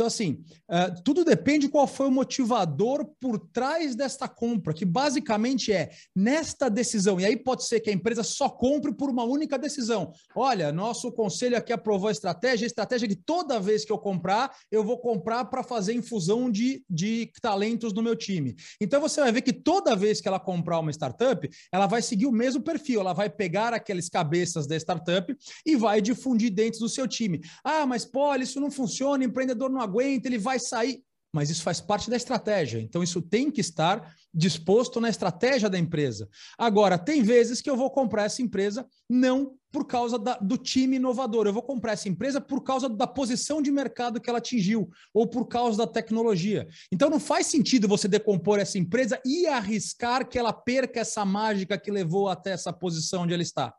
Então, 0.00 0.06
assim, 0.06 0.42
uh, 0.70 1.02
tudo 1.04 1.26
depende 1.26 1.68
qual 1.68 1.86
foi 1.86 2.06
o 2.06 2.10
motivador 2.10 3.04
por 3.20 3.38
trás 3.38 3.94
desta 3.94 4.26
compra, 4.26 4.72
que 4.72 4.86
basicamente 4.86 5.74
é 5.74 5.90
nesta 6.16 6.70
decisão. 6.70 7.20
E 7.20 7.26
aí 7.26 7.36
pode 7.36 7.66
ser 7.66 7.80
que 7.80 7.90
a 7.90 7.92
empresa 7.92 8.22
só 8.22 8.48
compre 8.48 8.94
por 8.94 9.10
uma 9.10 9.24
única 9.24 9.58
decisão. 9.58 10.10
Olha, 10.34 10.72
nosso 10.72 11.12
conselho 11.12 11.54
aqui 11.54 11.70
aprovou 11.70 12.08
a 12.08 12.12
estratégia, 12.12 12.64
a 12.64 12.66
estratégia 12.66 13.04
é 13.04 13.10
que 13.10 13.14
toda 13.14 13.60
vez 13.60 13.84
que 13.84 13.92
eu 13.92 13.98
comprar, 13.98 14.56
eu 14.72 14.82
vou 14.82 14.96
comprar 14.96 15.44
para 15.44 15.62
fazer 15.62 15.92
infusão 15.92 16.50
de, 16.50 16.82
de 16.88 17.30
talentos 17.42 17.92
no 17.92 18.02
meu 18.02 18.16
time. 18.16 18.56
Então 18.80 19.02
você 19.02 19.20
vai 19.20 19.30
ver 19.30 19.42
que 19.42 19.52
toda 19.52 19.94
vez 19.94 20.18
que 20.18 20.28
ela 20.28 20.40
comprar 20.40 20.78
uma 20.78 20.90
startup, 20.90 21.46
ela 21.70 21.86
vai 21.86 22.00
seguir 22.00 22.24
o 22.24 22.32
mesmo 22.32 22.62
perfil, 22.62 23.00
ela 23.00 23.12
vai 23.12 23.28
pegar 23.28 23.74
aqueles 23.74 24.08
cabeças 24.08 24.66
da 24.66 24.76
startup 24.76 25.36
e 25.66 25.76
vai 25.76 26.00
difundir 26.00 26.50
dentro 26.50 26.80
do 26.80 26.88
seu 26.88 27.06
time. 27.06 27.42
Ah, 27.62 27.84
mas 27.84 28.06
pô, 28.06 28.34
isso 28.36 28.58
não 28.58 28.70
funciona, 28.70 29.22
empreendedor 29.22 29.68
não 29.68 29.89
aguenta, 29.90 30.28
ele 30.28 30.38
vai 30.38 30.58
sair. 30.58 31.02
Mas 31.32 31.48
isso 31.48 31.62
faz 31.62 31.80
parte 31.80 32.10
da 32.10 32.16
estratégia. 32.16 32.80
Então, 32.80 33.02
isso 33.02 33.22
tem 33.22 33.50
que 33.50 33.60
estar 33.60 34.14
disposto 34.34 35.00
na 35.00 35.08
estratégia 35.08 35.70
da 35.70 35.78
empresa. 35.78 36.28
Agora, 36.58 36.98
tem 36.98 37.22
vezes 37.22 37.60
que 37.60 37.70
eu 37.70 37.76
vou 37.76 37.90
comprar 37.90 38.24
essa 38.24 38.42
empresa 38.42 38.86
não 39.08 39.54
por 39.72 39.86
causa 39.86 40.18
da, 40.18 40.36
do 40.38 40.58
time 40.58 40.96
inovador. 40.96 41.46
Eu 41.46 41.52
vou 41.52 41.62
comprar 41.62 41.92
essa 41.92 42.08
empresa 42.08 42.40
por 42.40 42.62
causa 42.62 42.88
da 42.88 43.06
posição 43.06 43.62
de 43.62 43.70
mercado 43.70 44.20
que 44.20 44.28
ela 44.28 44.40
atingiu 44.40 44.90
ou 45.14 45.24
por 45.26 45.46
causa 45.46 45.78
da 45.78 45.86
tecnologia. 45.86 46.66
Então, 46.90 47.08
não 47.08 47.20
faz 47.20 47.46
sentido 47.46 47.86
você 47.86 48.08
decompor 48.08 48.58
essa 48.58 48.78
empresa 48.78 49.20
e 49.24 49.46
arriscar 49.46 50.28
que 50.28 50.38
ela 50.38 50.52
perca 50.52 50.98
essa 50.98 51.24
mágica 51.24 51.78
que 51.78 51.92
levou 51.92 52.28
até 52.28 52.50
essa 52.50 52.72
posição 52.72 53.22
onde 53.22 53.34
ela 53.34 53.42
está. 53.42 53.72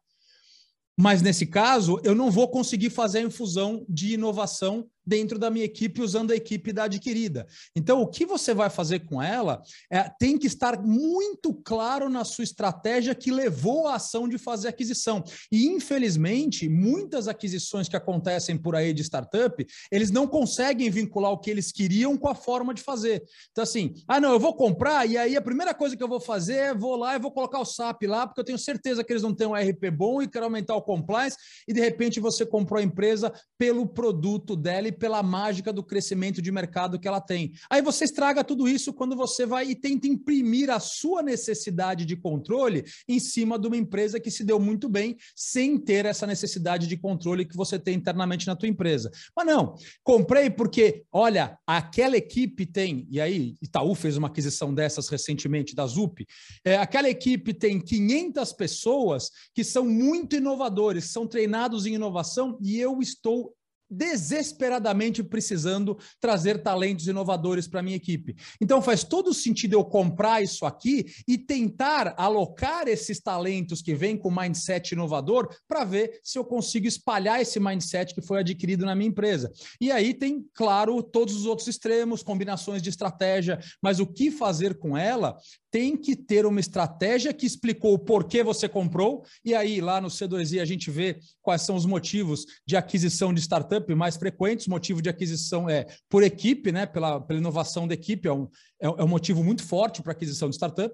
Mas 0.98 1.22
nesse 1.22 1.46
caso, 1.46 2.00
eu 2.04 2.14
não 2.14 2.30
vou 2.30 2.50
conseguir 2.50 2.90
fazer 2.90 3.20
a 3.20 3.24
infusão 3.24 3.86
de 3.90 4.14
inovação 4.14 4.88
dentro 5.06 5.38
da 5.40 5.50
minha 5.50 5.66
equipe 5.66 6.02
usando 6.02 6.32
a 6.32 6.36
equipe 6.36 6.72
da 6.72 6.84
adquirida. 6.84 7.48
Então, 7.76 8.02
o 8.02 8.08
que 8.08 8.26
você 8.26 8.54
vai 8.54 8.70
fazer 8.70 9.02
com 9.02 9.22
ela 9.22 9.62
é, 9.92 10.04
tem 10.20 10.38
que 10.38 10.48
estar 10.48 10.82
muito 10.82 11.54
claro 11.54 12.10
na 12.10 12.24
sua 12.24 12.44
estratégia 12.44 13.16
que 13.16 13.32
levou 13.32 13.88
à 13.88 13.96
ação 13.96 14.28
de 14.28 14.38
fazer 14.38 14.68
aquisição. 14.68 15.24
E, 15.52 15.68
infelizmente, 15.68 16.70
muitas 16.70 17.28
aquisições 17.28 17.88
que 17.88 17.96
acontecem 17.96 18.58
por 18.58 18.76
aí 18.76 18.94
de 18.94 19.04
startup, 19.04 19.66
eles 19.92 20.12
não 20.12 20.28
conseguem 20.28 20.90
vincular 20.90 21.32
o 21.32 21.40
que 21.40 21.50
eles 21.50 21.72
queriam 21.72 22.18
com 22.18 22.28
a 22.28 22.36
forma 22.36 22.74
de 22.74 22.82
fazer. 22.82 23.24
Então, 23.52 23.64
assim, 23.64 23.94
ah, 24.08 24.20
não, 24.20 24.34
eu 24.34 24.40
vou 24.40 24.56
comprar 24.56 25.06
e 25.06 25.18
aí 25.18 25.36
a 25.36 25.42
primeira 25.42 25.74
coisa 25.74 25.96
que 25.96 26.04
eu 26.04 26.08
vou 26.08 26.20
fazer 26.20 26.56
é 26.56 26.74
vou 26.74 26.96
lá 26.96 27.16
e 27.16 27.20
vou 27.20 27.32
colocar 27.32 27.60
o 27.60 27.66
SAP 27.66 28.04
lá, 28.04 28.28
porque 28.28 28.40
eu 28.40 28.46
tenho 28.46 28.58
certeza 28.58 29.04
que 29.04 29.12
eles 29.12 29.24
não 29.24 29.34
têm 29.34 29.48
um 29.48 29.56
RP 29.56 29.90
bom 29.92 30.22
e 30.22 30.28
quero 30.28 30.46
aumentar 30.46 30.76
o 30.76 30.82
compliance, 30.82 31.38
e 31.68 31.74
de 31.74 31.80
repente 31.80 32.20
você 32.20 32.46
comprou 32.46 32.80
a 32.80 32.84
empresa 32.84 33.32
pelo 33.58 33.88
produto 33.88 34.56
dela 34.56 34.88
e 34.88 34.92
pela 35.02 35.24
mágica 35.24 35.74
do 35.74 35.84
crescimento 35.84 36.44
de 36.44 36.52
mercado 36.52 37.00
que 37.00 37.08
ela 37.08 37.20
tem. 37.20 37.54
Aí 37.72 37.82
você 37.82 38.06
estraga 38.06 38.44
tudo 38.44 38.70
isso 38.70 38.94
quando 38.94 39.16
você 39.16 39.48
vai 39.48 39.66
e 39.66 39.76
tenta 39.76 40.08
imprimir 40.08 40.70
a 40.70 40.80
sua 40.80 41.24
necessidade 41.24 42.06
de 42.06 42.16
controle 42.16 42.86
em 43.10 43.20
cima 43.20 43.58
de 43.58 43.66
uma 43.66 43.76
empresa 43.76 44.20
que 44.20 44.30
se 44.30 44.44
deu 44.44 44.60
muito 44.60 44.88
bem 44.88 45.18
sem 45.36 45.76
ter 45.80 46.06
essa 46.06 46.28
necessidade 46.28 46.86
de 46.86 46.96
controle 46.96 47.46
que 47.46 47.58
você 47.58 47.80
tem 47.80 47.96
internamente 47.96 48.46
na 48.46 48.56
tua 48.56 48.70
empresa. 48.70 49.10
Mas 49.36 49.48
não, 49.48 49.74
comprei 50.04 50.52
porque, 50.52 51.04
olha, 51.12 51.58
aquela 51.66 52.16
equipe 52.16 52.68
tem, 52.68 53.08
e 53.10 53.20
aí 53.20 53.56
Itaú 53.60 53.96
fez 53.96 54.18
uma 54.18 54.28
aquisição 54.28 54.72
dessas 54.72 55.10
recentemente 55.10 55.74
da 55.74 55.88
ZUP, 55.88 56.28
é, 56.64 56.78
aquela 56.78 57.10
equipe 57.10 57.56
tem 57.56 57.82
500 57.82 58.54
pessoas 58.54 59.32
que 59.52 59.64
são 59.64 59.84
muito 59.84 60.36
inovadores, 60.36 61.06
são 61.06 61.26
treinados 61.26 61.88
em 61.88 61.96
inovação 61.96 62.56
e 62.62 62.80
eu 62.80 63.02
estou 63.02 63.56
desesperadamente 63.92 65.22
precisando 65.22 65.98
trazer 66.20 66.64
talentos 66.64 67.06
inovadores 67.08 67.68
para 67.68 67.84
minha 67.84 67.98
equipe. 67.98 68.36
Então 68.62 68.82
faz 68.82 69.04
todo 69.04 69.34
sentido 69.34 69.74
eu 69.74 69.84
comprar 69.84 70.42
isso 70.42 70.66
aqui 70.66 71.06
e 71.28 71.38
tentar 71.38 72.14
alocar 72.18 72.88
esses 72.88 73.20
talentos 73.20 73.82
que 73.82 73.94
vêm 73.94 74.18
com 74.18 74.32
mindset 74.32 74.94
inovador 74.94 75.54
para 75.68 75.84
ver 75.84 76.20
se 76.24 76.40
eu 76.40 76.46
consigo 76.46 76.88
espalhar 76.88 77.42
esse 77.42 77.60
mindset 77.60 78.16
que 78.16 78.22
foi 78.22 78.40
adquirido 78.40 78.86
na 78.86 78.96
minha 78.96 79.10
empresa. 79.10 79.52
E 79.80 79.92
aí 79.92 80.14
tem, 80.14 80.46
claro, 80.54 81.04
todos 81.04 81.36
os 81.36 81.46
outros 81.46 81.68
extremos, 81.68 82.24
combinações 82.24 82.82
de 82.82 82.90
estratégia, 82.90 83.60
mas 83.82 84.00
o 84.00 84.08
que 84.08 84.32
fazer 84.32 84.78
com 84.78 84.98
ela 84.98 85.38
tem 85.70 85.96
que 85.96 86.16
ter 86.16 86.46
uma 86.46 86.60
estratégia 86.60 87.34
que 87.34 87.46
explicou 87.46 87.94
o 87.94 88.00
porquê 88.00 88.44
você 88.44 88.68
comprou, 88.68 89.24
e 89.44 89.56
aí 89.56 89.80
lá 89.80 90.02
no 90.02 90.10
C2I 90.10 90.62
a 90.62 90.66
gente 90.66 90.92
vê 90.92 91.18
quais 91.42 91.62
são 91.62 91.76
os 91.76 91.86
motivos 91.86 92.46
de 92.68 92.76
aquisição 92.76 93.34
de 93.34 93.40
startup 93.40 93.81
mais 93.96 94.16
frequentes. 94.16 94.68
Motivo 94.68 95.02
de 95.02 95.10
aquisição 95.10 95.70
é 95.70 95.86
por 96.10 96.24
equipe, 96.24 96.72
né? 96.72 96.86
pela, 96.86 97.20
pela 97.20 97.40
inovação 97.40 97.88
da 97.88 97.94
equipe, 97.94 98.28
é 98.28 98.34
um, 98.34 98.48
é, 98.80 98.88
é 98.88 99.04
um 99.04 99.08
motivo 99.08 99.44
muito 99.44 99.64
forte 99.64 100.02
para 100.02 100.12
aquisição 100.12 100.50
de 100.50 100.56
startup. 100.56 100.94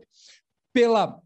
Pela, 0.73 1.19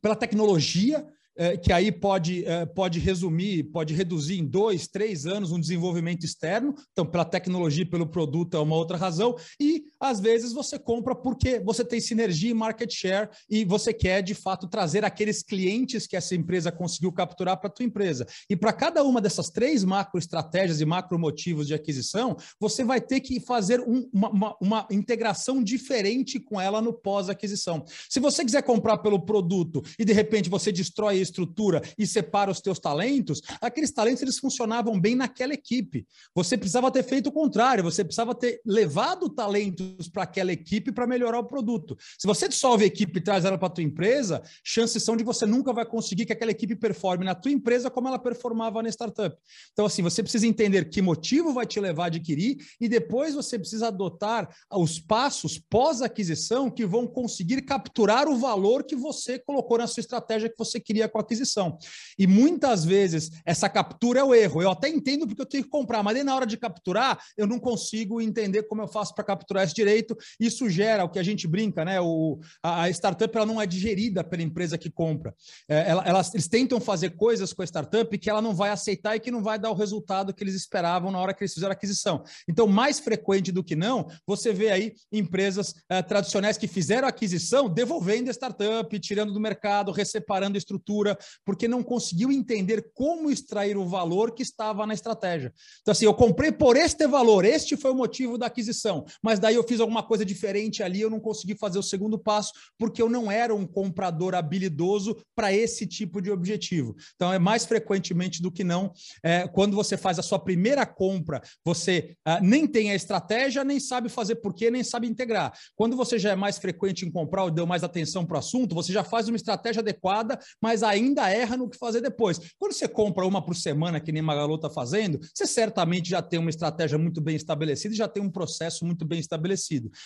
pela 0.00 0.16
tecnologia, 0.16 1.06
é, 1.36 1.56
que 1.56 1.72
aí 1.72 1.90
pode, 1.90 2.44
é, 2.44 2.66
pode 2.66 2.98
resumir, 2.98 3.64
pode 3.64 3.94
reduzir 3.94 4.38
em 4.38 4.44
dois, 4.44 4.86
três 4.86 5.26
anos 5.26 5.52
um 5.52 5.60
desenvolvimento 5.60 6.24
externo. 6.24 6.74
Então, 6.92 7.06
pela 7.06 7.24
tecnologia, 7.24 7.86
pelo 7.86 8.06
produto 8.06 8.56
é 8.56 8.60
uma 8.60 8.76
outra 8.76 8.96
razão. 8.96 9.36
E 9.58 9.84
às 10.00 10.18
vezes 10.18 10.52
você 10.52 10.78
compra 10.78 11.14
porque 11.14 11.60
você 11.60 11.84
tem 11.84 12.00
sinergia 12.00 12.50
e 12.50 12.54
market 12.54 12.90
share 12.90 13.28
e 13.48 13.64
você 13.64 13.92
quer 13.92 14.22
de 14.22 14.34
fato 14.34 14.66
trazer 14.66 15.04
aqueles 15.04 15.42
clientes 15.42 16.06
que 16.06 16.16
essa 16.16 16.34
empresa 16.34 16.72
conseguiu 16.72 17.12
capturar 17.12 17.58
para 17.58 17.68
a 17.68 17.72
tua 17.72 17.84
empresa. 17.84 18.26
E 18.48 18.56
para 18.56 18.72
cada 18.72 19.04
uma 19.04 19.20
dessas 19.20 19.50
três 19.50 19.84
macro 19.84 20.18
estratégias 20.18 20.80
e 20.80 20.84
macro 20.86 21.18
motivos 21.18 21.66
de 21.66 21.74
aquisição, 21.74 22.36
você 22.58 22.82
vai 22.82 23.00
ter 23.00 23.20
que 23.20 23.38
fazer 23.40 23.80
um, 23.80 24.08
uma, 24.12 24.30
uma, 24.30 24.56
uma 24.60 24.88
integração 24.90 25.62
diferente 25.62 26.40
com 26.40 26.60
ela 26.60 26.80
no 26.80 26.92
pós-aquisição. 26.92 27.84
Se 28.08 28.18
você 28.18 28.44
quiser 28.44 28.62
comprar 28.62 28.98
pelo 28.98 29.20
produto 29.20 29.82
e 29.98 30.04
de 30.04 30.12
repente 30.12 30.48
você 30.48 30.72
destrói 30.72 31.18
estrutura 31.18 31.82
e 31.98 32.06
separa 32.06 32.50
os 32.50 32.60
teus 32.60 32.78
talentos, 32.78 33.42
aqueles 33.60 33.90
talentos 33.90 34.22
eles 34.22 34.38
funcionavam 34.38 34.98
bem 34.98 35.14
naquela 35.14 35.52
equipe. 35.52 36.06
Você 36.34 36.56
precisava 36.56 36.90
ter 36.90 37.02
feito 37.02 37.28
o 37.28 37.32
contrário, 37.32 37.84
você 37.84 38.02
precisava 38.02 38.34
ter 38.34 38.60
levado 38.64 39.28
talentos 39.28 39.89
recursos 39.90 40.08
para 40.08 40.22
aquela 40.22 40.52
equipe 40.52 40.92
para 40.92 41.06
melhorar 41.06 41.38
o 41.38 41.44
produto. 41.44 41.96
Se 42.18 42.26
você 42.26 42.48
dissolve 42.48 42.84
a 42.84 42.86
equipe 42.86 43.18
e 43.18 43.22
traz 43.22 43.44
ela 43.44 43.58
para 43.58 43.68
a 43.68 43.70
tua 43.70 43.84
empresa, 43.84 44.42
chances 44.64 45.02
são 45.02 45.16
de 45.16 45.24
você 45.24 45.46
nunca 45.46 45.72
vai 45.72 45.84
conseguir 45.84 46.26
que 46.26 46.32
aquela 46.32 46.50
equipe 46.50 46.76
performe 46.76 47.24
na 47.24 47.34
tua 47.34 47.50
empresa 47.50 47.90
como 47.90 48.08
ela 48.08 48.18
performava 48.18 48.82
na 48.82 48.88
startup. 48.88 49.36
Então, 49.72 49.86
assim, 49.86 50.02
você 50.02 50.22
precisa 50.22 50.46
entender 50.46 50.88
que 50.88 51.02
motivo 51.02 51.52
vai 51.52 51.66
te 51.66 51.80
levar 51.80 52.04
a 52.04 52.06
adquirir 52.06 52.58
e 52.80 52.88
depois 52.88 53.34
você 53.34 53.58
precisa 53.58 53.88
adotar 53.88 54.48
os 54.72 54.98
passos 54.98 55.58
pós-aquisição 55.58 56.70
que 56.70 56.86
vão 56.86 57.06
conseguir 57.06 57.62
capturar 57.62 58.28
o 58.28 58.36
valor 58.36 58.84
que 58.84 58.96
você 58.96 59.38
colocou 59.38 59.78
na 59.78 59.86
sua 59.86 60.00
estratégia 60.00 60.48
que 60.48 60.58
você 60.58 60.80
queria 60.80 61.08
com 61.08 61.18
a 61.18 61.20
aquisição. 61.20 61.78
E 62.18 62.26
muitas 62.26 62.84
vezes 62.84 63.30
essa 63.44 63.68
captura 63.68 64.20
é 64.20 64.24
o 64.24 64.34
erro. 64.34 64.62
Eu 64.62 64.70
até 64.70 64.88
entendo 64.88 65.26
porque 65.26 65.42
eu 65.42 65.46
tenho 65.46 65.64
que 65.64 65.70
comprar, 65.70 66.02
mas 66.02 66.16
aí 66.16 66.24
na 66.24 66.34
hora 66.34 66.46
de 66.46 66.56
capturar, 66.56 67.20
eu 67.36 67.46
não 67.46 67.58
consigo 67.58 68.20
entender 68.20 68.64
como 68.64 68.82
eu 68.82 68.88
faço 68.88 69.14
para 69.14 69.24
capturar 69.24 69.64
esse 69.64 69.74
direito. 69.80 70.16
Isso 70.38 70.68
gera 70.68 71.04
o 71.04 71.08
que 71.08 71.18
a 71.18 71.22
gente 71.22 71.46
brinca, 71.48 71.84
né? 71.84 72.00
O, 72.00 72.38
a, 72.62 72.84
a 72.84 72.90
startup 72.90 73.34
ela 73.36 73.46
não 73.46 73.60
é 73.60 73.66
digerida 73.66 74.22
pela 74.22 74.42
empresa 74.42 74.78
que 74.78 74.90
compra. 74.90 75.34
É, 75.68 75.90
ela, 75.90 76.02
elas, 76.06 76.34
eles 76.34 76.48
tentam 76.48 76.80
fazer 76.80 77.10
coisas 77.10 77.52
com 77.52 77.62
a 77.62 77.66
startup 77.66 78.16
que 78.18 78.30
ela 78.30 78.42
não 78.42 78.54
vai 78.54 78.70
aceitar 78.70 79.16
e 79.16 79.20
que 79.20 79.30
não 79.30 79.42
vai 79.42 79.58
dar 79.58 79.70
o 79.70 79.74
resultado 79.74 80.34
que 80.34 80.42
eles 80.44 80.54
esperavam 80.54 81.10
na 81.10 81.18
hora 81.18 81.34
que 81.34 81.42
eles 81.42 81.54
fizeram 81.54 81.72
a 81.72 81.74
aquisição. 81.74 82.22
Então, 82.48 82.66
mais 82.66 83.00
frequente 83.00 83.52
do 83.52 83.64
que 83.64 83.76
não, 83.76 84.08
você 84.26 84.52
vê 84.52 84.70
aí 84.70 84.94
empresas 85.12 85.74
é, 85.88 86.02
tradicionais 86.02 86.58
que 86.58 86.68
fizeram 86.68 87.08
aquisição 87.08 87.68
devolvendo 87.68 88.28
a 88.28 88.32
startup, 88.32 88.98
tirando 88.98 89.32
do 89.32 89.40
mercado, 89.40 89.92
reseparando 89.92 90.56
a 90.56 90.58
estrutura, 90.58 91.16
porque 91.44 91.66
não 91.66 91.82
conseguiu 91.82 92.30
entender 92.30 92.90
como 92.94 93.30
extrair 93.30 93.76
o 93.76 93.86
valor 93.86 94.34
que 94.34 94.42
estava 94.42 94.86
na 94.86 94.94
estratégia. 94.94 95.52
Então, 95.80 95.92
assim, 95.92 96.04
eu 96.04 96.14
comprei 96.14 96.52
por 96.52 96.76
este 96.76 97.06
valor, 97.06 97.44
este 97.44 97.76
foi 97.76 97.90
o 97.90 97.94
motivo 97.94 98.36
da 98.36 98.46
aquisição, 98.46 99.04
mas 99.22 99.38
daí 99.38 99.54
eu 99.54 99.64
fiz 99.70 99.78
alguma 99.78 100.02
coisa 100.02 100.24
diferente 100.24 100.82
ali, 100.82 101.00
eu 101.00 101.08
não 101.08 101.20
consegui 101.20 101.54
fazer 101.54 101.78
o 101.78 101.82
segundo 101.82 102.18
passo, 102.18 102.52
porque 102.76 103.00
eu 103.00 103.08
não 103.08 103.30
era 103.30 103.54
um 103.54 103.64
comprador 103.64 104.34
habilidoso 104.34 105.16
para 105.32 105.52
esse 105.52 105.86
tipo 105.86 106.20
de 106.20 106.28
objetivo. 106.28 106.96
Então, 107.14 107.32
é 107.32 107.38
mais 107.38 107.64
frequentemente 107.64 108.42
do 108.42 108.50
que 108.50 108.64
não, 108.64 108.92
é, 109.22 109.46
quando 109.46 109.76
você 109.76 109.96
faz 109.96 110.18
a 110.18 110.22
sua 110.22 110.40
primeira 110.40 110.84
compra, 110.84 111.40
você 111.64 112.16
ah, 112.24 112.40
nem 112.40 112.66
tem 112.66 112.90
a 112.90 112.96
estratégia, 112.96 113.62
nem 113.62 113.78
sabe 113.78 114.08
fazer 114.08 114.36
porquê, 114.36 114.72
nem 114.72 114.82
sabe 114.82 115.06
integrar. 115.06 115.56
Quando 115.76 115.96
você 115.96 116.18
já 116.18 116.32
é 116.32 116.36
mais 116.36 116.58
frequente 116.58 117.06
em 117.06 117.10
comprar 117.10 117.44
ou 117.44 117.50
deu 117.50 117.64
mais 117.64 117.84
atenção 117.84 118.26
para 118.26 118.36
o 118.36 118.38
assunto, 118.40 118.74
você 118.74 118.92
já 118.92 119.04
faz 119.04 119.28
uma 119.28 119.36
estratégia 119.36 119.80
adequada, 119.80 120.36
mas 120.60 120.82
ainda 120.82 121.30
erra 121.30 121.56
no 121.56 121.70
que 121.70 121.78
fazer 121.78 122.00
depois. 122.00 122.40
Quando 122.58 122.72
você 122.72 122.88
compra 122.88 123.24
uma 123.24 123.44
por 123.44 123.54
semana, 123.54 124.00
que 124.00 124.10
nem 124.10 124.20
Magalu 124.20 124.56
está 124.56 124.68
fazendo, 124.68 125.20
você 125.32 125.46
certamente 125.46 126.10
já 126.10 126.20
tem 126.20 126.40
uma 126.40 126.50
estratégia 126.50 126.98
muito 126.98 127.20
bem 127.20 127.36
estabelecida 127.36 127.94
e 127.94 127.96
já 127.96 128.08
tem 128.08 128.20
um 128.20 128.30
processo 128.30 128.84
muito 128.84 129.04
bem 129.04 129.20
estabelecido. 129.20 129.59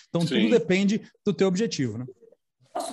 Então, 0.09 0.21
Sim. 0.23 0.43
tudo 0.43 0.51
depende 0.51 1.03
do 1.25 1.33
teu 1.33 1.49
objetivo, 1.49 1.99
né? 1.99 2.07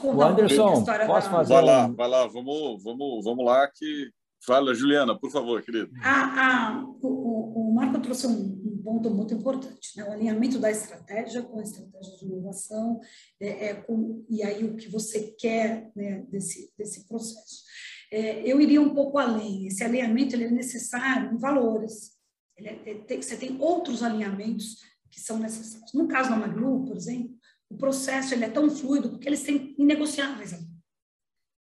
o 0.04 0.22
Anderson, 0.22 0.86
posso 1.08 1.30
fazer? 1.30 1.54
Vai 1.54 1.64
lá, 1.64 1.88
vai 1.88 2.08
lá, 2.08 2.28
vamos, 2.28 2.84
vamos, 2.84 3.24
vamos 3.24 3.44
lá 3.44 3.68
que 3.68 4.12
Fala, 4.44 4.74
Juliana, 4.74 5.18
por 5.18 5.30
favor, 5.30 5.62
querido. 5.62 5.92
Ah, 6.02 6.80
ah, 6.82 6.86
o, 7.04 7.70
o, 7.70 7.74
Marco 7.76 8.02
trouxe 8.02 8.26
um, 8.26 8.32
um, 8.32 8.82
ponto 8.84 9.12
muito 9.12 9.36
importante, 9.36 9.96
né? 9.96 10.04
o 10.04 10.12
alinhamento 10.12 10.58
da 10.58 10.72
estratégia 10.72 11.44
com 11.44 11.60
a 11.60 11.62
estratégia 11.62 12.18
de 12.18 12.26
inovação, 12.26 13.00
é, 13.40 13.68
é 13.68 13.74
com, 13.76 14.26
e 14.28 14.42
aí 14.42 14.66
o 14.66 14.76
que 14.76 14.90
você 14.90 15.36
quer 15.40 15.92
né, 15.96 16.26
desse, 16.28 16.74
desse 16.76 17.08
processo. 17.08 17.64
É, 18.12 18.42
eu 18.42 18.60
iria 18.60 18.82
um 18.82 18.96
pouco 18.96 19.20
além, 19.20 19.68
esse 19.68 19.84
alinhamento 19.84 20.36
ele 20.36 20.46
é 20.46 20.52
necessário 20.52 21.32
em 21.32 21.38
valores, 21.38 22.14
é, 22.58 22.96
tem, 22.96 23.22
você 23.22 23.38
tem 23.38 23.58
outros 23.62 24.02
alinhamentos 24.02 24.78
que 25.12 25.20
são 25.20 25.38
necessários. 25.38 25.94
No 25.94 26.08
caso 26.08 26.30
da 26.30 26.38
Maglu, 26.38 26.86
por 26.86 26.96
exemplo, 26.96 27.36
o 27.70 27.78
processo 27.78 28.34
ele 28.34 28.46
é 28.46 28.50
tão 28.50 28.70
fluido 28.70 29.10
porque 29.10 29.28
eles 29.28 29.44
têm 29.44 29.76
inegociáveis 29.78 30.54
ali. 30.54 30.68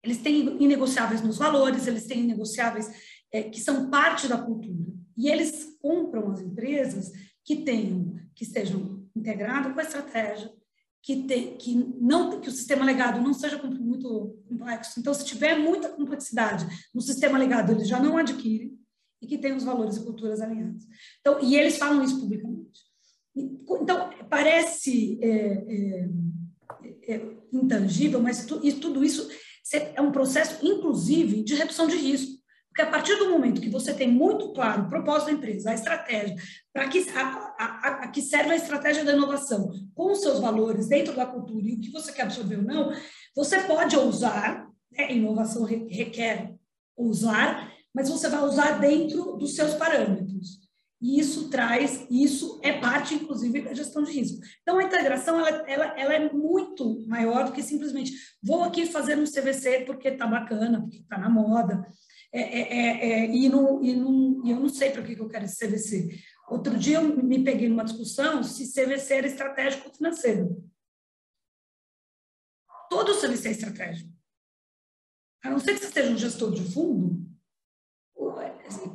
Eles 0.02 0.18
têm 0.18 0.62
inegociáveis 0.62 1.20
nos 1.20 1.38
valores, 1.38 1.86
eles 1.86 2.06
têm 2.06 2.20
inegociáveis 2.20 2.90
é, 3.32 3.42
que 3.42 3.60
são 3.60 3.90
parte 3.90 4.28
da 4.28 4.38
cultura. 4.38 4.92
E 5.16 5.28
eles 5.28 5.76
compram 5.80 6.30
as 6.30 6.40
empresas 6.40 7.12
que 7.44 7.56
tenham, 7.56 8.14
que 8.34 8.44
estejam 8.44 9.04
integradas 9.14 9.72
com 9.72 9.80
a 9.80 9.82
estratégia, 9.82 10.52
que, 11.02 11.22
te, 11.22 11.56
que, 11.58 11.74
não, 12.00 12.40
que 12.40 12.48
o 12.48 12.52
sistema 12.52 12.84
legado 12.84 13.20
não 13.20 13.32
seja 13.32 13.60
muito 13.62 14.42
complexo. 14.48 14.98
Então, 14.98 15.14
se 15.14 15.24
tiver 15.24 15.56
muita 15.58 15.88
complexidade 15.88 16.66
no 16.94 17.00
sistema 17.00 17.38
legado, 17.38 17.72
eles 17.72 17.88
já 17.88 18.00
não 18.00 18.16
adquirem 18.16 18.76
e 19.22 19.26
que 19.26 19.38
tem 19.38 19.54
os 19.54 19.64
valores 19.64 19.96
e 19.96 20.04
culturas 20.04 20.40
alinhados. 20.40 20.86
Então, 21.20 21.40
e 21.40 21.56
eles 21.56 21.78
falam 21.78 22.02
isso 22.02 22.20
publicamente. 22.20 22.55
Então, 23.36 24.10
parece 24.30 25.18
é, 25.22 25.28
é, 25.68 26.08
é, 27.08 27.20
intangível, 27.52 28.20
mas 28.20 28.46
tu, 28.46 28.60
e 28.64 28.72
tudo 28.72 29.04
isso 29.04 29.28
é 29.72 30.00
um 30.00 30.12
processo, 30.12 30.64
inclusive, 30.64 31.42
de 31.42 31.54
redução 31.54 31.86
de 31.86 31.96
risco. 31.96 32.36
Porque 32.68 32.82
a 32.82 32.90
partir 32.90 33.16
do 33.16 33.30
momento 33.30 33.60
que 33.60 33.70
você 33.70 33.94
tem 33.94 34.10
muito 34.10 34.52
claro 34.52 34.82
o 34.82 34.88
propósito 34.88 35.26
da 35.26 35.32
empresa, 35.32 35.70
a 35.70 35.74
estratégia, 35.74 36.36
para 36.72 36.86
que, 36.88 37.06
a, 37.10 37.54
a, 37.58 37.88
a, 38.04 38.08
que 38.08 38.20
serve 38.20 38.52
a 38.52 38.56
estratégia 38.56 39.02
da 39.02 39.14
inovação, 39.14 39.70
com 39.94 40.12
os 40.12 40.20
seus 40.20 40.40
valores 40.40 40.86
dentro 40.86 41.16
da 41.16 41.24
cultura 41.24 41.66
e 41.66 41.74
o 41.74 41.80
que 41.80 41.90
você 41.90 42.12
quer 42.12 42.22
absorver 42.22 42.56
ou 42.56 42.62
não, 42.62 42.92
você 43.34 43.60
pode 43.60 43.96
usar, 43.96 44.68
né, 44.92 45.10
inovação 45.10 45.64
requer 45.64 46.54
usar, 46.96 47.72
mas 47.94 48.10
você 48.10 48.28
vai 48.28 48.44
usar 48.44 48.78
dentro 48.78 49.36
dos 49.36 49.54
seus 49.54 49.74
parâmetros. 49.74 50.65
E 51.06 51.20
isso 51.20 51.48
traz, 51.48 52.04
isso 52.10 52.60
é 52.64 52.80
parte, 52.80 53.14
inclusive, 53.14 53.62
da 53.62 53.72
gestão 53.72 54.02
de 54.02 54.10
risco. 54.10 54.40
Então, 54.60 54.76
a 54.76 54.82
integração 54.82 55.38
ela, 55.38 55.70
ela, 55.70 55.84
ela 55.96 56.14
é 56.14 56.32
muito 56.32 57.06
maior 57.06 57.44
do 57.44 57.52
que 57.52 57.62
simplesmente 57.62 58.12
vou 58.42 58.64
aqui 58.64 58.86
fazer 58.86 59.16
um 59.16 59.22
CVC 59.22 59.84
porque 59.86 60.08
está 60.08 60.26
bacana, 60.26 60.80
porque 60.80 60.96
está 60.96 61.16
na 61.16 61.28
moda, 61.28 61.86
é, 62.32 62.40
é, 62.40 62.60
é, 62.60 63.10
é, 63.10 63.26
e, 63.30 63.46
e, 63.46 63.50
e 63.50 64.50
eu 64.50 64.58
não 64.58 64.68
sei 64.68 64.90
para 64.90 65.02
que, 65.04 65.14
que 65.14 65.22
eu 65.22 65.28
quero 65.28 65.44
esse 65.44 65.64
CVC. 65.64 66.18
Outro 66.48 66.76
dia 66.76 66.96
eu 66.96 67.22
me 67.22 67.44
peguei 67.44 67.68
numa 67.68 67.84
discussão 67.84 68.42
se 68.42 68.72
CVC 68.72 69.14
era 69.14 69.26
estratégico 69.28 69.88
ou 69.88 69.94
financeiro. 69.94 70.68
Todo 72.90 73.14
CVC 73.14 73.46
é 73.46 73.50
estratégico. 73.52 74.10
A 75.44 75.50
não 75.50 75.60
ser 75.60 75.74
que 75.74 75.84
você 75.86 75.92
seja 75.92 76.10
um 76.10 76.18
gestor 76.18 76.52
de 76.52 76.64
fundo, 76.72 77.24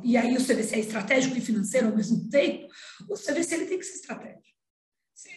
e 0.02 0.16
aí 0.16 0.36
o 0.36 0.40
CVC 0.44 0.76
é 0.76 0.80
estratégico 0.80 1.36
e 1.36 1.40
financeiro 1.40 1.88
ao 1.88 1.96
mesmo 1.96 2.28
tempo, 2.28 2.68
o 3.08 3.14
CVC 3.14 3.54
ele 3.54 3.66
tem 3.66 3.78
que 3.78 3.84
ser 3.84 3.96
estratégico. 3.96 4.42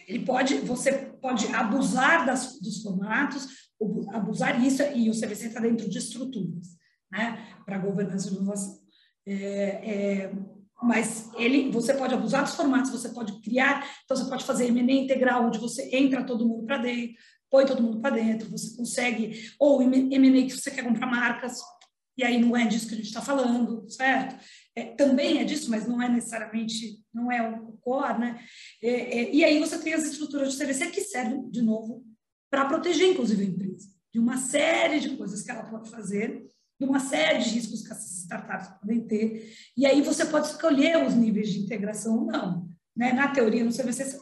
Ele 0.08 0.24
pode, 0.24 0.56
você 0.58 0.92
pode 1.20 1.46
abusar 1.54 2.26
das, 2.26 2.58
dos 2.60 2.82
formatos, 2.82 3.46
abusar 4.12 4.62
isso, 4.64 4.82
e 4.82 5.08
o 5.10 5.12
CVC 5.12 5.48
está 5.48 5.60
dentro 5.60 5.88
de 5.88 5.98
estruturas, 5.98 6.76
né, 7.10 7.54
para 7.64 7.78
governança 7.78 8.28
e 8.28 8.32
inovação. 8.32 8.78
É, 9.24 9.34
é, 9.34 10.32
mas 10.82 11.30
ele, 11.36 11.70
você 11.70 11.94
pode 11.94 12.14
abusar 12.14 12.42
dos 12.44 12.54
formatos, 12.54 12.90
você 12.90 13.08
pode 13.08 13.40
criar, 13.40 13.86
então 14.04 14.16
você 14.16 14.28
pode 14.28 14.44
fazer 14.44 14.66
M&A 14.66 14.94
integral, 14.94 15.46
onde 15.46 15.58
você 15.58 15.88
entra 15.94 16.24
todo 16.24 16.46
mundo 16.46 16.64
para 16.66 16.78
dentro, 16.78 17.14
põe 17.50 17.64
todo 17.64 17.82
mundo 17.82 18.00
para 18.00 18.16
dentro, 18.16 18.50
você 18.50 18.76
consegue, 18.76 19.52
ou 19.58 19.82
M&A 19.82 20.46
que 20.46 20.50
você 20.50 20.70
quer 20.70 20.84
comprar 20.84 21.06
marcas, 21.06 21.58
e 22.16 22.24
aí 22.24 22.40
não 22.40 22.56
é 22.56 22.66
disso 22.66 22.88
que 22.88 22.94
a 22.94 22.96
gente 22.96 23.08
está 23.08 23.20
falando, 23.20 23.88
certo? 23.90 24.42
É, 24.74 24.84
também 24.94 25.38
é 25.38 25.44
disso, 25.44 25.70
mas 25.70 25.86
não 25.86 26.00
é 26.00 26.08
necessariamente, 26.08 26.98
não 27.12 27.30
é 27.30 27.46
o 27.48 27.72
core, 27.80 28.18
né? 28.18 28.44
É, 28.82 28.90
é, 28.90 29.34
e 29.34 29.44
aí 29.44 29.58
você 29.58 29.78
tem 29.78 29.92
as 29.92 30.04
estruturas 30.04 30.52
de 30.52 30.64
CVC 30.64 30.90
que 30.90 31.00
servem, 31.02 31.48
de 31.50 31.62
novo, 31.62 32.04
para 32.50 32.64
proteger, 32.64 33.10
inclusive, 33.10 33.42
a 33.42 33.46
empresa, 33.46 33.88
de 34.12 34.18
uma 34.18 34.38
série 34.38 35.00
de 35.00 35.16
coisas 35.16 35.42
que 35.42 35.50
ela 35.50 35.64
pode 35.64 35.90
fazer, 35.90 36.46
de 36.78 36.86
uma 36.86 37.00
série 37.00 37.42
de 37.42 37.50
riscos 37.50 37.86
que 37.86 37.92
essas 37.92 38.22
startups 38.22 38.68
podem 38.80 39.06
ter, 39.06 39.54
e 39.76 39.86
aí 39.86 40.00
você 40.00 40.24
pode 40.24 40.46
escolher 40.48 41.06
os 41.06 41.14
níveis 41.14 41.50
de 41.52 41.60
integração 41.60 42.18
ou 42.18 42.26
não. 42.26 42.68
Né? 42.94 43.12
Na 43.12 43.28
teoria, 43.28 43.64
no 43.64 43.72
CVC, 43.72 44.20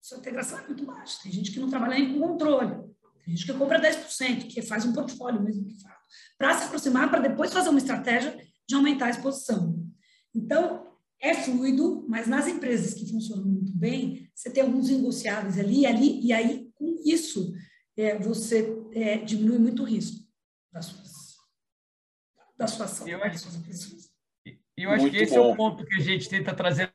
sua 0.00 0.18
integração 0.18 0.58
é 0.58 0.66
muito 0.66 0.84
baixa. 0.86 1.18
Tem 1.22 1.32
gente 1.32 1.52
que 1.52 1.60
não 1.60 1.68
trabalha 1.68 1.98
nem 1.98 2.14
com 2.14 2.28
controle, 2.28 2.82
tem 3.24 3.36
gente 3.36 3.46
que 3.46 3.58
compra 3.58 3.80
10%, 3.80 4.46
que 4.46 4.62
faz 4.62 4.86
um 4.86 4.92
portfólio 4.92 5.42
mesmo 5.42 5.66
que 5.66 5.82
faz 5.82 5.99
para 6.38 6.54
se 6.54 6.64
aproximar, 6.64 7.10
para 7.10 7.28
depois 7.28 7.52
fazer 7.52 7.68
uma 7.68 7.78
estratégia 7.78 8.36
de 8.68 8.74
aumentar 8.74 9.06
a 9.06 9.10
exposição. 9.10 9.76
Então, 10.34 10.90
é 11.20 11.34
fluido, 11.34 12.06
mas 12.08 12.26
nas 12.26 12.46
empresas 12.46 12.94
que 12.94 13.10
funcionam 13.10 13.44
muito 13.44 13.72
bem, 13.72 14.30
você 14.34 14.50
tem 14.50 14.62
alguns 14.62 14.88
negociáveis 14.88 15.58
ali, 15.58 15.84
ali 15.84 16.24
e 16.24 16.32
aí, 16.32 16.70
com 16.74 16.96
isso, 17.04 17.52
é, 17.96 18.18
você 18.18 18.82
é, 18.94 19.18
diminui 19.18 19.58
muito 19.58 19.82
o 19.82 19.86
risco 19.86 20.26
das 20.72 20.86
suas, 20.86 21.36
da 22.56 22.66
sua 22.66 22.86
ação. 22.86 23.06
Eu 23.06 23.22
acho, 23.22 23.48
eu 24.76 24.90
acho 24.90 25.10
que 25.10 25.16
esse 25.18 25.34
bom. 25.34 25.50
é 25.50 25.52
o 25.52 25.56
ponto 25.56 25.84
que 25.84 25.96
a 25.96 26.00
gente 26.02 26.28
tenta 26.28 26.54
trazer 26.54 26.90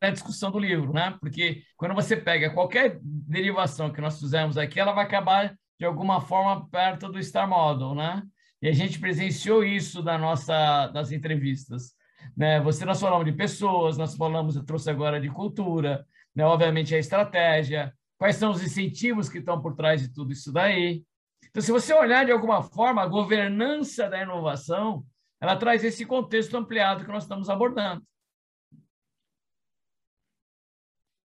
na 0.00 0.10
discussão 0.10 0.50
do 0.50 0.58
livro, 0.58 0.92
né? 0.92 1.16
Porque 1.18 1.64
quando 1.76 1.94
você 1.94 2.16
pega 2.16 2.54
qualquer 2.54 3.00
derivação 3.02 3.92
que 3.92 4.00
nós 4.00 4.20
fizemos 4.20 4.56
aqui, 4.56 4.78
ela 4.78 4.92
vai 4.92 5.04
acabar 5.04 5.58
de 5.78 5.84
alguma 5.84 6.20
forma 6.20 6.68
perto 6.68 7.08
do 7.08 7.22
Star 7.22 7.48
Model, 7.48 7.94
né? 7.94 8.22
E 8.64 8.68
a 8.68 8.72
gente 8.72 8.98
presenciou 8.98 9.62
isso 9.62 10.02
da 10.02 10.16
nossa, 10.16 10.86
das 10.86 11.12
entrevistas. 11.12 11.94
Né? 12.34 12.58
Você, 12.62 12.86
nós 12.86 12.98
falamos 12.98 13.26
de 13.26 13.32
pessoas, 13.32 13.98
nós 13.98 14.16
falamos, 14.16 14.56
eu 14.56 14.64
trouxe 14.64 14.88
agora 14.88 15.20
de 15.20 15.28
cultura, 15.28 16.06
né? 16.34 16.46
obviamente 16.46 16.94
a 16.94 16.98
estratégia, 16.98 17.94
quais 18.16 18.36
são 18.36 18.52
os 18.52 18.62
incentivos 18.62 19.28
que 19.28 19.36
estão 19.36 19.60
por 19.60 19.76
trás 19.76 20.00
de 20.00 20.08
tudo 20.10 20.32
isso 20.32 20.50
daí. 20.50 21.04
Então, 21.50 21.60
se 21.60 21.70
você 21.70 21.92
olhar 21.92 22.24
de 22.24 22.32
alguma 22.32 22.62
forma, 22.62 23.02
a 23.02 23.06
governança 23.06 24.08
da 24.08 24.22
inovação, 24.22 25.04
ela 25.42 25.56
traz 25.56 25.84
esse 25.84 26.06
contexto 26.06 26.56
ampliado 26.56 27.04
que 27.04 27.12
nós 27.12 27.24
estamos 27.24 27.50
abordando. 27.50 28.02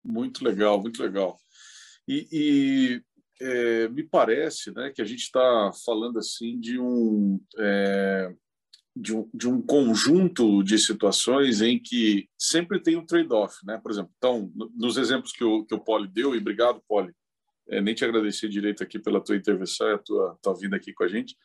Muito 0.03 0.43
legal, 0.43 0.77
muito 0.81 1.01
legal. 1.01 1.39
E, 2.05 2.27
e 2.33 3.03
é, 3.41 3.87
me 3.89 4.03
parece 4.03 4.73
né, 4.73 4.91
que 4.93 5.01
a 5.01 5.05
gente 5.05 5.21
está 5.21 5.71
falando 5.85 6.19
assim 6.19 6.59
de 6.59 6.79
um, 6.79 7.39
é, 7.57 8.33
de 8.95 9.15
um, 9.15 9.29
de 9.33 9.47
um 9.47 9.61
conjunto 9.61 10.63
de 10.63 10.77
situações 10.77 11.61
em 11.61 11.79
que 11.79 12.29
sempre 12.37 12.81
tem 12.81 12.95
um 12.97 13.05
trade-off. 13.05 13.55
Né? 13.65 13.77
Por 13.81 13.91
exemplo, 13.91 14.11
então, 14.17 14.51
nos 14.75 14.97
exemplos 14.97 15.31
que 15.31 15.43
o, 15.43 15.65
que 15.65 15.73
o 15.73 15.79
Poli 15.79 16.07
deu, 16.07 16.35
e 16.35 16.39
obrigado, 16.39 16.83
Poli, 16.87 17.13
é, 17.69 17.79
nem 17.81 17.95
te 17.95 18.03
agradecer 18.03 18.49
direito 18.49 18.83
aqui 18.83 18.99
pela 18.99 19.21
tua 19.21 19.35
intervenção 19.35 19.87
e 19.87 19.93
a 19.93 19.97
tua, 19.97 20.37
tua 20.41 20.53
vinda 20.55 20.75
aqui 20.75 20.93
com 20.93 21.03
a 21.03 21.07
gente, 21.07 21.37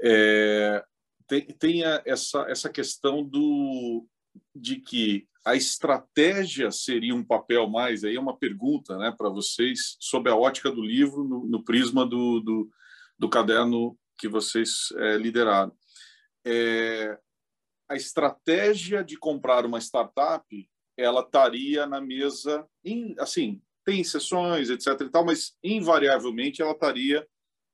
é, 0.00 0.84
tem, 1.26 1.46
tem 1.46 1.82
essa, 2.04 2.42
essa 2.48 2.68
questão 2.68 3.24
do, 3.24 4.06
de 4.54 4.76
que 4.76 5.26
a 5.44 5.54
estratégia 5.54 6.70
seria 6.70 7.14
um 7.14 7.22
papel 7.22 7.68
mais, 7.68 8.02
aí 8.02 8.16
é 8.16 8.20
uma 8.20 8.36
pergunta 8.36 8.96
né, 8.96 9.14
para 9.16 9.28
vocês, 9.28 9.96
sobre 10.00 10.32
a 10.32 10.36
ótica 10.36 10.70
do 10.70 10.80
livro, 10.80 11.22
no, 11.22 11.44
no 11.46 11.62
prisma 11.62 12.06
do, 12.06 12.40
do, 12.40 12.70
do, 13.18 13.28
caderno 13.28 13.98
que 14.18 14.26
vocês 14.26 14.88
é, 14.96 15.18
lideraram. 15.18 15.72
É, 16.46 17.18
a 17.88 17.94
estratégia 17.94 19.04
de 19.04 19.18
comprar 19.18 19.66
uma 19.66 19.78
startup, 19.78 20.70
ela 20.96 21.20
estaria 21.20 21.86
na 21.86 22.00
mesa, 22.00 22.66
em, 22.82 23.14
assim, 23.18 23.60
tem 23.84 24.02
sessões, 24.02 24.70
etc. 24.70 24.98
e 25.02 25.10
tal, 25.10 25.26
mas 25.26 25.54
invariavelmente 25.62 26.62
ela 26.62 26.72
estaria 26.72 27.26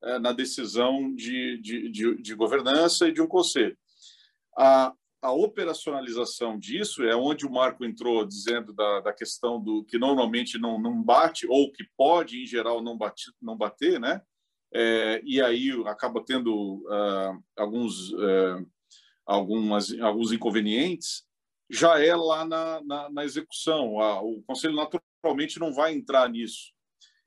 é, 0.02 0.18
na 0.18 0.32
decisão 0.32 1.14
de, 1.14 1.58
de, 1.58 1.88
de, 1.88 2.20
de, 2.20 2.34
governança 2.34 3.06
e 3.06 3.12
de 3.12 3.22
um 3.22 3.28
conselho. 3.28 3.78
A, 4.58 4.92
a 5.22 5.32
operacionalização 5.32 6.58
disso 6.58 7.02
é 7.02 7.14
onde 7.14 7.46
o 7.46 7.50
Marco 7.50 7.84
entrou 7.84 8.24
dizendo 8.24 8.72
da, 8.72 9.00
da 9.00 9.12
questão 9.12 9.60
do 9.60 9.84
que 9.84 9.98
normalmente 9.98 10.58
não, 10.58 10.80
não 10.80 11.02
bate 11.02 11.46
ou 11.46 11.70
que 11.70 11.84
pode 11.96 12.42
em 12.42 12.46
geral 12.46 12.82
não, 12.82 12.96
bate, 12.96 13.30
não 13.40 13.56
bater, 13.56 14.00
né? 14.00 14.22
É, 14.72 15.20
e 15.24 15.42
aí 15.42 15.70
acaba 15.86 16.24
tendo 16.24 16.84
uh, 16.86 17.42
alguns 17.56 18.12
uh, 18.12 18.66
algumas 19.26 19.92
alguns 20.00 20.32
inconvenientes. 20.32 21.24
Já 21.68 22.02
é 22.02 22.16
lá 22.16 22.44
na, 22.44 22.80
na, 22.82 23.10
na 23.10 23.24
execução. 23.24 23.96
O 24.24 24.42
conselho 24.42 24.74
naturalmente 24.74 25.60
não 25.60 25.72
vai 25.72 25.92
entrar 25.92 26.28
nisso. 26.28 26.72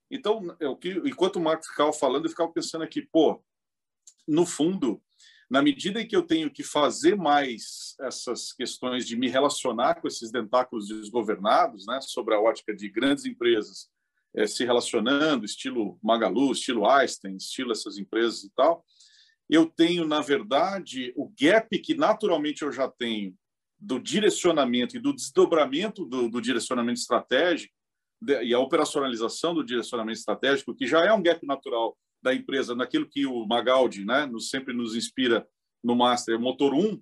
Então 0.10 0.56
é 0.60 0.76
que 0.76 1.02
enquanto 1.06 1.38
o 1.38 1.42
Marco 1.42 1.66
ficava 1.66 1.94
falando 1.94 2.26
eu 2.26 2.30
ficava 2.30 2.52
pensando 2.52 2.84
aqui 2.84 3.02
pô 3.02 3.42
no 4.28 4.46
fundo 4.46 5.02
na 5.50 5.62
medida 5.62 6.02
em 6.02 6.08
que 6.08 6.16
eu 6.16 6.24
tenho 6.24 6.50
que 6.50 6.64
fazer 6.64 7.16
mais 7.16 7.96
essas 8.02 8.54
questões 8.54 9.06
de 9.06 9.16
me 9.16 9.30
relacionar 9.30 9.96
com 9.96 10.08
esses 10.08 10.32
tentáculos 10.32 10.88
desgovernados, 10.88 11.86
né, 11.86 12.00
sobre 12.02 12.34
a 12.34 12.40
ótica 12.40 12.76
de 12.76 12.90
grandes 12.90 13.26
empresas 13.26 13.90
é, 14.36 14.48
se 14.48 14.66
relacionando, 14.66 15.46
estilo 15.46 16.00
Magalu, 16.02 16.52
estilo 16.52 16.90
Einstein, 16.90 17.36
estilo 17.36 17.72
essas 17.72 17.98
empresas 17.98 18.44
e 18.44 18.50
tal, 18.56 18.84
eu 19.50 19.66
tenho, 19.66 20.08
na 20.08 20.22
verdade, 20.22 21.14
o 21.16 21.32
gap 21.40 21.78
que 21.80 21.94
naturalmente 21.94 22.64
eu 22.64 22.72
já 22.72 22.88
tenho 22.88 23.36
do 23.78 24.00
direcionamento 24.00 24.96
e 24.96 25.00
do 25.00 25.14
desdobramento 25.14 26.06
do, 26.06 26.30
do 26.30 26.42
direcionamento 26.42 27.00
estratégico 27.00 27.74
de, 28.20 28.44
e 28.44 28.54
a 28.54 28.60
operacionalização 28.60 29.54
do 29.54 29.64
direcionamento 29.64 30.18
estratégico, 30.18 30.74
que 30.74 30.88
já 30.88 31.06
é 31.06 31.14
um 31.14 31.22
gap 31.22 31.46
natural 31.46 31.96
da 32.24 32.34
empresa, 32.34 32.74
naquilo 32.74 33.08
que 33.08 33.26
o 33.26 33.46
Magaldi 33.46 34.06
né, 34.06 34.26
nos, 34.26 34.50
sempre 34.50 34.74
nos 34.74 34.96
inspira 34.96 35.48
no 35.84 35.96
Master, 35.96 36.40
motor 36.40 36.74
1. 36.74 37.00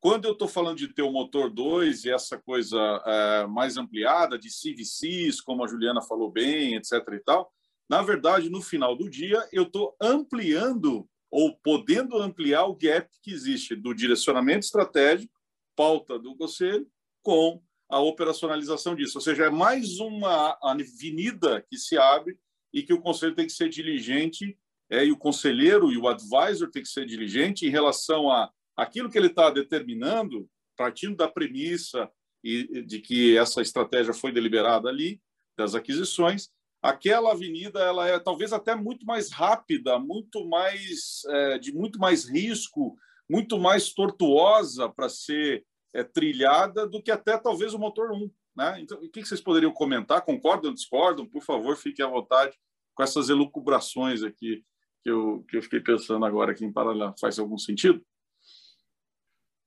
Quando 0.00 0.24
eu 0.24 0.32
estou 0.32 0.48
falando 0.48 0.78
de 0.78 0.88
ter 0.88 1.02
o 1.02 1.12
motor 1.12 1.48
2 1.50 2.04
e 2.04 2.10
essa 2.10 2.36
coisa 2.36 2.78
é, 3.06 3.46
mais 3.46 3.76
ampliada 3.76 4.36
de 4.38 4.48
CVCs, 4.48 5.40
como 5.40 5.62
a 5.62 5.68
Juliana 5.68 6.02
falou 6.02 6.30
bem, 6.30 6.74
etc. 6.74 6.94
e 7.12 7.20
tal, 7.20 7.52
na 7.88 8.02
verdade, 8.02 8.48
no 8.48 8.62
final 8.62 8.96
do 8.96 9.08
dia, 9.08 9.46
eu 9.52 9.64
estou 9.64 9.94
ampliando 10.00 11.06
ou 11.30 11.56
podendo 11.62 12.18
ampliar 12.18 12.64
o 12.64 12.74
gap 12.74 13.08
que 13.22 13.32
existe 13.32 13.76
do 13.76 13.94
direcionamento 13.94 14.64
estratégico, 14.64 15.32
pauta 15.76 16.18
do 16.18 16.34
conselho, 16.36 16.86
com 17.22 17.62
a 17.88 18.00
operacionalização 18.00 18.94
disso. 18.96 19.18
Ou 19.18 19.22
seja, 19.22 19.44
é 19.44 19.50
mais 19.50 20.00
uma 20.00 20.58
avenida 20.62 21.64
que 21.68 21.76
se 21.76 21.96
abre 21.96 22.38
e 22.72 22.82
que 22.82 22.92
o 22.92 23.00
conselho 23.00 23.34
tem 23.34 23.46
que 23.46 23.52
ser 23.52 23.68
diligente, 23.68 24.56
é, 24.90 25.04
e 25.04 25.12
o 25.12 25.16
conselheiro 25.16 25.90
e 25.90 25.96
o 25.96 26.08
advisor 26.08 26.70
tem 26.70 26.82
que 26.82 26.88
ser 26.88 27.06
diligente 27.06 27.66
em 27.66 27.70
relação 27.70 28.30
a 28.30 28.50
aquilo 28.76 29.10
que 29.10 29.18
ele 29.18 29.28
está 29.28 29.50
determinando, 29.50 30.48
partindo 30.76 31.16
da 31.16 31.28
premissa 31.28 32.10
e, 32.44 32.82
de 32.82 33.00
que 33.00 33.36
essa 33.36 33.62
estratégia 33.62 34.12
foi 34.12 34.32
deliberada 34.32 34.88
ali, 34.88 35.20
das 35.56 35.74
aquisições, 35.74 36.50
aquela 36.82 37.32
avenida 37.32 37.80
ela 37.80 38.08
é 38.08 38.18
talvez 38.18 38.52
até 38.52 38.74
muito 38.74 39.06
mais 39.06 39.30
rápida, 39.30 39.98
muito 39.98 40.46
mais 40.48 41.22
é, 41.28 41.58
de 41.58 41.72
muito 41.72 41.98
mais 41.98 42.28
risco, 42.28 42.96
muito 43.30 43.58
mais 43.58 43.92
tortuosa 43.92 44.88
para 44.88 45.08
ser 45.08 45.64
é, 45.94 46.02
trilhada 46.02 46.86
do 46.86 47.02
que 47.02 47.10
até 47.10 47.38
talvez 47.38 47.72
o 47.72 47.78
motor 47.78 48.12
1. 48.12 48.30
Né? 48.56 48.80
Então, 48.80 48.98
o 48.98 49.08
que 49.08 49.24
vocês 49.24 49.40
poderiam 49.40 49.72
comentar? 49.72 50.22
Concordam 50.22 50.74
discordam? 50.74 51.26
Por 51.26 51.42
favor, 51.42 51.76
fiquem 51.76 52.04
à 52.04 52.08
vontade 52.08 52.56
com 52.94 53.02
essas 53.02 53.28
elucubrações 53.28 54.22
aqui 54.22 54.64
que 55.02 55.10
eu, 55.10 55.44
que 55.48 55.56
eu 55.56 55.62
fiquei 55.62 55.80
pensando 55.80 56.24
agora 56.24 56.52
aqui 56.52 56.64
em 56.64 56.72
paralelo. 56.72 57.14
Faz 57.20 57.38
algum 57.38 57.58
sentido? 57.58 58.04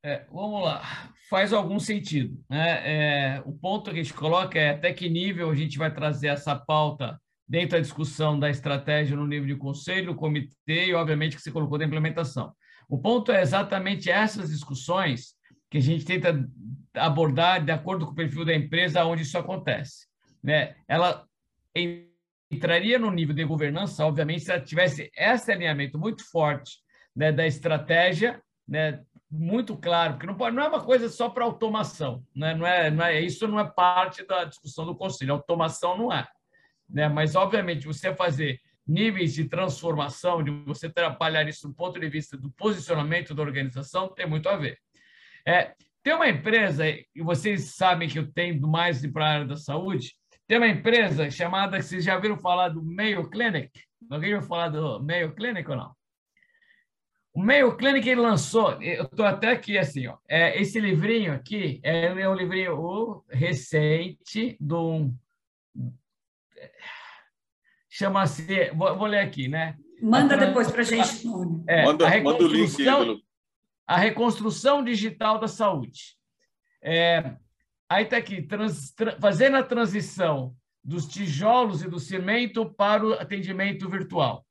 É, 0.03 0.23
vamos 0.31 0.63
lá, 0.63 1.11
faz 1.29 1.51
algum 1.51 1.79
sentido. 1.79 2.39
Né? 2.47 3.37
É, 3.37 3.43
o 3.43 3.51
ponto 3.51 3.89
que 3.91 3.99
a 3.99 4.03
gente 4.03 4.13
coloca 4.13 4.59
é 4.59 4.69
até 4.69 4.93
que 4.93 5.09
nível 5.09 5.49
a 5.49 5.55
gente 5.55 5.79
vai 5.79 5.91
trazer 5.91 6.27
essa 6.27 6.55
pauta 6.55 7.19
dentro 7.47 7.71
da 7.71 7.79
discussão 7.79 8.39
da 8.39 8.49
estratégia 8.49 9.15
no 9.15 9.25
nível 9.25 9.47
de 9.47 9.55
conselho, 9.55 10.15
comitê 10.15 10.87
e, 10.87 10.93
obviamente, 10.93 11.35
que 11.35 11.41
você 11.41 11.51
colocou 11.51 11.77
da 11.77 11.85
implementação. 11.85 12.53
O 12.87 12.99
ponto 12.99 13.31
é 13.31 13.41
exatamente 13.41 14.09
essas 14.09 14.49
discussões 14.49 15.33
que 15.69 15.77
a 15.77 15.81
gente 15.81 16.05
tenta 16.05 16.47
abordar 16.93 17.63
de 17.63 17.71
acordo 17.71 18.05
com 18.05 18.11
o 18.11 18.15
perfil 18.15 18.45
da 18.45 18.55
empresa 18.55 19.03
onde 19.03 19.23
isso 19.23 19.37
acontece. 19.37 20.07
Né? 20.43 20.75
Ela 20.87 21.25
entraria 22.49 22.97
no 22.97 23.11
nível 23.11 23.35
de 23.35 23.43
governança, 23.43 24.05
obviamente, 24.05 24.43
se 24.43 24.51
ela 24.51 24.61
tivesse 24.61 25.11
esse 25.15 25.51
alinhamento 25.51 25.97
muito 25.97 26.23
forte 26.29 26.77
né, 27.15 27.31
da 27.31 27.45
estratégia, 27.45 28.41
né, 28.67 29.01
muito 29.29 29.75
claro, 29.75 30.13
porque 30.13 30.27
não, 30.27 30.35
pode, 30.35 30.55
não 30.55 30.63
é 30.63 30.67
uma 30.67 30.83
coisa 30.83 31.09
só 31.09 31.29
para 31.29 31.43
automação, 31.43 32.23
né? 32.35 32.53
não, 32.53 32.65
é, 32.65 32.89
não 32.89 33.03
é, 33.03 33.19
isso 33.19 33.47
não 33.47 33.59
é 33.59 33.65
parte 33.65 34.25
da 34.25 34.45
discussão 34.45 34.85
do 34.85 34.95
conselho, 34.95 35.33
automação 35.33 35.97
não 35.97 36.13
é. 36.13 36.25
Né? 36.89 37.09
Mas, 37.09 37.35
obviamente, 37.35 37.87
você 37.87 38.15
fazer 38.15 38.59
níveis 38.87 39.33
de 39.33 39.45
transformação, 39.45 40.43
de 40.43 40.51
você 40.63 40.89
trabalhar 40.89 41.47
isso 41.47 41.67
do 41.67 41.73
ponto 41.73 41.99
de 41.99 42.07
vista 42.07 42.37
do 42.37 42.51
posicionamento 42.51 43.33
da 43.33 43.41
organização, 43.41 44.07
tem 44.09 44.27
muito 44.27 44.47
a 44.47 44.55
ver. 44.55 44.77
É, 45.47 45.73
tem 46.01 46.13
uma 46.13 46.27
empresa, 46.27 46.87
e 46.87 47.21
vocês 47.21 47.75
sabem 47.75 48.09
que 48.09 48.17
eu 48.17 48.31
tenho 48.31 48.59
mais 48.67 49.05
para 49.11 49.25
a 49.25 49.29
área 49.29 49.45
da 49.45 49.55
saúde, 49.55 50.15
tem 50.47 50.57
uma 50.57 50.67
empresa 50.67 51.29
chamada, 51.29 51.81
vocês 51.81 52.03
já 52.03 52.17
viram 52.17 52.37
falar 52.37 52.69
do 52.69 52.83
Mayo 52.83 53.29
Clinic? 53.29 53.71
Alguém 54.09 54.35
ouviu 54.35 54.47
falar 54.47 54.69
do 54.69 55.03
Mayo 55.03 55.33
Clinic 55.33 55.69
ou 55.69 55.77
não? 55.77 55.91
O 57.33 57.43
Mayo 57.43 57.75
Clinic 57.75 58.07
ele 58.07 58.21
lançou, 58.21 58.81
eu 58.81 59.03
estou 59.03 59.25
até 59.25 59.51
aqui 59.51 59.77
assim, 59.77 60.07
ó, 60.07 60.17
é, 60.29 60.59
esse 60.61 60.79
livrinho 60.79 61.33
aqui 61.33 61.81
é, 61.83 62.05
é 62.05 62.29
um 62.29 62.35
livrinho 62.35 62.79
o, 62.79 63.25
recente 63.29 64.55
do 64.59 65.11
chama-se, 67.89 68.71
vou, 68.75 68.95
vou, 68.97 69.07
ler 69.07 69.19
aqui, 69.19 69.47
né? 69.47 69.75
Manda 70.01 70.35
a, 70.35 70.37
depois 70.37 70.69
para 70.69 70.81
a 70.81 70.85
gente. 70.85 71.25
É, 71.67 71.85
manda, 71.85 72.05
a 72.05 72.09
reconstrução, 72.09 72.99
manda 72.99 73.11
o 73.11 73.13
link 73.13 73.24
a 73.87 73.97
reconstrução 73.97 74.83
digital 74.83 75.39
da 75.39 75.47
saúde. 75.47 76.17
É, 76.81 77.35
aí 77.89 78.03
está 78.03 78.17
aqui, 78.17 78.41
trans, 78.41 78.91
tra, 78.91 79.19
fazendo 79.19 79.57
a 79.57 79.63
transição 79.63 80.55
dos 80.83 81.07
tijolos 81.07 81.81
e 81.81 81.89
do 81.89 81.99
cimento 81.99 82.71
para 82.73 83.05
o 83.05 83.13
atendimento 83.13 83.89
virtual. 83.89 84.45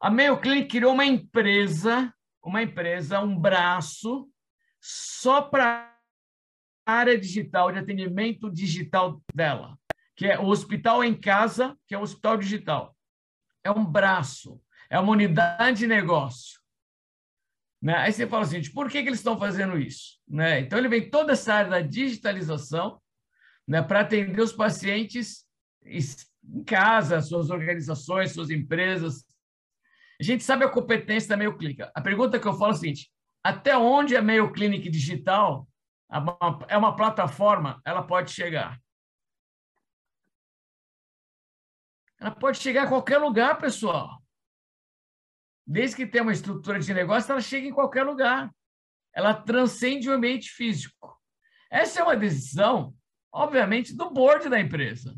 A 0.00 0.10
Mayo 0.10 0.40
Clinic 0.40 0.68
criou 0.68 0.92
uma 0.92 1.04
empresa, 1.04 2.12
uma 2.42 2.62
empresa, 2.62 3.20
um 3.20 3.38
braço, 3.38 4.28
só 4.80 5.42
para 5.42 5.92
a 6.86 6.92
área 6.92 7.18
digital, 7.18 7.72
de 7.72 7.78
atendimento 7.78 8.50
digital 8.50 9.20
dela, 9.34 9.78
que 10.14 10.26
é 10.26 10.38
o 10.38 10.46
Hospital 10.46 11.02
em 11.02 11.18
Casa, 11.18 11.76
que 11.86 11.94
é 11.94 11.98
o 11.98 12.02
Hospital 12.02 12.36
Digital. 12.36 12.96
É 13.64 13.70
um 13.70 13.84
braço, 13.84 14.60
é 14.90 14.98
uma 14.98 15.12
unidade 15.12 15.78
de 15.78 15.86
negócio. 15.86 16.60
Né? 17.84 17.94
Aí 17.96 18.10
você 18.10 18.26
fala 18.26 18.44
assim, 18.44 18.62
por 18.72 18.90
que, 18.90 19.02
que 19.02 19.10
eles 19.10 19.18
estão 19.18 19.38
fazendo 19.38 19.78
isso? 19.78 20.18
Né? 20.26 20.60
Então, 20.60 20.78
ele 20.78 20.88
vem 20.88 21.10
toda 21.10 21.32
essa 21.32 21.52
área 21.52 21.70
da 21.70 21.80
digitalização 21.82 22.98
né, 23.68 23.82
para 23.82 24.00
atender 24.00 24.40
os 24.40 24.54
pacientes 24.54 25.44
em 25.84 26.64
casa, 26.64 27.20
suas 27.20 27.50
organizações, 27.50 28.32
suas 28.32 28.48
empresas. 28.48 29.26
A 30.18 30.24
gente 30.24 30.42
sabe 30.42 30.64
a 30.64 30.70
competência 30.70 31.28
da 31.28 31.36
Mayo 31.36 31.58
Clinic. 31.58 31.82
A 31.82 32.00
pergunta 32.00 32.40
que 32.40 32.48
eu 32.48 32.54
falo 32.54 32.72
é 32.72 32.74
a 32.74 32.78
seguinte: 32.78 33.12
até 33.44 33.76
onde 33.76 34.16
a 34.16 34.22
Mayo 34.22 34.50
Clinic 34.50 34.88
digital 34.88 35.68
é 36.68 36.78
uma 36.78 36.96
plataforma, 36.96 37.82
ela 37.84 38.02
pode 38.02 38.30
chegar? 38.30 38.80
Ela 42.18 42.30
pode 42.30 42.56
chegar 42.56 42.84
a 42.84 42.88
qualquer 42.88 43.18
lugar, 43.18 43.58
pessoal. 43.58 44.23
Desde 45.66 45.96
que 45.96 46.06
tenha 46.06 46.22
uma 46.22 46.32
estrutura 46.32 46.78
de 46.78 46.92
negócio, 46.92 47.32
ela 47.32 47.40
chega 47.40 47.66
em 47.66 47.72
qualquer 47.72 48.04
lugar. 48.04 48.50
Ela 49.14 49.32
transcende 49.32 50.08
o 50.08 50.12
ambiente 50.12 50.50
físico. 50.50 51.18
Essa 51.70 52.00
é 52.00 52.02
uma 52.02 52.16
decisão, 52.16 52.94
obviamente, 53.32 53.96
do 53.96 54.10
board 54.10 54.48
da 54.48 54.60
empresa. 54.60 55.16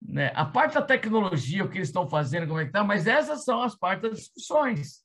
Né? 0.00 0.32
A 0.34 0.44
parte 0.44 0.74
da 0.74 0.82
tecnologia, 0.82 1.64
o 1.64 1.68
que 1.70 1.78
eles 1.78 1.88
estão 1.88 2.08
fazendo, 2.08 2.48
como 2.48 2.58
é 2.58 2.64
que 2.64 2.70
está, 2.70 2.82
mas 2.82 3.06
essas 3.06 3.44
são 3.44 3.62
as 3.62 3.76
partes 3.76 4.10
das 4.10 4.18
discussões. 4.18 5.04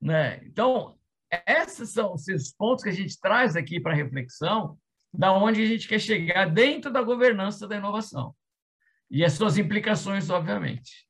Né? 0.00 0.44
Então, 0.44 0.98
esses 1.46 1.90
são 1.90 2.14
os 2.14 2.52
pontos 2.52 2.84
que 2.84 2.90
a 2.90 2.94
gente 2.94 3.18
traz 3.18 3.56
aqui 3.56 3.80
para 3.80 3.94
reflexão, 3.94 4.78
da 5.12 5.32
onde 5.32 5.62
a 5.62 5.66
gente 5.66 5.88
quer 5.88 5.98
chegar 5.98 6.50
dentro 6.50 6.92
da 6.92 7.02
governança 7.02 7.66
da 7.66 7.76
inovação. 7.76 8.34
E 9.10 9.24
as 9.24 9.32
suas 9.32 9.56
implicações, 9.56 10.28
obviamente. 10.28 11.07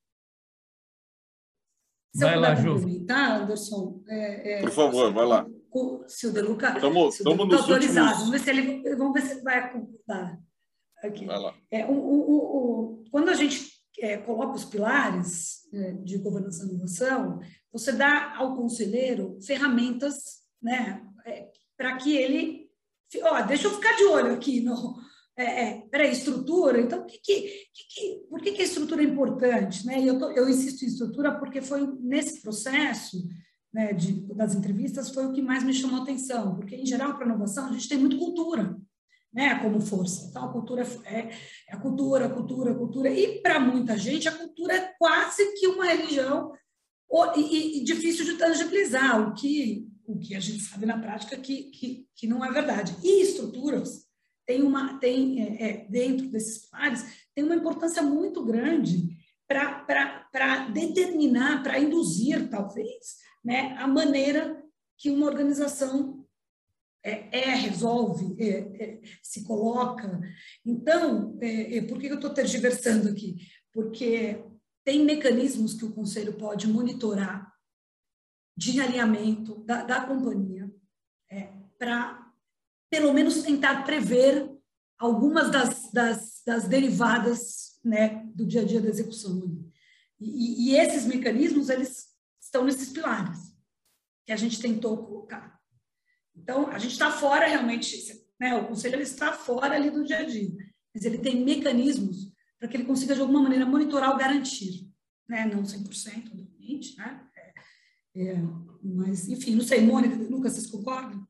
Se 2.14 2.24
vai 2.24 2.36
lá, 2.36 2.54
Ju. 2.54 2.76
Anderson. 3.10 4.02
É, 4.08 4.58
é, 4.58 4.60
Por 4.60 4.70
favor, 4.70 5.12
vai 5.12 5.26
lá. 5.26 5.46
Se 6.06 6.26
o 6.26 6.32
Deluca 6.32 6.68
estamos 6.76 7.14
nos 7.24 7.60
autorizado. 7.60 7.72
Últimos... 7.72 8.18
Vamos 8.18 8.30
ver 8.30 8.38
se 8.40 8.50
ele, 8.50 8.96
vamos 8.96 9.12
ver 9.12 9.22
se 9.22 9.32
ele 9.34 9.42
vai 9.42 9.72
concordar. 9.72 10.38
Aqui. 11.02 11.26
Vai 11.26 11.38
lá. 11.38 11.54
É, 11.70 11.86
o, 11.86 11.92
o, 11.92 12.34
o, 12.34 13.04
quando 13.10 13.28
a 13.28 13.34
gente 13.34 13.70
é, 14.00 14.16
coloca 14.16 14.54
os 14.54 14.64
pilares 14.64 15.68
é, 15.72 15.92
de 15.92 16.18
governança 16.18 16.64
e 16.64 16.68
inovação, 16.68 17.40
você 17.72 17.92
dá 17.92 18.36
ao 18.36 18.56
conselheiro 18.56 19.38
ferramentas 19.42 20.40
né, 20.60 21.06
é, 21.26 21.48
para 21.76 21.96
que 21.96 22.16
ele. 22.16 22.68
Ó, 23.22 23.42
deixa 23.42 23.68
eu 23.68 23.74
ficar 23.74 23.96
de 23.96 24.04
olho 24.04 24.34
aqui 24.34 24.60
no, 24.60 24.97
é, 25.38 25.44
é, 25.44 25.80
peraí, 25.88 26.10
estrutura, 26.10 26.80
então 26.80 27.06
que, 27.06 27.16
que, 27.18 27.64
que, 27.72 28.26
por 28.28 28.40
que, 28.40 28.50
que 28.50 28.60
a 28.60 28.64
estrutura 28.64 29.00
é 29.00 29.04
importante? 29.04 29.86
Né? 29.86 30.00
E 30.00 30.08
eu, 30.08 30.18
tô, 30.18 30.32
eu 30.32 30.48
insisto 30.48 30.84
em 30.84 30.88
estrutura 30.88 31.38
porque 31.38 31.62
foi 31.62 31.86
nesse 32.00 32.42
processo 32.42 33.24
né, 33.72 33.92
de, 33.92 34.20
das 34.34 34.56
entrevistas 34.56 35.10
foi 35.10 35.26
o 35.26 35.32
que 35.32 35.40
mais 35.40 35.62
me 35.62 35.72
chamou 35.72 36.02
atenção, 36.02 36.56
porque 36.56 36.74
em 36.74 36.84
geral 36.84 37.16
para 37.16 37.24
inovação 37.24 37.68
a 37.68 37.72
gente 37.72 37.88
tem 37.88 37.98
muito 37.98 38.18
cultura, 38.18 38.76
né, 39.32 39.54
como 39.62 39.80
força. 39.80 40.26
Então 40.28 40.44
a 40.44 40.52
cultura 40.52 40.84
é, 41.04 41.30
é 41.68 41.74
a 41.74 41.76
cultura, 41.76 42.26
a 42.26 42.30
cultura, 42.30 42.72
a 42.72 42.74
cultura, 42.74 43.08
e 43.08 43.40
para 43.40 43.60
muita 43.60 43.96
gente 43.96 44.28
a 44.28 44.36
cultura 44.36 44.74
é 44.74 44.92
quase 44.98 45.54
que 45.54 45.68
uma 45.68 45.84
religião 45.84 46.52
e, 47.36 47.78
e, 47.78 47.84
difícil 47.84 48.24
de 48.24 48.34
tangibilizar, 48.34 49.28
o 49.28 49.34
que 49.34 49.86
o 50.04 50.18
que 50.18 50.34
a 50.34 50.40
gente 50.40 50.62
sabe 50.62 50.86
na 50.86 50.98
prática 50.98 51.36
que, 51.36 51.64
que, 51.64 52.06
que 52.16 52.26
não 52.26 52.42
é 52.42 52.50
verdade. 52.50 52.96
E 53.04 53.22
estruturas 53.22 54.07
tem 54.48 54.62
uma 54.62 54.98
tem 54.98 55.42
é, 55.42 55.62
é, 55.62 55.86
dentro 55.90 56.26
desses 56.30 56.70
pilares 56.70 57.28
tem 57.34 57.44
uma 57.44 57.54
importância 57.54 58.02
muito 58.02 58.42
grande 58.42 59.14
para 59.46 60.68
determinar, 60.72 61.62
para 61.62 61.78
induzir 61.78 62.48
talvez, 62.50 63.16
né, 63.44 63.76
a 63.78 63.86
maneira 63.86 64.62
que 64.96 65.10
uma 65.10 65.26
organização 65.26 66.26
é, 67.02 67.40
é 67.40 67.54
resolve, 67.54 68.36
é, 68.38 68.58
é, 68.82 69.00
se 69.22 69.44
coloca. 69.44 70.20
Então, 70.66 71.38
é, 71.40 71.80
por 71.82 71.98
que 71.98 72.08
eu 72.08 72.16
estou 72.16 72.34
tergiversando 72.34 73.08
aqui? 73.08 73.36
Porque 73.72 74.44
tem 74.84 75.04
mecanismos 75.04 75.74
que 75.74 75.84
o 75.84 75.92
conselho 75.92 76.34
pode 76.34 76.66
monitorar 76.66 77.50
de 78.56 78.80
alinhamento 78.80 79.62
da, 79.64 79.84
da 79.84 80.04
companhia 80.04 80.70
para 81.78 82.27
pelo 82.90 83.12
menos 83.12 83.42
tentar 83.42 83.84
prever 83.84 84.50
algumas 84.98 85.50
das, 85.50 85.90
das, 85.92 86.42
das 86.44 86.66
derivadas 86.66 87.78
né, 87.84 88.26
do 88.34 88.44
dia 88.44 88.62
a 88.62 88.64
dia 88.64 88.80
da 88.80 88.88
execução. 88.88 89.64
E, 90.20 90.70
e, 90.70 90.76
esses 90.76 91.04
mecanismos, 91.06 91.68
eles 91.68 92.06
estão 92.40 92.64
nesses 92.64 92.90
pilares 92.90 93.38
que 94.26 94.32
a 94.32 94.36
gente 94.36 94.60
tentou 94.60 94.96
colocar. 94.98 95.58
Então, 96.36 96.68
a 96.68 96.78
gente 96.78 96.92
está 96.92 97.10
fora 97.10 97.46
realmente, 97.46 97.96
né, 98.40 98.56
o 98.56 98.66
conselho 98.66 98.96
ele 98.96 99.02
está 99.02 99.32
fora 99.32 99.74
ali 99.74 99.90
do 99.90 100.04
dia 100.04 100.18
a 100.18 100.24
dia, 100.24 100.50
mas 100.94 101.04
ele 101.04 101.18
tem 101.18 101.44
mecanismos 101.44 102.32
para 102.58 102.68
que 102.68 102.76
ele 102.76 102.84
consiga, 102.84 103.14
de 103.14 103.20
alguma 103.20 103.42
maneira, 103.42 103.64
monitorar 103.64 104.10
ou 104.10 104.18
garantir. 104.18 104.90
Né? 105.28 105.46
Não 105.46 105.62
100%, 105.62 106.32
obviamente, 106.32 106.96
né? 106.96 107.28
É, 108.16 108.30
é, 108.30 108.42
mas, 108.82 109.28
enfim, 109.28 109.54
não 109.54 109.62
sei, 109.62 109.80
Mônica, 109.82 110.16
Lucas, 110.16 110.54
vocês 110.54 110.66
concordam? 110.66 111.27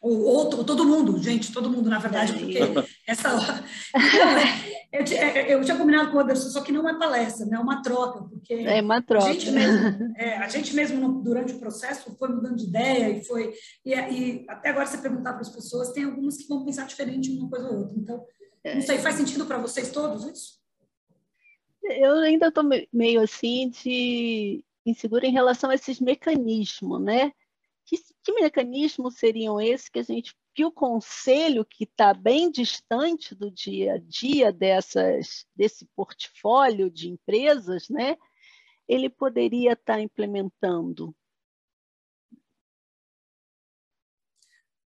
Ou, 0.00 0.22
ou, 0.22 0.64
todo 0.64 0.84
mundo, 0.84 1.20
gente, 1.20 1.52
todo 1.52 1.68
mundo, 1.68 1.90
na 1.90 1.98
verdade, 1.98 2.32
porque 2.32 2.60
essa 3.04 3.34
hora. 3.34 3.64
eu, 4.92 5.00
eu, 5.58 5.64
tinha 5.64 5.76
combinado 5.76 6.12
com 6.12 6.18
o 6.18 6.20
Anderson, 6.20 6.50
só 6.50 6.60
que 6.60 6.70
não 6.70 6.88
é 6.88 6.96
palestra, 6.96 7.46
né? 7.46 7.56
é 7.56 7.60
uma 7.60 7.82
troca, 7.82 8.22
porque. 8.22 8.54
É 8.54 8.80
uma 8.80 9.02
troca. 9.02 9.26
A 9.26 9.32
gente 9.32 9.50
mesmo, 9.50 10.14
é, 10.16 10.36
a 10.36 10.48
gente 10.48 10.74
mesmo 10.76 11.20
durante 11.20 11.54
o 11.54 11.58
processo, 11.58 12.14
foi 12.16 12.28
mudando 12.28 12.56
de 12.56 12.66
ideia 12.66 13.10
e 13.10 13.24
foi. 13.24 13.52
E, 13.84 13.92
e 13.92 14.46
até 14.48 14.68
agora, 14.68 14.86
você 14.86 14.98
perguntar 14.98 15.32
para 15.32 15.42
as 15.42 15.48
pessoas, 15.48 15.90
tem 15.90 16.04
algumas 16.04 16.36
que 16.36 16.46
vão 16.46 16.64
pensar 16.64 16.86
diferente 16.86 17.32
uma 17.32 17.50
coisa 17.50 17.68
ou 17.68 17.78
outra. 17.78 17.96
Então, 17.98 18.24
não 18.64 18.82
sei, 18.82 18.98
faz 18.98 19.16
sentido 19.16 19.46
para 19.46 19.58
vocês 19.58 19.90
todos 19.90 20.24
isso? 20.26 20.58
Eu 21.82 22.18
ainda 22.18 22.48
estou 22.48 22.64
meio 22.92 23.20
assim 23.20 23.70
de 23.70 24.64
insegura 24.86 25.26
em 25.26 25.32
relação 25.32 25.70
a 25.70 25.74
esses 25.74 25.98
mecanismos, 26.00 27.00
né? 27.00 27.32
Que, 27.88 27.96
que 28.22 28.32
mecanismos 28.32 29.16
seriam 29.16 29.58
esses 29.58 29.88
que 29.88 29.98
a 29.98 30.02
gente 30.02 30.36
que 30.54 30.62
o 30.62 30.70
conselho 30.70 31.64
que 31.64 31.84
está 31.84 32.12
bem 32.12 32.50
distante 32.50 33.34
do 33.34 33.50
dia 33.50 33.94
a 33.94 33.98
dia 33.98 34.52
dessas 34.52 35.46
desse 35.56 35.86
portfólio 35.96 36.90
de 36.90 37.08
empresas, 37.08 37.88
né? 37.88 38.18
Ele 38.86 39.08
poderia 39.08 39.72
estar 39.72 39.94
tá 39.94 40.00
implementando. 40.02 41.16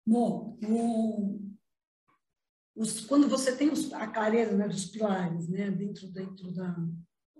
Bom, 0.05 0.57
os, 2.75 3.01
quando 3.05 3.27
você 3.27 3.55
tem 3.55 3.71
os, 3.71 3.91
a 3.93 4.05
clareza 4.07 4.55
né, 4.55 4.67
dos 4.67 4.85
pilares, 4.85 5.47
né, 5.47 5.71
dentro 5.71 6.07
dentro 6.07 6.51
da 6.51 6.75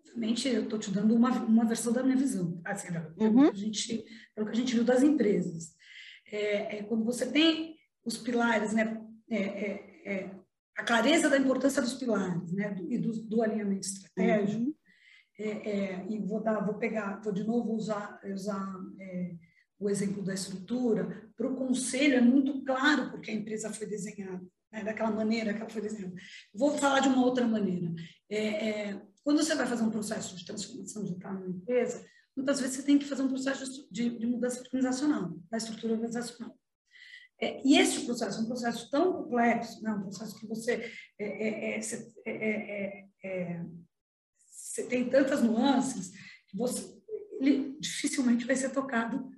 Obviamente, 0.06 0.48
eu 0.48 0.64
estou 0.64 0.78
te 0.78 0.92
dando 0.92 1.16
uma, 1.16 1.32
uma 1.44 1.66
versão 1.66 1.94
da 1.94 2.04
minha 2.04 2.18
visão, 2.18 2.62
assim, 2.66 2.88
pelo, 2.92 3.40
uhum. 3.40 3.50
a 3.50 3.54
gente, 3.54 4.04
pelo 4.36 4.48
que 4.48 4.54
a 4.54 4.56
gente 4.56 4.76
viu 4.76 4.84
das 4.84 5.04
empresas. 5.04 5.76
É, 6.26 6.78
é 6.78 6.84
quando 6.84 7.06
você 7.06 7.26
tem 7.32 7.76
os 8.04 8.18
pilares, 8.18 8.74
né, 8.74 9.02
é, 9.30 9.38
é, 9.38 10.14
é 10.14 10.32
a 10.78 10.84
clareza 10.84 11.30
da 11.30 11.38
importância 11.38 11.82
dos 11.82 11.94
pilares, 11.94 12.52
né, 12.52 12.74
do, 12.74 12.92
e 12.92 12.98
do, 12.98 13.12
do 13.24 13.42
alinhamento 13.42 13.88
estratégico, 13.88 14.64
uhum. 14.64 14.76
É, 15.44 16.06
e 16.08 16.20
vou 16.20 16.40
dar, 16.40 16.64
vou 16.64 16.76
pegar, 16.76 17.20
vou 17.24 17.34
de 17.34 17.44
novo 17.44 17.74
usar, 17.74 18.20
usar 18.32 18.76
o 19.82 19.90
exemplo 19.90 20.22
da 20.22 20.36
estrutura, 20.36 21.32
para 21.36 21.48
o 21.48 21.56
conselho 21.56 22.16
é 22.16 22.22
muito 22.22 22.64
claro 22.64 23.10
porque 23.10 23.32
a 23.32 23.34
empresa 23.34 23.74
foi 23.74 23.88
desenhada, 23.88 24.46
né, 24.72 24.84
daquela 24.84 25.10
maneira 25.10 25.54
que 25.54 25.60
ela 25.60 25.70
foi 25.70 25.82
desenhada. 25.82 26.14
Vou 26.54 26.78
falar 26.78 27.00
de 27.00 27.08
uma 27.08 27.26
outra 27.26 27.48
maneira. 27.48 27.92
É, 28.30 28.70
é, 28.70 29.02
quando 29.24 29.44
você 29.44 29.56
vai 29.56 29.68
fazer 29.68 29.84
um 29.84 29.92
processo 29.92 30.36
de 30.36 30.46
transformação 30.46 31.04
digital 31.04 31.34
numa 31.34 31.50
empresa, 31.50 32.06
muitas 32.36 32.60
vezes 32.60 32.78
você 32.78 32.84
tem 32.84 32.98
que 32.98 33.06
fazer 33.06 33.22
um 33.24 33.30
processo 33.30 33.88
de, 33.92 34.10
de 34.18 34.26
mudança 34.26 34.62
organizacional, 34.62 35.38
da 35.50 35.58
estrutura 35.58 35.94
organizacional. 35.94 36.58
É, 37.40 37.60
e 37.66 37.78
esse 37.78 38.06
processo 38.06 38.40
é 38.40 38.42
um 38.44 38.48
processo 38.48 38.90
tão 38.90 39.14
complexo, 39.14 39.82
né, 39.82 39.92
um 39.92 40.04
processo 40.04 40.40
que 40.40 40.48
você, 40.48 40.92
é, 41.20 41.78
é, 41.78 41.80
é, 42.26 43.08
é 43.24 43.66
você 44.46 44.84
tem 44.86 45.10
tantas 45.10 45.42
nuances 45.42 46.12
que 46.48 46.56
você 46.56 47.02
ele 47.42 47.76
dificilmente 47.80 48.46
vai 48.46 48.56
ser 48.56 48.70
tocado 48.70 49.32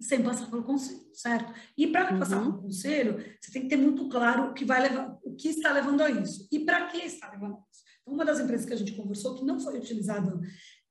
sem 0.00 0.22
passar 0.22 0.50
pelo 0.50 0.64
conselho, 0.64 1.08
certo? 1.14 1.54
E 1.78 1.86
para 1.86 2.12
uhum. 2.12 2.18
passar 2.18 2.40
pelo 2.40 2.60
conselho, 2.60 3.24
você 3.40 3.52
tem 3.52 3.62
que 3.62 3.68
ter 3.68 3.76
muito 3.76 4.08
claro 4.08 4.50
o 4.50 4.54
que 4.54 4.64
vai 4.64 4.82
levar, 4.82 5.16
o 5.22 5.34
que 5.36 5.48
está 5.48 5.72
levando 5.72 6.02
a 6.02 6.10
isso 6.10 6.48
e 6.50 6.58
para 6.58 6.88
que 6.88 6.98
está 6.98 7.30
levando 7.30 7.54
a 7.54 7.60
isso. 7.70 7.83
Então, 8.04 8.14
uma 8.14 8.24
das 8.24 8.38
empresas 8.38 8.66
que 8.66 8.72
a 8.72 8.76
gente 8.76 8.92
conversou 8.92 9.34
que 9.34 9.44
não 9.44 9.58
foi 9.58 9.78
utilizada 9.78 10.38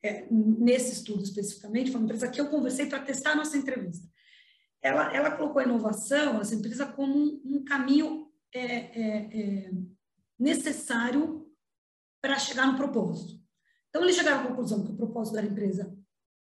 é, 0.04 0.28
nesse 0.30 0.94
estudo 0.94 1.24
especificamente 1.24 1.92
foi 1.92 2.00
uma 2.00 2.06
empresa 2.06 2.28
que 2.28 2.42
eu 2.42 2.50
conversei 2.50 2.88
para 2.88 3.00
testar 3.00 3.32
a 3.32 3.36
nossa 3.36 3.56
entrevista. 3.56 4.06
Ela, 4.82 5.16
ela 5.16 5.32
colocou 5.32 5.62
a 5.62 5.64
inovação, 5.64 6.42
essa 6.42 6.56
empresa, 6.56 6.86
como 6.86 7.16
um, 7.16 7.42
um 7.46 7.64
caminho 7.64 8.28
é, 8.54 8.66
é, 8.66 9.40
é 9.40 9.72
necessário 10.38 11.48
para 12.22 12.38
chegar 12.38 12.68
no 12.68 12.76
propósito. 12.76 13.42
Então, 13.90 14.04
eles 14.04 14.16
chegaram 14.16 14.42
à 14.42 14.48
conclusão 14.48 14.84
que 14.84 14.92
o 14.92 14.98
propósito 14.98 15.36
da 15.36 15.44
empresa 15.44 15.96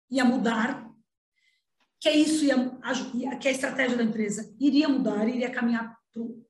ia 0.10 0.26
mudar 0.26 0.86
que 2.06 2.12
isso 2.12 2.46
ia, 2.46 3.36
que 3.38 3.48
a 3.48 3.52
estratégia 3.52 3.98
da 3.98 4.04
empresa 4.04 4.56
iria 4.60 4.88
mudar, 4.88 5.28
iria 5.28 5.50
caminhar 5.50 5.98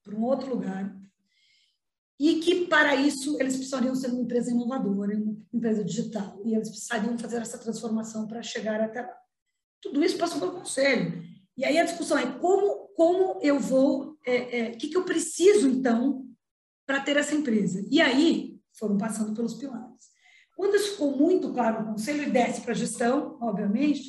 para 0.03 0.16
um 0.16 0.24
outro 0.24 0.49
lugar. 0.49 0.93
E 2.20 2.39
que, 2.39 2.66
para 2.68 2.95
isso, 2.95 3.38
eles 3.39 3.55
precisariam 3.55 3.93
ser 3.93 4.11
uma 4.11 4.22
empresa 4.22 4.51
inovadora, 4.51 5.18
uma 5.18 5.36
empresa 5.53 5.84
digital, 5.84 6.41
e 6.45 6.55
eles 6.55 6.70
precisariam 6.70 7.18
fazer 7.18 7.41
essa 7.41 7.57
transformação 7.57 8.26
para 8.28 8.41
chegar 8.41 8.80
até 8.80 9.01
lá. 9.01 9.18
Tudo 9.82 10.03
isso 10.03 10.18
passou 10.18 10.39
pelo 10.39 10.53
conselho. 10.53 11.24
E 11.57 11.63
aí 11.66 11.78
a 11.78 11.84
discussão 11.84 12.18
é 12.18 12.26
como, 12.39 12.89
como 12.95 13.39
eu 13.41 13.59
vou, 13.59 14.11
o 14.11 14.18
é, 14.26 14.59
é, 14.59 14.72
que, 14.72 14.88
que 14.88 14.97
eu 14.97 15.03
preciso, 15.03 15.68
então, 15.68 16.26
para 16.86 17.01
ter 17.01 17.18
essa 17.18 17.36
empresa? 17.36 17.86
E 17.89 18.01
aí 18.01 18.59
foram 18.78 18.97
passando 18.97 19.34
pelos 19.34 19.53
pilares. 19.55 20.05
Quando 20.55 20.76
isso 20.76 20.91
ficou 20.91 21.16
muito 21.16 21.51
claro 21.53 21.82
no 21.82 21.91
conselho 21.91 22.24
e 22.24 22.32
desce 22.32 22.61
para 22.61 22.72
a 22.72 22.76
gestão, 22.76 23.38
obviamente, 23.41 24.01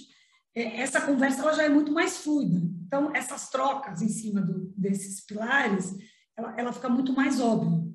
é, 0.55 0.81
essa 0.81 1.01
conversa 1.01 1.43
ela 1.43 1.53
já 1.53 1.65
é 1.65 1.69
muito 1.69 1.93
mais 1.93 2.19
fluida. 2.19 2.61
Então, 2.87 3.15
essas 3.15 3.51
trocas 3.51 4.01
em 4.01 4.09
cima 4.09 4.41
do, 4.41 4.73
desses 4.77 5.21
pilares, 5.25 5.95
ela, 6.37 6.55
ela 6.57 6.73
fica 6.73 6.89
muito 6.89 7.13
mais 7.13 7.41
óbvia. 7.41 7.86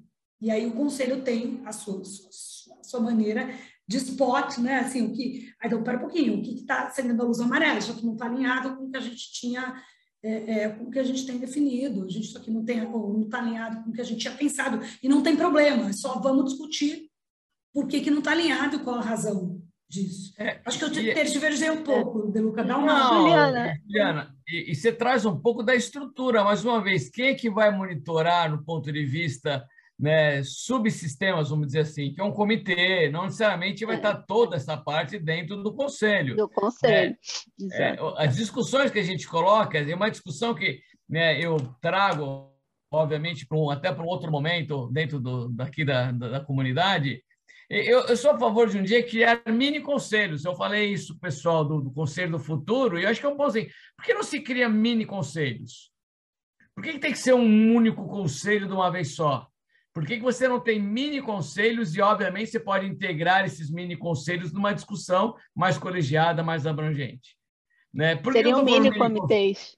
E 0.41 0.49
aí 0.49 0.65
o 0.65 0.71
conselho 0.71 1.21
tem 1.21 1.61
a 1.65 1.71
sua, 1.71 2.01
a 2.01 2.83
sua 2.83 2.99
maneira 2.99 3.53
de 3.87 3.97
spot, 3.97 4.57
né? 4.57 4.79
Assim, 4.79 5.05
o 5.05 5.13
que. 5.13 5.53
Aí 5.61 5.67
então, 5.67 5.83
para 5.83 5.97
um 5.97 6.01
pouquinho, 6.01 6.39
o 6.39 6.41
que 6.41 6.55
está 6.55 6.87
acendendo 6.87 7.21
a 7.21 7.25
luz 7.25 7.39
amarela? 7.39 7.77
Isso 7.77 7.91
aqui 7.91 8.05
não 8.05 8.13
está 8.13 8.25
alinhado 8.25 8.75
com 8.75 8.85
o 8.85 8.89
que 8.89 8.97
a 8.97 9.01
gente 9.01 9.31
tinha, 9.33 9.75
é, 10.23 10.51
é, 10.51 10.69
com 10.69 10.85
o 10.85 10.91
que 10.91 10.99
a 10.99 11.03
gente 11.03 11.25
tem 11.25 11.37
definido. 11.37 12.05
A 12.05 12.09
gente 12.09 12.27
isso 12.27 12.37
aqui 12.37 12.49
não 12.49 12.65
tem, 12.65 12.81
não 12.81 13.21
está 13.21 13.39
alinhado 13.39 13.83
com 13.83 13.91
o 13.91 13.93
que 13.93 14.01
a 14.01 14.05
gente 14.05 14.21
tinha 14.21 14.33
pensado. 14.33 14.79
E 15.03 15.07
não 15.07 15.21
tem 15.21 15.35
problema, 15.35 15.89
é 15.89 15.93
só 15.93 16.19
vamos 16.19 16.45
discutir 16.45 17.09
por 17.73 17.87
que, 17.87 18.01
que 18.01 18.11
não 18.11 18.19
está 18.19 18.31
alinhado 18.31 18.77
e 18.77 18.79
qual 18.79 18.97
a 18.97 19.01
razão 19.01 19.61
disso. 19.87 20.33
É, 20.37 20.61
Acho 20.65 20.79
que 20.79 20.85
eu 20.85 20.91
te, 20.91 21.13
tergiversei 21.13 21.69
um 21.69 21.83
pouco, 21.83 22.29
é, 22.29 22.31
Deluca, 22.31 22.63
dá 22.63 22.77
uma... 22.77 22.87
Não, 22.87 23.21
Juliana, 23.21 23.75
Juliana 23.83 24.35
e, 24.47 24.71
e 24.71 24.75
você 24.75 24.91
traz 24.91 25.25
um 25.25 25.37
pouco 25.37 25.61
da 25.61 25.75
estrutura, 25.75 26.43
mais 26.43 26.63
uma 26.63 26.81
vez, 26.81 27.09
quem 27.09 27.27
é 27.27 27.35
que 27.35 27.49
vai 27.49 27.75
monitorar 27.75 28.49
no 28.49 28.63
ponto 28.63 28.91
de 28.91 29.05
vista 29.05 29.65
né, 30.02 30.41
subsistemas, 30.43 31.52
vamos 31.52 31.68
dizer 31.68 31.82
assim, 31.82 32.12
que 32.12 32.20
é 32.20 32.24
um 32.24 32.32
comitê, 32.32 33.08
não 33.12 33.26
necessariamente 33.26 33.86
vai 33.86 33.95
é. 33.95 33.97
estar 33.99 34.16
toda 34.24 34.56
essa 34.56 34.76
parte 34.76 35.20
dentro 35.20 35.62
do 35.62 35.72
conselho. 35.76 36.36
Do 36.36 36.49
conselho. 36.49 37.16
É, 37.74 37.91
é, 37.91 37.97
as 38.18 38.36
discussões 38.36 38.89
que 38.89 38.97
a 38.97 39.04
gente 39.04 39.28
coloca, 39.28 39.78
é 39.78 39.95
uma 39.95 40.10
discussão 40.10 40.56
que 40.56 40.82
né, 41.08 41.39
eu 41.39 41.56
trago, 41.80 42.52
obviamente, 42.91 43.45
um, 43.52 43.70
até 43.70 43.93
para 43.93 44.04
um 44.04 44.08
outro 44.08 44.32
momento 44.32 44.89
dentro 44.91 45.20
do, 45.20 45.47
daqui 45.49 45.86
da, 45.86 46.12
da, 46.12 46.30
da 46.30 46.39
comunidade. 46.39 47.24
Eu, 47.70 47.99
eu, 48.08 48.18
sou 48.18 48.32
a 48.32 48.39
favor 48.39 48.68
de 48.68 48.80
um 48.80 48.84
dia 48.84 49.08
criar 49.08 49.43
mini 49.47 49.82
conselhos. 49.82 50.43
Eu 50.43 50.56
falei 50.56 50.91
isso, 50.91 51.18
pessoal, 51.20 51.64
do, 51.64 51.80
do 51.80 51.91
Conselho 51.91 52.32
do 52.32 52.39
Futuro, 52.39 52.97
e 52.97 53.04
eu 53.04 53.10
acho 53.10 53.20
que 53.20 53.26
é 53.26 53.30
um 53.30 53.38
bom 53.38 53.45
assim. 53.45 53.68
Por 53.95 54.04
que 54.04 54.16
não 54.16 54.24
se 54.24 54.41
cria 54.41 54.68
mini 54.68 55.06
conselhos? 55.06 55.91
Por 56.74 56.84
que, 56.84 56.93
que 56.93 56.99
tem 56.99 57.12
que 57.12 57.20
ser 57.20 57.34
um 57.34 57.76
único 57.76 58.08
conselho 58.08 58.68
de 58.68 58.74
uma 58.74 58.89
vez 58.89 59.14
só? 59.16 59.51
Por 59.93 60.05
que, 60.05 60.17
que 60.17 60.23
você 60.23 60.47
não 60.47 60.59
tem 60.59 60.79
mini 60.79 61.21
conselhos 61.21 61.95
e, 61.95 62.01
obviamente, 62.01 62.51
você 62.51 62.59
pode 62.59 62.85
integrar 62.85 63.45
esses 63.45 63.69
mini 63.69 63.97
conselhos 63.97 64.53
numa 64.53 64.73
discussão 64.73 65.35
mais 65.53 65.77
colegiada, 65.77 66.41
mais 66.41 66.65
abrangente? 66.65 67.35
Né? 67.93 68.19
Seriam 68.31 68.63
mini 68.63 68.97
comitês. 68.97 69.75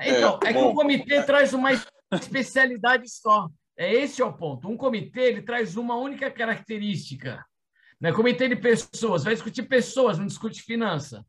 Então, 0.00 0.40
é, 0.44 0.48
é 0.48 0.52
que 0.52 0.58
o 0.58 0.74
comitê 0.74 1.22
traz 1.22 1.52
uma 1.52 1.70
especialidade 2.12 3.08
só. 3.08 3.48
É 3.76 3.92
esse 3.92 4.20
é 4.20 4.24
o 4.24 4.32
ponto. 4.32 4.68
Um 4.68 4.76
comitê 4.76 5.20
ele 5.20 5.42
traz 5.42 5.76
uma 5.76 5.96
única 5.96 6.30
característica. 6.30 7.44
Né? 8.00 8.12
Comitê 8.12 8.48
de 8.48 8.56
pessoas 8.56 9.22
vai 9.22 9.34
discutir 9.34 9.64
pessoas, 9.64 10.18
não 10.18 10.26
discute 10.26 10.62
finança, 10.62 11.24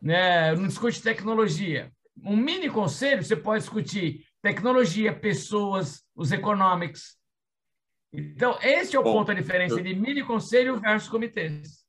né? 0.00 0.54
não 0.54 0.68
discute 0.68 1.02
tecnologia. 1.02 1.90
Um 2.22 2.36
mini 2.36 2.70
conselho 2.70 3.24
você 3.24 3.34
pode 3.34 3.62
discutir 3.62 4.24
tecnologia, 4.40 5.12
pessoas, 5.12 6.04
os 6.14 6.30
economics, 6.32 7.16
então, 8.12 8.58
esse 8.60 8.96
é 8.96 8.98
o 8.98 9.04
Bom, 9.04 9.12
ponto 9.12 9.28
da 9.28 9.34
diferença 9.34 9.76
eu... 9.76 9.84
de 9.84 9.94
mini 9.94 10.24
conselho 10.24 10.80
versus 10.80 11.08
comitês. 11.08 11.84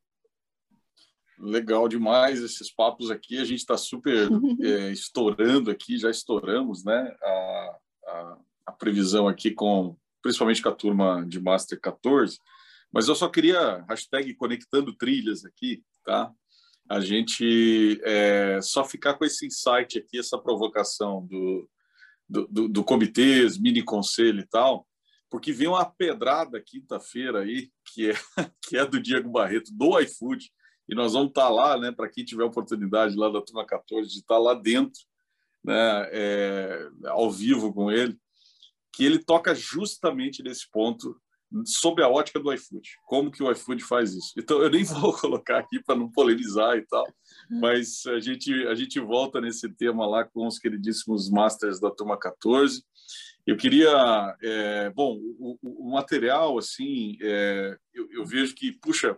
Legal 1.39 1.87
demais 1.87 2.39
esses 2.41 2.71
papos 2.71 3.09
aqui. 3.09 3.39
A 3.39 3.43
gente 3.43 3.59
está 3.59 3.75
super 3.75 4.29
é, 4.61 4.91
estourando 4.93 5.71
aqui, 5.71 5.97
já 5.97 6.11
estouramos, 6.11 6.85
né? 6.85 7.15
A, 7.23 7.77
a, 8.05 8.37
a, 8.67 8.71
previsão 8.71 9.27
aqui 9.27 9.49
com, 9.49 9.97
principalmente 10.21 10.61
com 10.61 10.69
a 10.69 10.75
turma 10.75 11.25
de 11.27 11.39
Master 11.39 11.79
14. 11.81 12.37
Mas 12.93 13.07
eu 13.07 13.15
só 13.15 13.27
queria 13.27 13.83
hashtag 13.89 14.35
conectando 14.35 14.93
trilhas 14.93 15.43
aqui, 15.43 15.83
tá? 16.05 16.31
A 16.87 16.99
gente 16.99 17.99
é, 18.03 18.59
só 18.61 18.83
ficar 18.85 19.15
com 19.15 19.25
esse 19.25 19.47
insight 19.47 19.97
aqui, 19.97 20.19
essa 20.19 20.37
provocação 20.37 21.25
do, 21.25 21.67
do, 22.29 22.47
do, 22.47 22.67
do 22.67 22.83
comitês, 22.83 23.57
mini 23.57 23.81
conselho 23.81 24.41
e 24.41 24.47
tal 24.47 24.85
porque 25.31 25.53
vem 25.53 25.69
uma 25.69 25.85
pedrada 25.85 26.61
quinta-feira 26.61 27.39
aí, 27.39 27.71
que 27.85 28.11
é, 28.11 28.13
que 28.61 28.77
é 28.77 28.85
do 28.85 29.01
Diego 29.01 29.31
Barreto, 29.31 29.71
do 29.73 29.97
iFood, 30.01 30.51
e 30.89 30.93
nós 30.93 31.13
vamos 31.13 31.29
estar 31.29 31.47
lá, 31.47 31.79
né, 31.79 31.89
para 31.89 32.09
quem 32.09 32.25
tiver 32.25 32.43
oportunidade 32.43 33.15
lá 33.15 33.29
da 33.29 33.41
turma 33.41 33.65
14, 33.65 34.09
de 34.09 34.19
estar 34.19 34.37
lá 34.37 34.53
dentro, 34.53 34.99
né, 35.63 36.09
é, 36.11 36.89
ao 37.05 37.31
vivo 37.31 37.73
com 37.73 37.89
ele, 37.89 38.17
que 38.93 39.05
ele 39.05 39.23
toca 39.23 39.55
justamente 39.55 40.43
nesse 40.43 40.69
ponto 40.69 41.15
sobre 41.65 42.03
a 42.03 42.09
ótica 42.09 42.39
do 42.39 42.51
iFood, 42.51 42.89
como 43.05 43.31
que 43.31 43.41
o 43.41 43.51
iFood 43.51 43.83
faz 43.83 44.13
isso. 44.13 44.33
Então 44.37 44.61
eu 44.61 44.69
nem 44.69 44.83
vou 44.85 45.13
colocar 45.13 45.59
aqui 45.59 45.81
para 45.81 45.95
não 45.95 46.11
polemizar 46.11 46.77
e 46.77 46.85
tal, 46.87 47.05
mas 47.49 48.05
a 48.05 48.19
gente 48.19 48.53
a 48.67 48.75
gente 48.75 48.99
volta 48.99 49.39
nesse 49.39 49.69
tema 49.75 50.05
lá 50.05 50.25
com 50.25 50.45
os 50.45 50.59
queridíssimos 50.59 51.29
masters 51.29 51.79
da 51.79 51.89
turma 51.89 52.17
14 52.17 52.83
eu 53.45 53.57
queria, 53.57 54.37
é, 54.41 54.89
bom, 54.91 55.17
o, 55.39 55.57
o, 55.61 55.91
material, 55.91 56.57
assim, 56.57 57.17
é, 57.21 57.77
eu, 57.93 58.07
eu, 58.11 58.25
vejo 58.25 58.53
que, 58.53 58.71
puxa, 58.71 59.17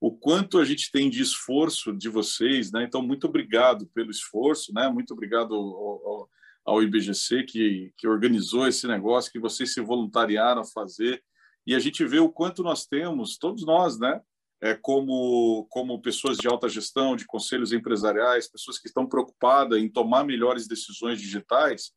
o 0.00 0.10
quanto 0.10 0.58
a 0.58 0.64
gente 0.64 0.90
tem 0.90 1.08
de 1.08 1.22
esforço 1.22 1.92
de 1.92 2.08
vocês, 2.08 2.72
né? 2.72 2.84
Então, 2.84 3.02
muito 3.02 3.26
obrigado 3.26 3.86
pelo 3.94 4.10
esforço, 4.10 4.72
né? 4.72 4.88
Muito 4.88 5.12
obrigado 5.12 5.54
ao, 5.54 5.62
ao, 5.62 6.30
ao 6.64 6.82
IBGC 6.82 7.44
que, 7.44 7.92
que 7.96 8.08
organizou 8.08 8.66
esse 8.66 8.86
negócio, 8.86 9.30
que 9.30 9.38
vocês 9.38 9.72
se 9.72 9.80
voluntariaram 9.80 10.62
a 10.62 10.66
fazer. 10.66 11.22
E 11.66 11.74
a 11.74 11.78
gente 11.78 12.04
vê 12.04 12.18
o 12.18 12.30
quanto 12.30 12.62
nós 12.62 12.86
temos, 12.86 13.38
todos 13.38 13.64
nós, 13.64 13.98
né? 13.98 14.20
É, 14.62 14.74
como, 14.74 15.66
como 15.70 16.02
pessoas 16.02 16.36
de 16.36 16.46
alta 16.46 16.68
gestão, 16.68 17.16
de 17.16 17.24
conselhos 17.24 17.72
empresariais, 17.72 18.50
pessoas 18.50 18.78
que 18.78 18.88
estão 18.88 19.06
preocupadas 19.06 19.78
em 19.78 19.88
tomar 19.88 20.22
melhores 20.24 20.66
decisões 20.66 21.18
digitais, 21.18 21.92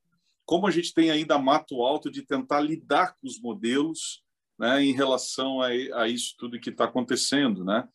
como 0.45 0.67
a 0.67 0.71
gente 0.71 0.93
tem 0.93 1.09
ainda 1.09 1.37
mato 1.37 1.81
alto 1.81 2.11
de 2.11 2.25
tentar 2.25 2.59
lidar 2.59 3.15
com 3.19 3.27
os 3.27 3.39
modelos 3.39 4.23
né, 4.59 4.83
em 4.83 4.93
relação 4.93 5.61
a, 5.61 5.67
a 5.67 6.07
isso 6.07 6.35
tudo 6.37 6.59
que 6.59 6.69
está 6.69 6.85
acontecendo, 6.85 7.63
né? 7.63 7.87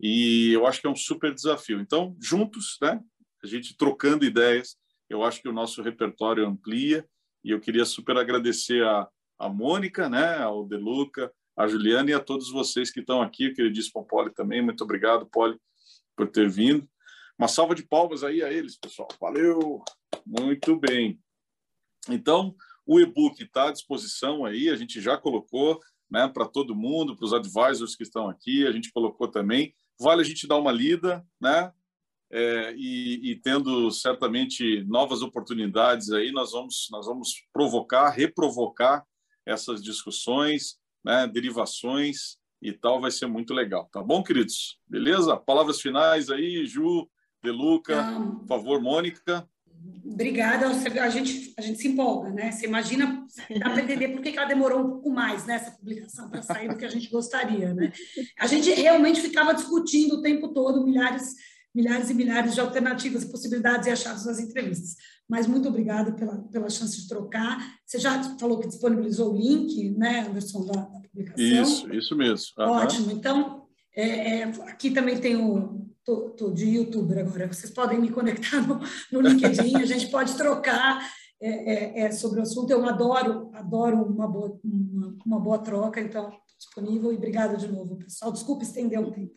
E 0.00 0.52
eu 0.52 0.66
acho 0.66 0.80
que 0.80 0.86
é 0.86 0.90
um 0.90 0.96
super 0.96 1.32
desafio. 1.32 1.80
Então, 1.80 2.16
juntos, 2.20 2.76
né, 2.80 3.00
a 3.42 3.46
gente 3.46 3.76
trocando 3.76 4.24
ideias, 4.24 4.76
eu 5.08 5.22
acho 5.22 5.40
que 5.40 5.48
o 5.48 5.52
nosso 5.52 5.82
repertório 5.82 6.46
amplia 6.46 7.06
e 7.42 7.50
eu 7.50 7.60
queria 7.60 7.84
super 7.84 8.16
agradecer 8.16 8.84
a, 8.84 9.08
a 9.38 9.48
Mônica, 9.48 10.08
né, 10.08 10.38
ao 10.38 10.66
Deluca, 10.66 11.32
a 11.56 11.68
Juliana 11.68 12.10
e 12.10 12.14
a 12.14 12.20
todos 12.20 12.50
vocês 12.50 12.90
que 12.90 13.00
estão 13.00 13.22
aqui, 13.22 13.48
o 13.48 13.54
queridíssimo 13.54 14.04
Poli 14.04 14.32
também. 14.32 14.62
Muito 14.62 14.82
obrigado, 14.82 15.26
Poli, 15.26 15.58
por 16.16 16.28
ter 16.28 16.48
vindo. 16.48 16.88
Uma 17.38 17.48
salva 17.48 17.74
de 17.74 17.86
palmas 17.86 18.24
aí 18.24 18.42
a 18.42 18.52
eles, 18.52 18.76
pessoal. 18.78 19.08
Valeu! 19.20 19.82
Muito 20.26 20.76
bem. 20.78 21.23
Então, 22.12 22.54
o 22.86 23.00
e-book 23.00 23.42
está 23.42 23.68
à 23.68 23.72
disposição 23.72 24.44
aí, 24.44 24.68
a 24.68 24.76
gente 24.76 25.00
já 25.00 25.16
colocou 25.16 25.80
né, 26.10 26.28
para 26.28 26.46
todo 26.46 26.74
mundo, 26.74 27.16
para 27.16 27.24
os 27.24 27.32
advisors 27.32 27.96
que 27.96 28.02
estão 28.02 28.28
aqui, 28.28 28.66
a 28.66 28.72
gente 28.72 28.92
colocou 28.92 29.28
também. 29.28 29.74
Vale 29.98 30.22
a 30.22 30.24
gente 30.24 30.46
dar 30.46 30.58
uma 30.58 30.72
lida, 30.72 31.24
né? 31.40 31.72
É, 32.30 32.74
e, 32.76 33.30
e, 33.30 33.36
tendo 33.36 33.90
certamente 33.92 34.82
novas 34.84 35.22
oportunidades 35.22 36.10
aí, 36.10 36.32
nós 36.32 36.50
vamos, 36.50 36.88
nós 36.90 37.06
vamos 37.06 37.44
provocar, 37.52 38.10
reprovocar 38.10 39.04
essas 39.46 39.82
discussões, 39.82 40.78
né, 41.04 41.28
derivações 41.28 42.36
e 42.60 42.72
tal, 42.72 43.00
vai 43.00 43.10
ser 43.10 43.26
muito 43.26 43.54
legal. 43.54 43.88
Tá 43.92 44.02
bom, 44.02 44.22
queridos? 44.22 44.80
Beleza? 44.88 45.36
Palavras 45.36 45.80
finais 45.80 46.28
aí, 46.30 46.66
Ju, 46.66 47.08
Deluca, 47.42 48.02
por 48.40 48.48
favor, 48.48 48.80
Mônica. 48.80 49.48
Obrigada. 50.04 50.66
A 50.68 51.08
gente, 51.08 51.54
a 51.58 51.62
gente 51.62 51.78
se 51.78 51.88
empolga, 51.88 52.30
né? 52.30 52.52
Você 52.52 52.66
imagina, 52.66 53.26
dá 53.58 53.70
para 53.70 53.82
entender 53.82 54.08
por 54.08 54.22
que 54.22 54.36
ela 54.36 54.46
demorou 54.46 54.80
um 54.80 54.90
pouco 54.90 55.10
mais 55.10 55.46
nessa 55.46 55.70
né, 55.70 55.76
publicação 55.78 56.28
para 56.30 56.42
sair 56.42 56.68
do 56.68 56.76
que 56.76 56.84
a 56.84 56.90
gente 56.90 57.10
gostaria, 57.10 57.74
né? 57.74 57.92
A 58.38 58.46
gente 58.46 58.70
realmente 58.70 59.20
ficava 59.20 59.54
discutindo 59.54 60.16
o 60.16 60.22
tempo 60.22 60.48
todo 60.48 60.84
milhares, 60.84 61.34
milhares 61.74 62.10
e 62.10 62.14
milhares 62.14 62.54
de 62.54 62.60
alternativas, 62.60 63.24
possibilidades 63.24 63.86
e 63.86 63.90
achados 63.90 64.26
nas 64.26 64.38
entrevistas. 64.38 64.96
Mas 65.28 65.46
muito 65.46 65.68
obrigada 65.68 66.12
pela, 66.12 66.36
pela 66.48 66.68
chance 66.68 67.00
de 67.00 67.08
trocar. 67.08 67.58
Você 67.84 67.98
já 67.98 68.22
falou 68.38 68.60
que 68.60 68.68
disponibilizou 68.68 69.32
o 69.32 69.36
link, 69.36 69.90
né, 69.96 70.26
Anderson, 70.28 70.66
da, 70.66 70.82
da 70.82 71.00
publicação? 71.00 71.62
Isso, 71.62 71.94
isso 71.94 72.16
mesmo. 72.16 72.46
Uhum. 72.58 72.70
Ótimo. 72.70 73.10
Então, 73.10 73.66
é, 73.96 74.40
é, 74.40 74.42
aqui 74.66 74.90
também 74.90 75.18
tem 75.18 75.36
o 75.36 75.83
tô, 76.04 76.30
tô 76.30 76.50
de 76.50 76.66
youtuber 76.66 77.18
agora, 77.18 77.52
vocês 77.52 77.72
podem 77.72 78.00
me 78.00 78.10
conectar 78.10 78.60
no, 78.66 78.80
no 79.10 79.20
LinkedIn, 79.20 79.76
a 79.76 79.86
gente 79.86 80.08
pode 80.10 80.36
trocar 80.36 81.00
é, 81.40 81.48
é, 81.48 82.00
é, 82.00 82.10
sobre 82.12 82.40
o 82.40 82.42
assunto. 82.42 82.70
Eu 82.70 82.84
adoro, 82.86 83.50
adoro 83.54 84.02
uma 84.02 84.26
boa, 84.26 84.58
uma, 84.64 85.16
uma 85.26 85.40
boa 85.40 85.58
troca, 85.58 86.00
então 86.00 86.32
disponível 86.58 87.12
e 87.12 87.16
obrigada 87.16 87.56
de 87.56 87.70
novo, 87.70 87.96
pessoal. 87.96 88.32
Desculpe 88.32 88.64
estender 88.64 89.00
o 89.00 89.10
tempo. 89.10 89.34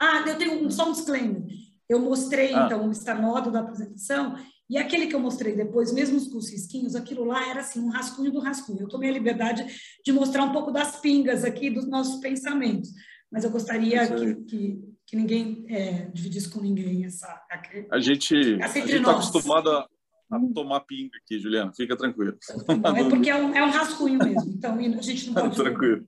Ah, 0.00 0.24
eu 0.26 0.36
tenho 0.36 0.66
um, 0.66 0.70
só 0.70 0.88
um 0.88 0.92
disclaimer. 0.92 1.42
Eu 1.88 2.00
mostrei, 2.00 2.54
ah. 2.54 2.66
então, 2.66 2.86
o 2.86 2.92
estanodo 2.92 3.50
da 3.50 3.60
apresentação 3.60 4.36
e 4.68 4.76
aquele 4.76 5.06
que 5.06 5.14
eu 5.14 5.20
mostrei 5.20 5.56
depois, 5.56 5.92
mesmo 5.92 6.20
com 6.30 6.36
os 6.36 6.50
risquinhos, 6.50 6.94
aquilo 6.94 7.24
lá 7.24 7.48
era 7.48 7.60
assim, 7.60 7.80
um 7.80 7.88
rascunho 7.88 8.30
do 8.30 8.38
rascunho. 8.38 8.82
Eu 8.82 8.88
tomei 8.88 9.08
a 9.08 9.12
liberdade 9.12 9.64
de 10.04 10.12
mostrar 10.12 10.44
um 10.44 10.52
pouco 10.52 10.70
das 10.70 11.00
pingas 11.00 11.42
aqui 11.42 11.70
dos 11.70 11.88
nossos 11.88 12.20
pensamentos, 12.20 12.90
mas 13.32 13.44
eu 13.44 13.50
gostaria 13.50 14.06
que, 14.06 14.34
que, 14.44 14.87
que, 15.08 15.16
ninguém 15.16 15.64
é, 15.68 16.10
dividisse 16.12 16.50
com 16.50 16.60
ninguém 16.60 17.06
essa. 17.06 17.42
A 17.90 17.98
gente 17.98 18.34
está 18.36 19.12
acostumado 19.12 19.70
a, 19.70 19.88
a 20.30 20.40
tomar 20.54 20.80
pinga 20.80 21.16
aqui, 21.24 21.38
Juliana, 21.38 21.72
fica 21.74 21.96
tranquilo. 21.96 22.36
Não, 22.82 22.96
é 22.96 23.08
porque 23.08 23.30
é 23.30 23.34
um, 23.34 23.54
é 23.54 23.64
um 23.64 23.70
rascunho 23.70 24.18
mesmo, 24.18 24.50
então 24.50 24.74
a 24.74 25.02
gente 25.02 25.30
não 25.30 25.34
pode. 25.34 25.56
tranquilo. 25.56 26.06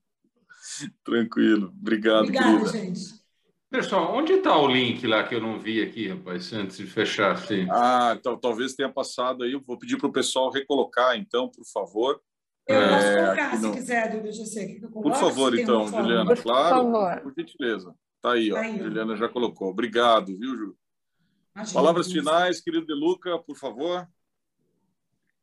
Tranquilo. 1.02 1.74
Obrigado. 1.80 2.24
Obrigada, 2.24 2.66
gente. 2.66 3.20
Pessoal, 3.70 4.16
onde 4.16 4.32
está 4.32 4.58
o 4.58 4.66
link 4.66 5.06
lá 5.06 5.22
que 5.22 5.34
eu 5.34 5.40
não 5.40 5.58
vi 5.58 5.80
aqui, 5.80 6.08
rapaz, 6.08 6.52
antes 6.52 6.76
de 6.76 6.86
fechar? 6.86 7.38
Sim. 7.38 7.68
Ah, 7.70 8.16
então 8.18 8.36
talvez 8.36 8.74
tenha 8.74 8.92
passado 8.92 9.44
aí. 9.44 9.52
Eu 9.52 9.62
vou 9.64 9.78
pedir 9.78 9.96
para 9.96 10.08
o 10.08 10.12
pessoal 10.12 10.50
recolocar, 10.50 11.16
então, 11.16 11.48
por 11.48 11.64
favor. 11.64 12.20
Eu 12.66 12.88
posso 12.88 13.06
é, 13.06 13.24
colocar, 13.24 13.56
se 13.56 13.62
no... 13.62 13.72
quiser, 13.72 14.10
do 14.10 14.22
BGC. 14.22 14.80
Por 14.92 15.14
favor, 15.14 15.56
então, 15.56 15.86
Juliana, 15.86 16.34
por 16.34 16.42
claro. 16.42 16.76
Favor. 16.76 17.20
Por 17.20 17.34
gentileza. 17.38 17.94
Está 18.20 18.32
aí, 18.32 18.50
tá 18.50 18.56
ó. 18.56 18.58
Aí, 18.58 18.78
Juliana 18.78 19.16
já 19.16 19.28
colocou. 19.28 19.70
Obrigado, 19.70 20.36
viu, 20.38 20.54
Ju? 20.54 20.76
Imagina, 21.56 21.74
Palavras 21.74 22.12
finais, 22.12 22.60
querido 22.60 22.86
De 22.86 22.92
Luca, 22.92 23.38
por 23.38 23.56
favor. 23.56 24.06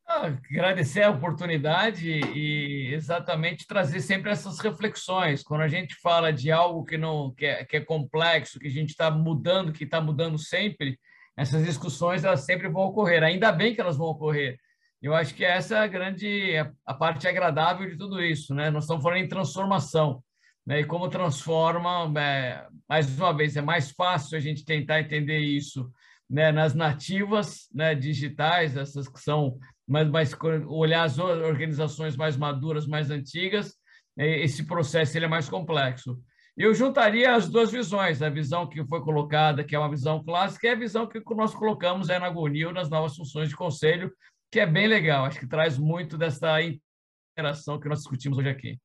Ah, 0.06 0.26
agradecer 0.26 1.02
a 1.02 1.10
oportunidade 1.10 2.08
e 2.08 2.94
exatamente 2.94 3.66
trazer 3.66 4.00
sempre 4.00 4.30
essas 4.30 4.58
reflexões. 4.60 5.42
Quando 5.42 5.62
a 5.62 5.68
gente 5.68 5.96
fala 5.96 6.32
de 6.32 6.50
algo 6.50 6.84
que 6.84 6.96
não 6.96 7.34
que 7.34 7.44
é, 7.44 7.64
que 7.64 7.76
é 7.76 7.80
complexo, 7.80 8.58
que 8.58 8.68
a 8.68 8.70
gente 8.70 8.90
está 8.90 9.10
mudando, 9.10 9.72
que 9.72 9.84
está 9.84 10.00
mudando 10.00 10.38
sempre, 10.38 10.98
essas 11.36 11.62
discussões 11.62 12.24
elas 12.24 12.46
sempre 12.46 12.68
vão 12.68 12.84
ocorrer. 12.84 13.22
Ainda 13.22 13.52
bem 13.52 13.74
que 13.74 13.80
elas 13.80 13.98
vão 13.98 14.06
ocorrer. 14.06 14.56
Eu 15.02 15.14
acho 15.14 15.34
que 15.34 15.44
essa 15.44 15.76
é 15.76 15.78
a 15.80 15.86
grande 15.86 16.54
a 16.86 16.94
parte 16.94 17.28
agradável 17.28 17.88
de 17.90 17.98
tudo 17.98 18.22
isso, 18.22 18.54
né? 18.54 18.70
Nós 18.70 18.84
estamos 18.84 19.02
falando 19.02 19.18
em 19.18 19.28
transformação, 19.28 20.22
né? 20.68 20.80
E 20.80 20.84
como 20.84 21.08
transforma, 21.08 22.12
é, 22.20 22.66
mais 22.86 23.18
uma 23.18 23.32
vez, 23.32 23.56
é 23.56 23.62
mais 23.62 23.90
fácil 23.90 24.36
a 24.36 24.40
gente 24.40 24.66
tentar 24.66 25.00
entender 25.00 25.38
isso 25.38 25.90
né, 26.28 26.52
nas 26.52 26.74
nativas 26.74 27.70
né, 27.72 27.94
digitais, 27.94 28.76
essas 28.76 29.08
que 29.08 29.18
são 29.18 29.58
mas, 29.88 30.06
mas 30.10 30.36
olhar 30.66 31.04
as 31.04 31.18
organizações 31.18 32.14
mais 32.14 32.36
maduras, 32.36 32.86
mais 32.86 33.10
antigas, 33.10 33.74
é, 34.18 34.44
esse 34.44 34.66
processo 34.66 35.16
ele 35.16 35.24
é 35.24 35.28
mais 35.28 35.48
complexo. 35.48 36.20
Eu 36.54 36.74
juntaria 36.74 37.34
as 37.34 37.48
duas 37.48 37.72
visões, 37.72 38.20
a 38.20 38.28
visão 38.28 38.68
que 38.68 38.84
foi 38.84 39.00
colocada, 39.00 39.64
que 39.64 39.74
é 39.74 39.78
uma 39.78 39.88
visão 39.88 40.22
clássica, 40.22 40.66
e 40.66 40.70
a 40.70 40.74
visão 40.74 41.06
que 41.06 41.22
nós 41.34 41.54
colocamos 41.54 42.10
é 42.10 42.18
na 42.18 42.28
Gonil, 42.28 42.72
nas 42.72 42.90
novas 42.90 43.16
funções 43.16 43.48
de 43.48 43.56
conselho, 43.56 44.12
que 44.52 44.60
é 44.60 44.66
bem 44.66 44.86
legal, 44.86 45.24
acho 45.24 45.40
que 45.40 45.46
traz 45.46 45.78
muito 45.78 46.18
dessa 46.18 46.58
interação 46.60 47.80
que 47.80 47.88
nós 47.88 48.00
discutimos 48.00 48.36
hoje 48.36 48.50
aqui. 48.50 48.78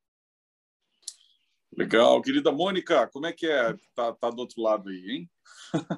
Legal. 1.78 2.22
Querida 2.22 2.52
Mônica, 2.52 3.08
como 3.08 3.26
é 3.26 3.34
que 3.34 3.48
é? 3.48 3.76
Tá, 3.96 4.14
tá 4.14 4.30
do 4.30 4.40
outro 4.40 4.62
lado 4.62 4.90
aí, 4.90 5.10
hein? 5.10 5.30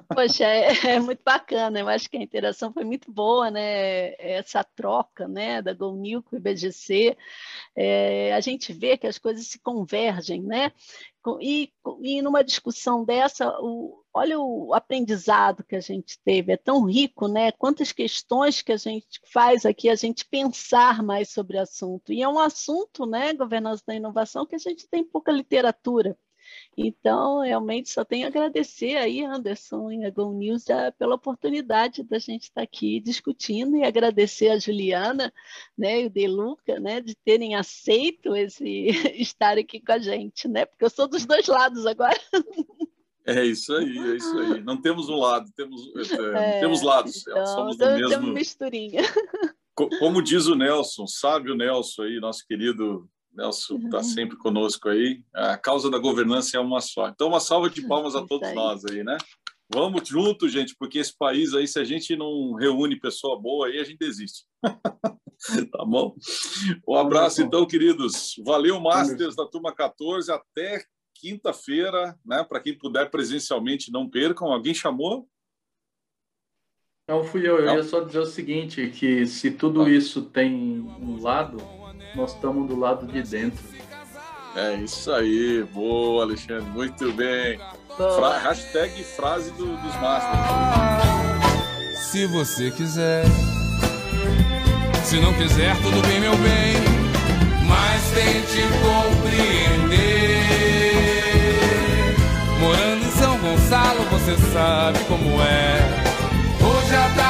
Poxa, 0.08 0.44
é, 0.44 0.72
é, 0.86 1.00
muito 1.00 1.22
bacana. 1.22 1.78
Eu 1.78 1.88
acho 1.88 2.08
que 2.08 2.16
a 2.16 2.22
interação 2.22 2.72
foi 2.72 2.84
muito 2.84 3.12
boa, 3.12 3.50
né? 3.50 4.14
Essa 4.18 4.64
troca, 4.64 5.28
né, 5.28 5.60
da 5.60 5.74
GoNil 5.74 6.22
com 6.22 6.34
o 6.34 6.38
IBGC. 6.38 7.16
É, 7.74 8.32
a 8.32 8.40
gente 8.40 8.72
vê 8.72 8.96
que 8.96 9.06
as 9.06 9.18
coisas 9.18 9.46
se 9.46 9.58
convergem, 9.58 10.42
né? 10.42 10.72
E, 11.40 11.72
e 12.00 12.22
numa 12.22 12.42
discussão 12.42 13.04
dessa, 13.04 13.50
o, 13.60 14.02
olha 14.16 14.40
o 14.40 14.72
aprendizado 14.72 15.62
que 15.62 15.76
a 15.76 15.80
gente 15.80 16.18
teve, 16.24 16.52
é 16.52 16.56
tão 16.56 16.84
rico, 16.84 17.28
né? 17.28 17.52
Quantas 17.52 17.92
questões 17.92 18.62
que 18.62 18.72
a 18.72 18.76
gente 18.78 19.20
faz 19.30 19.66
aqui, 19.66 19.90
a 19.90 19.94
gente 19.94 20.24
pensar 20.24 21.02
mais 21.02 21.30
sobre 21.30 21.58
o 21.58 21.60
assunto. 21.60 22.12
E 22.12 22.22
é 22.22 22.28
um 22.28 22.38
assunto, 22.38 23.04
né, 23.04 23.34
governança 23.34 23.82
da 23.86 23.94
inovação, 23.94 24.46
que 24.46 24.54
a 24.56 24.58
gente 24.58 24.88
tem 24.88 25.04
pouca 25.04 25.30
literatura. 25.30 26.16
Então, 26.76 27.40
realmente, 27.40 27.90
só 27.90 28.04
tenho 28.04 28.24
a 28.24 28.28
agradecer 28.28 28.96
aí, 28.96 29.22
Anderson 29.22 29.90
e 29.90 30.04
a 30.06 30.10
Go 30.10 30.32
News, 30.32 30.64
pela 30.96 31.16
oportunidade 31.16 32.02
da 32.02 32.18
gente 32.18 32.44
estar 32.44 32.62
aqui 32.62 33.00
discutindo 33.00 33.76
e 33.76 33.84
agradecer 33.84 34.48
a 34.48 34.58
Juliana 34.58 35.32
né, 35.76 36.02
e 36.02 36.06
o 36.06 36.10
Deluca 36.10 36.78
né, 36.80 37.00
de 37.00 37.14
terem 37.16 37.54
aceito 37.54 38.34
esse 38.34 38.86
estar 39.20 39.58
aqui 39.58 39.80
com 39.80 39.92
a 39.92 39.98
gente, 39.98 40.48
né? 40.48 40.64
Porque 40.64 40.84
eu 40.84 40.90
sou 40.90 41.06
dos 41.06 41.26
dois 41.26 41.46
lados 41.46 41.84
agora. 41.84 42.18
É 43.26 43.44
isso 43.44 43.74
aí, 43.74 43.98
é 43.98 44.16
isso 44.16 44.38
aí. 44.38 44.60
Não 44.64 44.80
temos 44.80 45.08
um 45.08 45.16
lado, 45.16 45.50
temos, 45.56 45.82
é, 45.96 46.56
é, 46.56 46.60
temos 46.60 46.80
lados. 46.82 47.26
Então, 47.26 47.46
somos 47.46 47.76
do 47.76 47.84
mesmo. 47.86 48.08
Temos 48.08 48.34
misturinha. 48.34 49.02
Como 49.74 50.22
diz 50.22 50.46
o 50.46 50.54
Nelson, 50.54 51.06
sábio 51.06 51.54
Nelson 51.54 52.04
aí, 52.04 52.18
nosso 52.18 52.46
querido 52.46 53.06
Nelson 53.36 53.76
está 53.76 53.98
uhum. 53.98 54.04
sempre 54.04 54.36
conosco 54.38 54.88
aí. 54.88 55.22
A 55.34 55.58
causa 55.58 55.90
da 55.90 55.98
governança 55.98 56.56
é 56.56 56.60
uma 56.60 56.80
só. 56.80 57.08
Então, 57.08 57.28
uma 57.28 57.40
salva 57.40 57.68
de 57.68 57.86
palmas 57.86 58.14
a 58.14 58.24
todos 58.26 58.54
nós 58.54 58.84
aí, 58.86 59.04
né? 59.04 59.18
Vamos 59.68 60.08
junto, 60.08 60.48
gente, 60.48 60.76
porque 60.78 61.00
esse 61.00 61.14
país 61.18 61.52
aí, 61.52 61.66
se 61.66 61.78
a 61.78 61.84
gente 61.84 62.16
não 62.16 62.54
reúne 62.54 62.98
pessoa 62.98 63.38
boa 63.38 63.66
aí, 63.66 63.80
a 63.80 63.84
gente 63.84 63.98
desiste. 63.98 64.44
tá 64.62 65.84
bom? 65.84 66.14
Um 66.88 66.94
abraço, 66.94 67.42
então, 67.42 67.66
queridos. 67.66 68.36
Valeu, 68.44 68.80
Masters 68.80 69.34
da 69.34 69.44
turma 69.44 69.74
14. 69.74 70.30
Até 70.30 70.84
quinta-feira, 71.20 72.18
né? 72.24 72.44
Para 72.44 72.60
quem 72.60 72.76
puder 72.76 73.10
presencialmente, 73.10 73.92
não 73.92 74.08
percam. 74.08 74.52
Alguém 74.52 74.74
chamou? 74.74 75.28
Não 77.08 77.22
fui 77.22 77.48
eu. 77.48 77.58
Eu 77.58 77.66
não. 77.66 77.76
ia 77.76 77.82
só 77.84 78.00
dizer 78.00 78.18
o 78.18 78.26
seguinte: 78.26 78.88
que 78.88 79.26
se 79.26 79.50
tudo 79.50 79.82
ah. 79.82 79.90
isso 79.90 80.22
tem 80.22 80.80
um 81.00 81.20
lado, 81.22 81.58
nós 82.14 82.34
estamos 82.34 82.68
do 82.68 82.76
lado 82.76 83.06
de 83.06 83.22
dentro. 83.22 83.64
É 84.56 84.74
isso 84.76 85.12
aí, 85.12 85.62
boa, 85.64 86.24
Alexandre, 86.24 86.64
muito 86.70 87.12
bem. 87.12 87.58
Fra 87.96 88.38
hashtag 88.38 89.04
frase 89.04 89.50
do, 89.52 89.66
dos 89.66 89.96
masters. 90.00 90.46
Se 92.10 92.26
você 92.26 92.70
quiser, 92.70 93.24
se 95.04 95.20
não 95.20 95.34
quiser, 95.34 95.76
tudo 95.82 96.00
bem, 96.08 96.20
meu 96.20 96.36
bem, 96.38 96.74
mas 97.68 98.10
tente 98.12 98.62
compreender. 98.82 99.65
você 104.26 104.36
sabe 104.52 104.98
como 105.04 105.40
é. 105.40 105.78
Hoje 106.60 106.96
a 106.96 107.08
tarde 107.14 107.25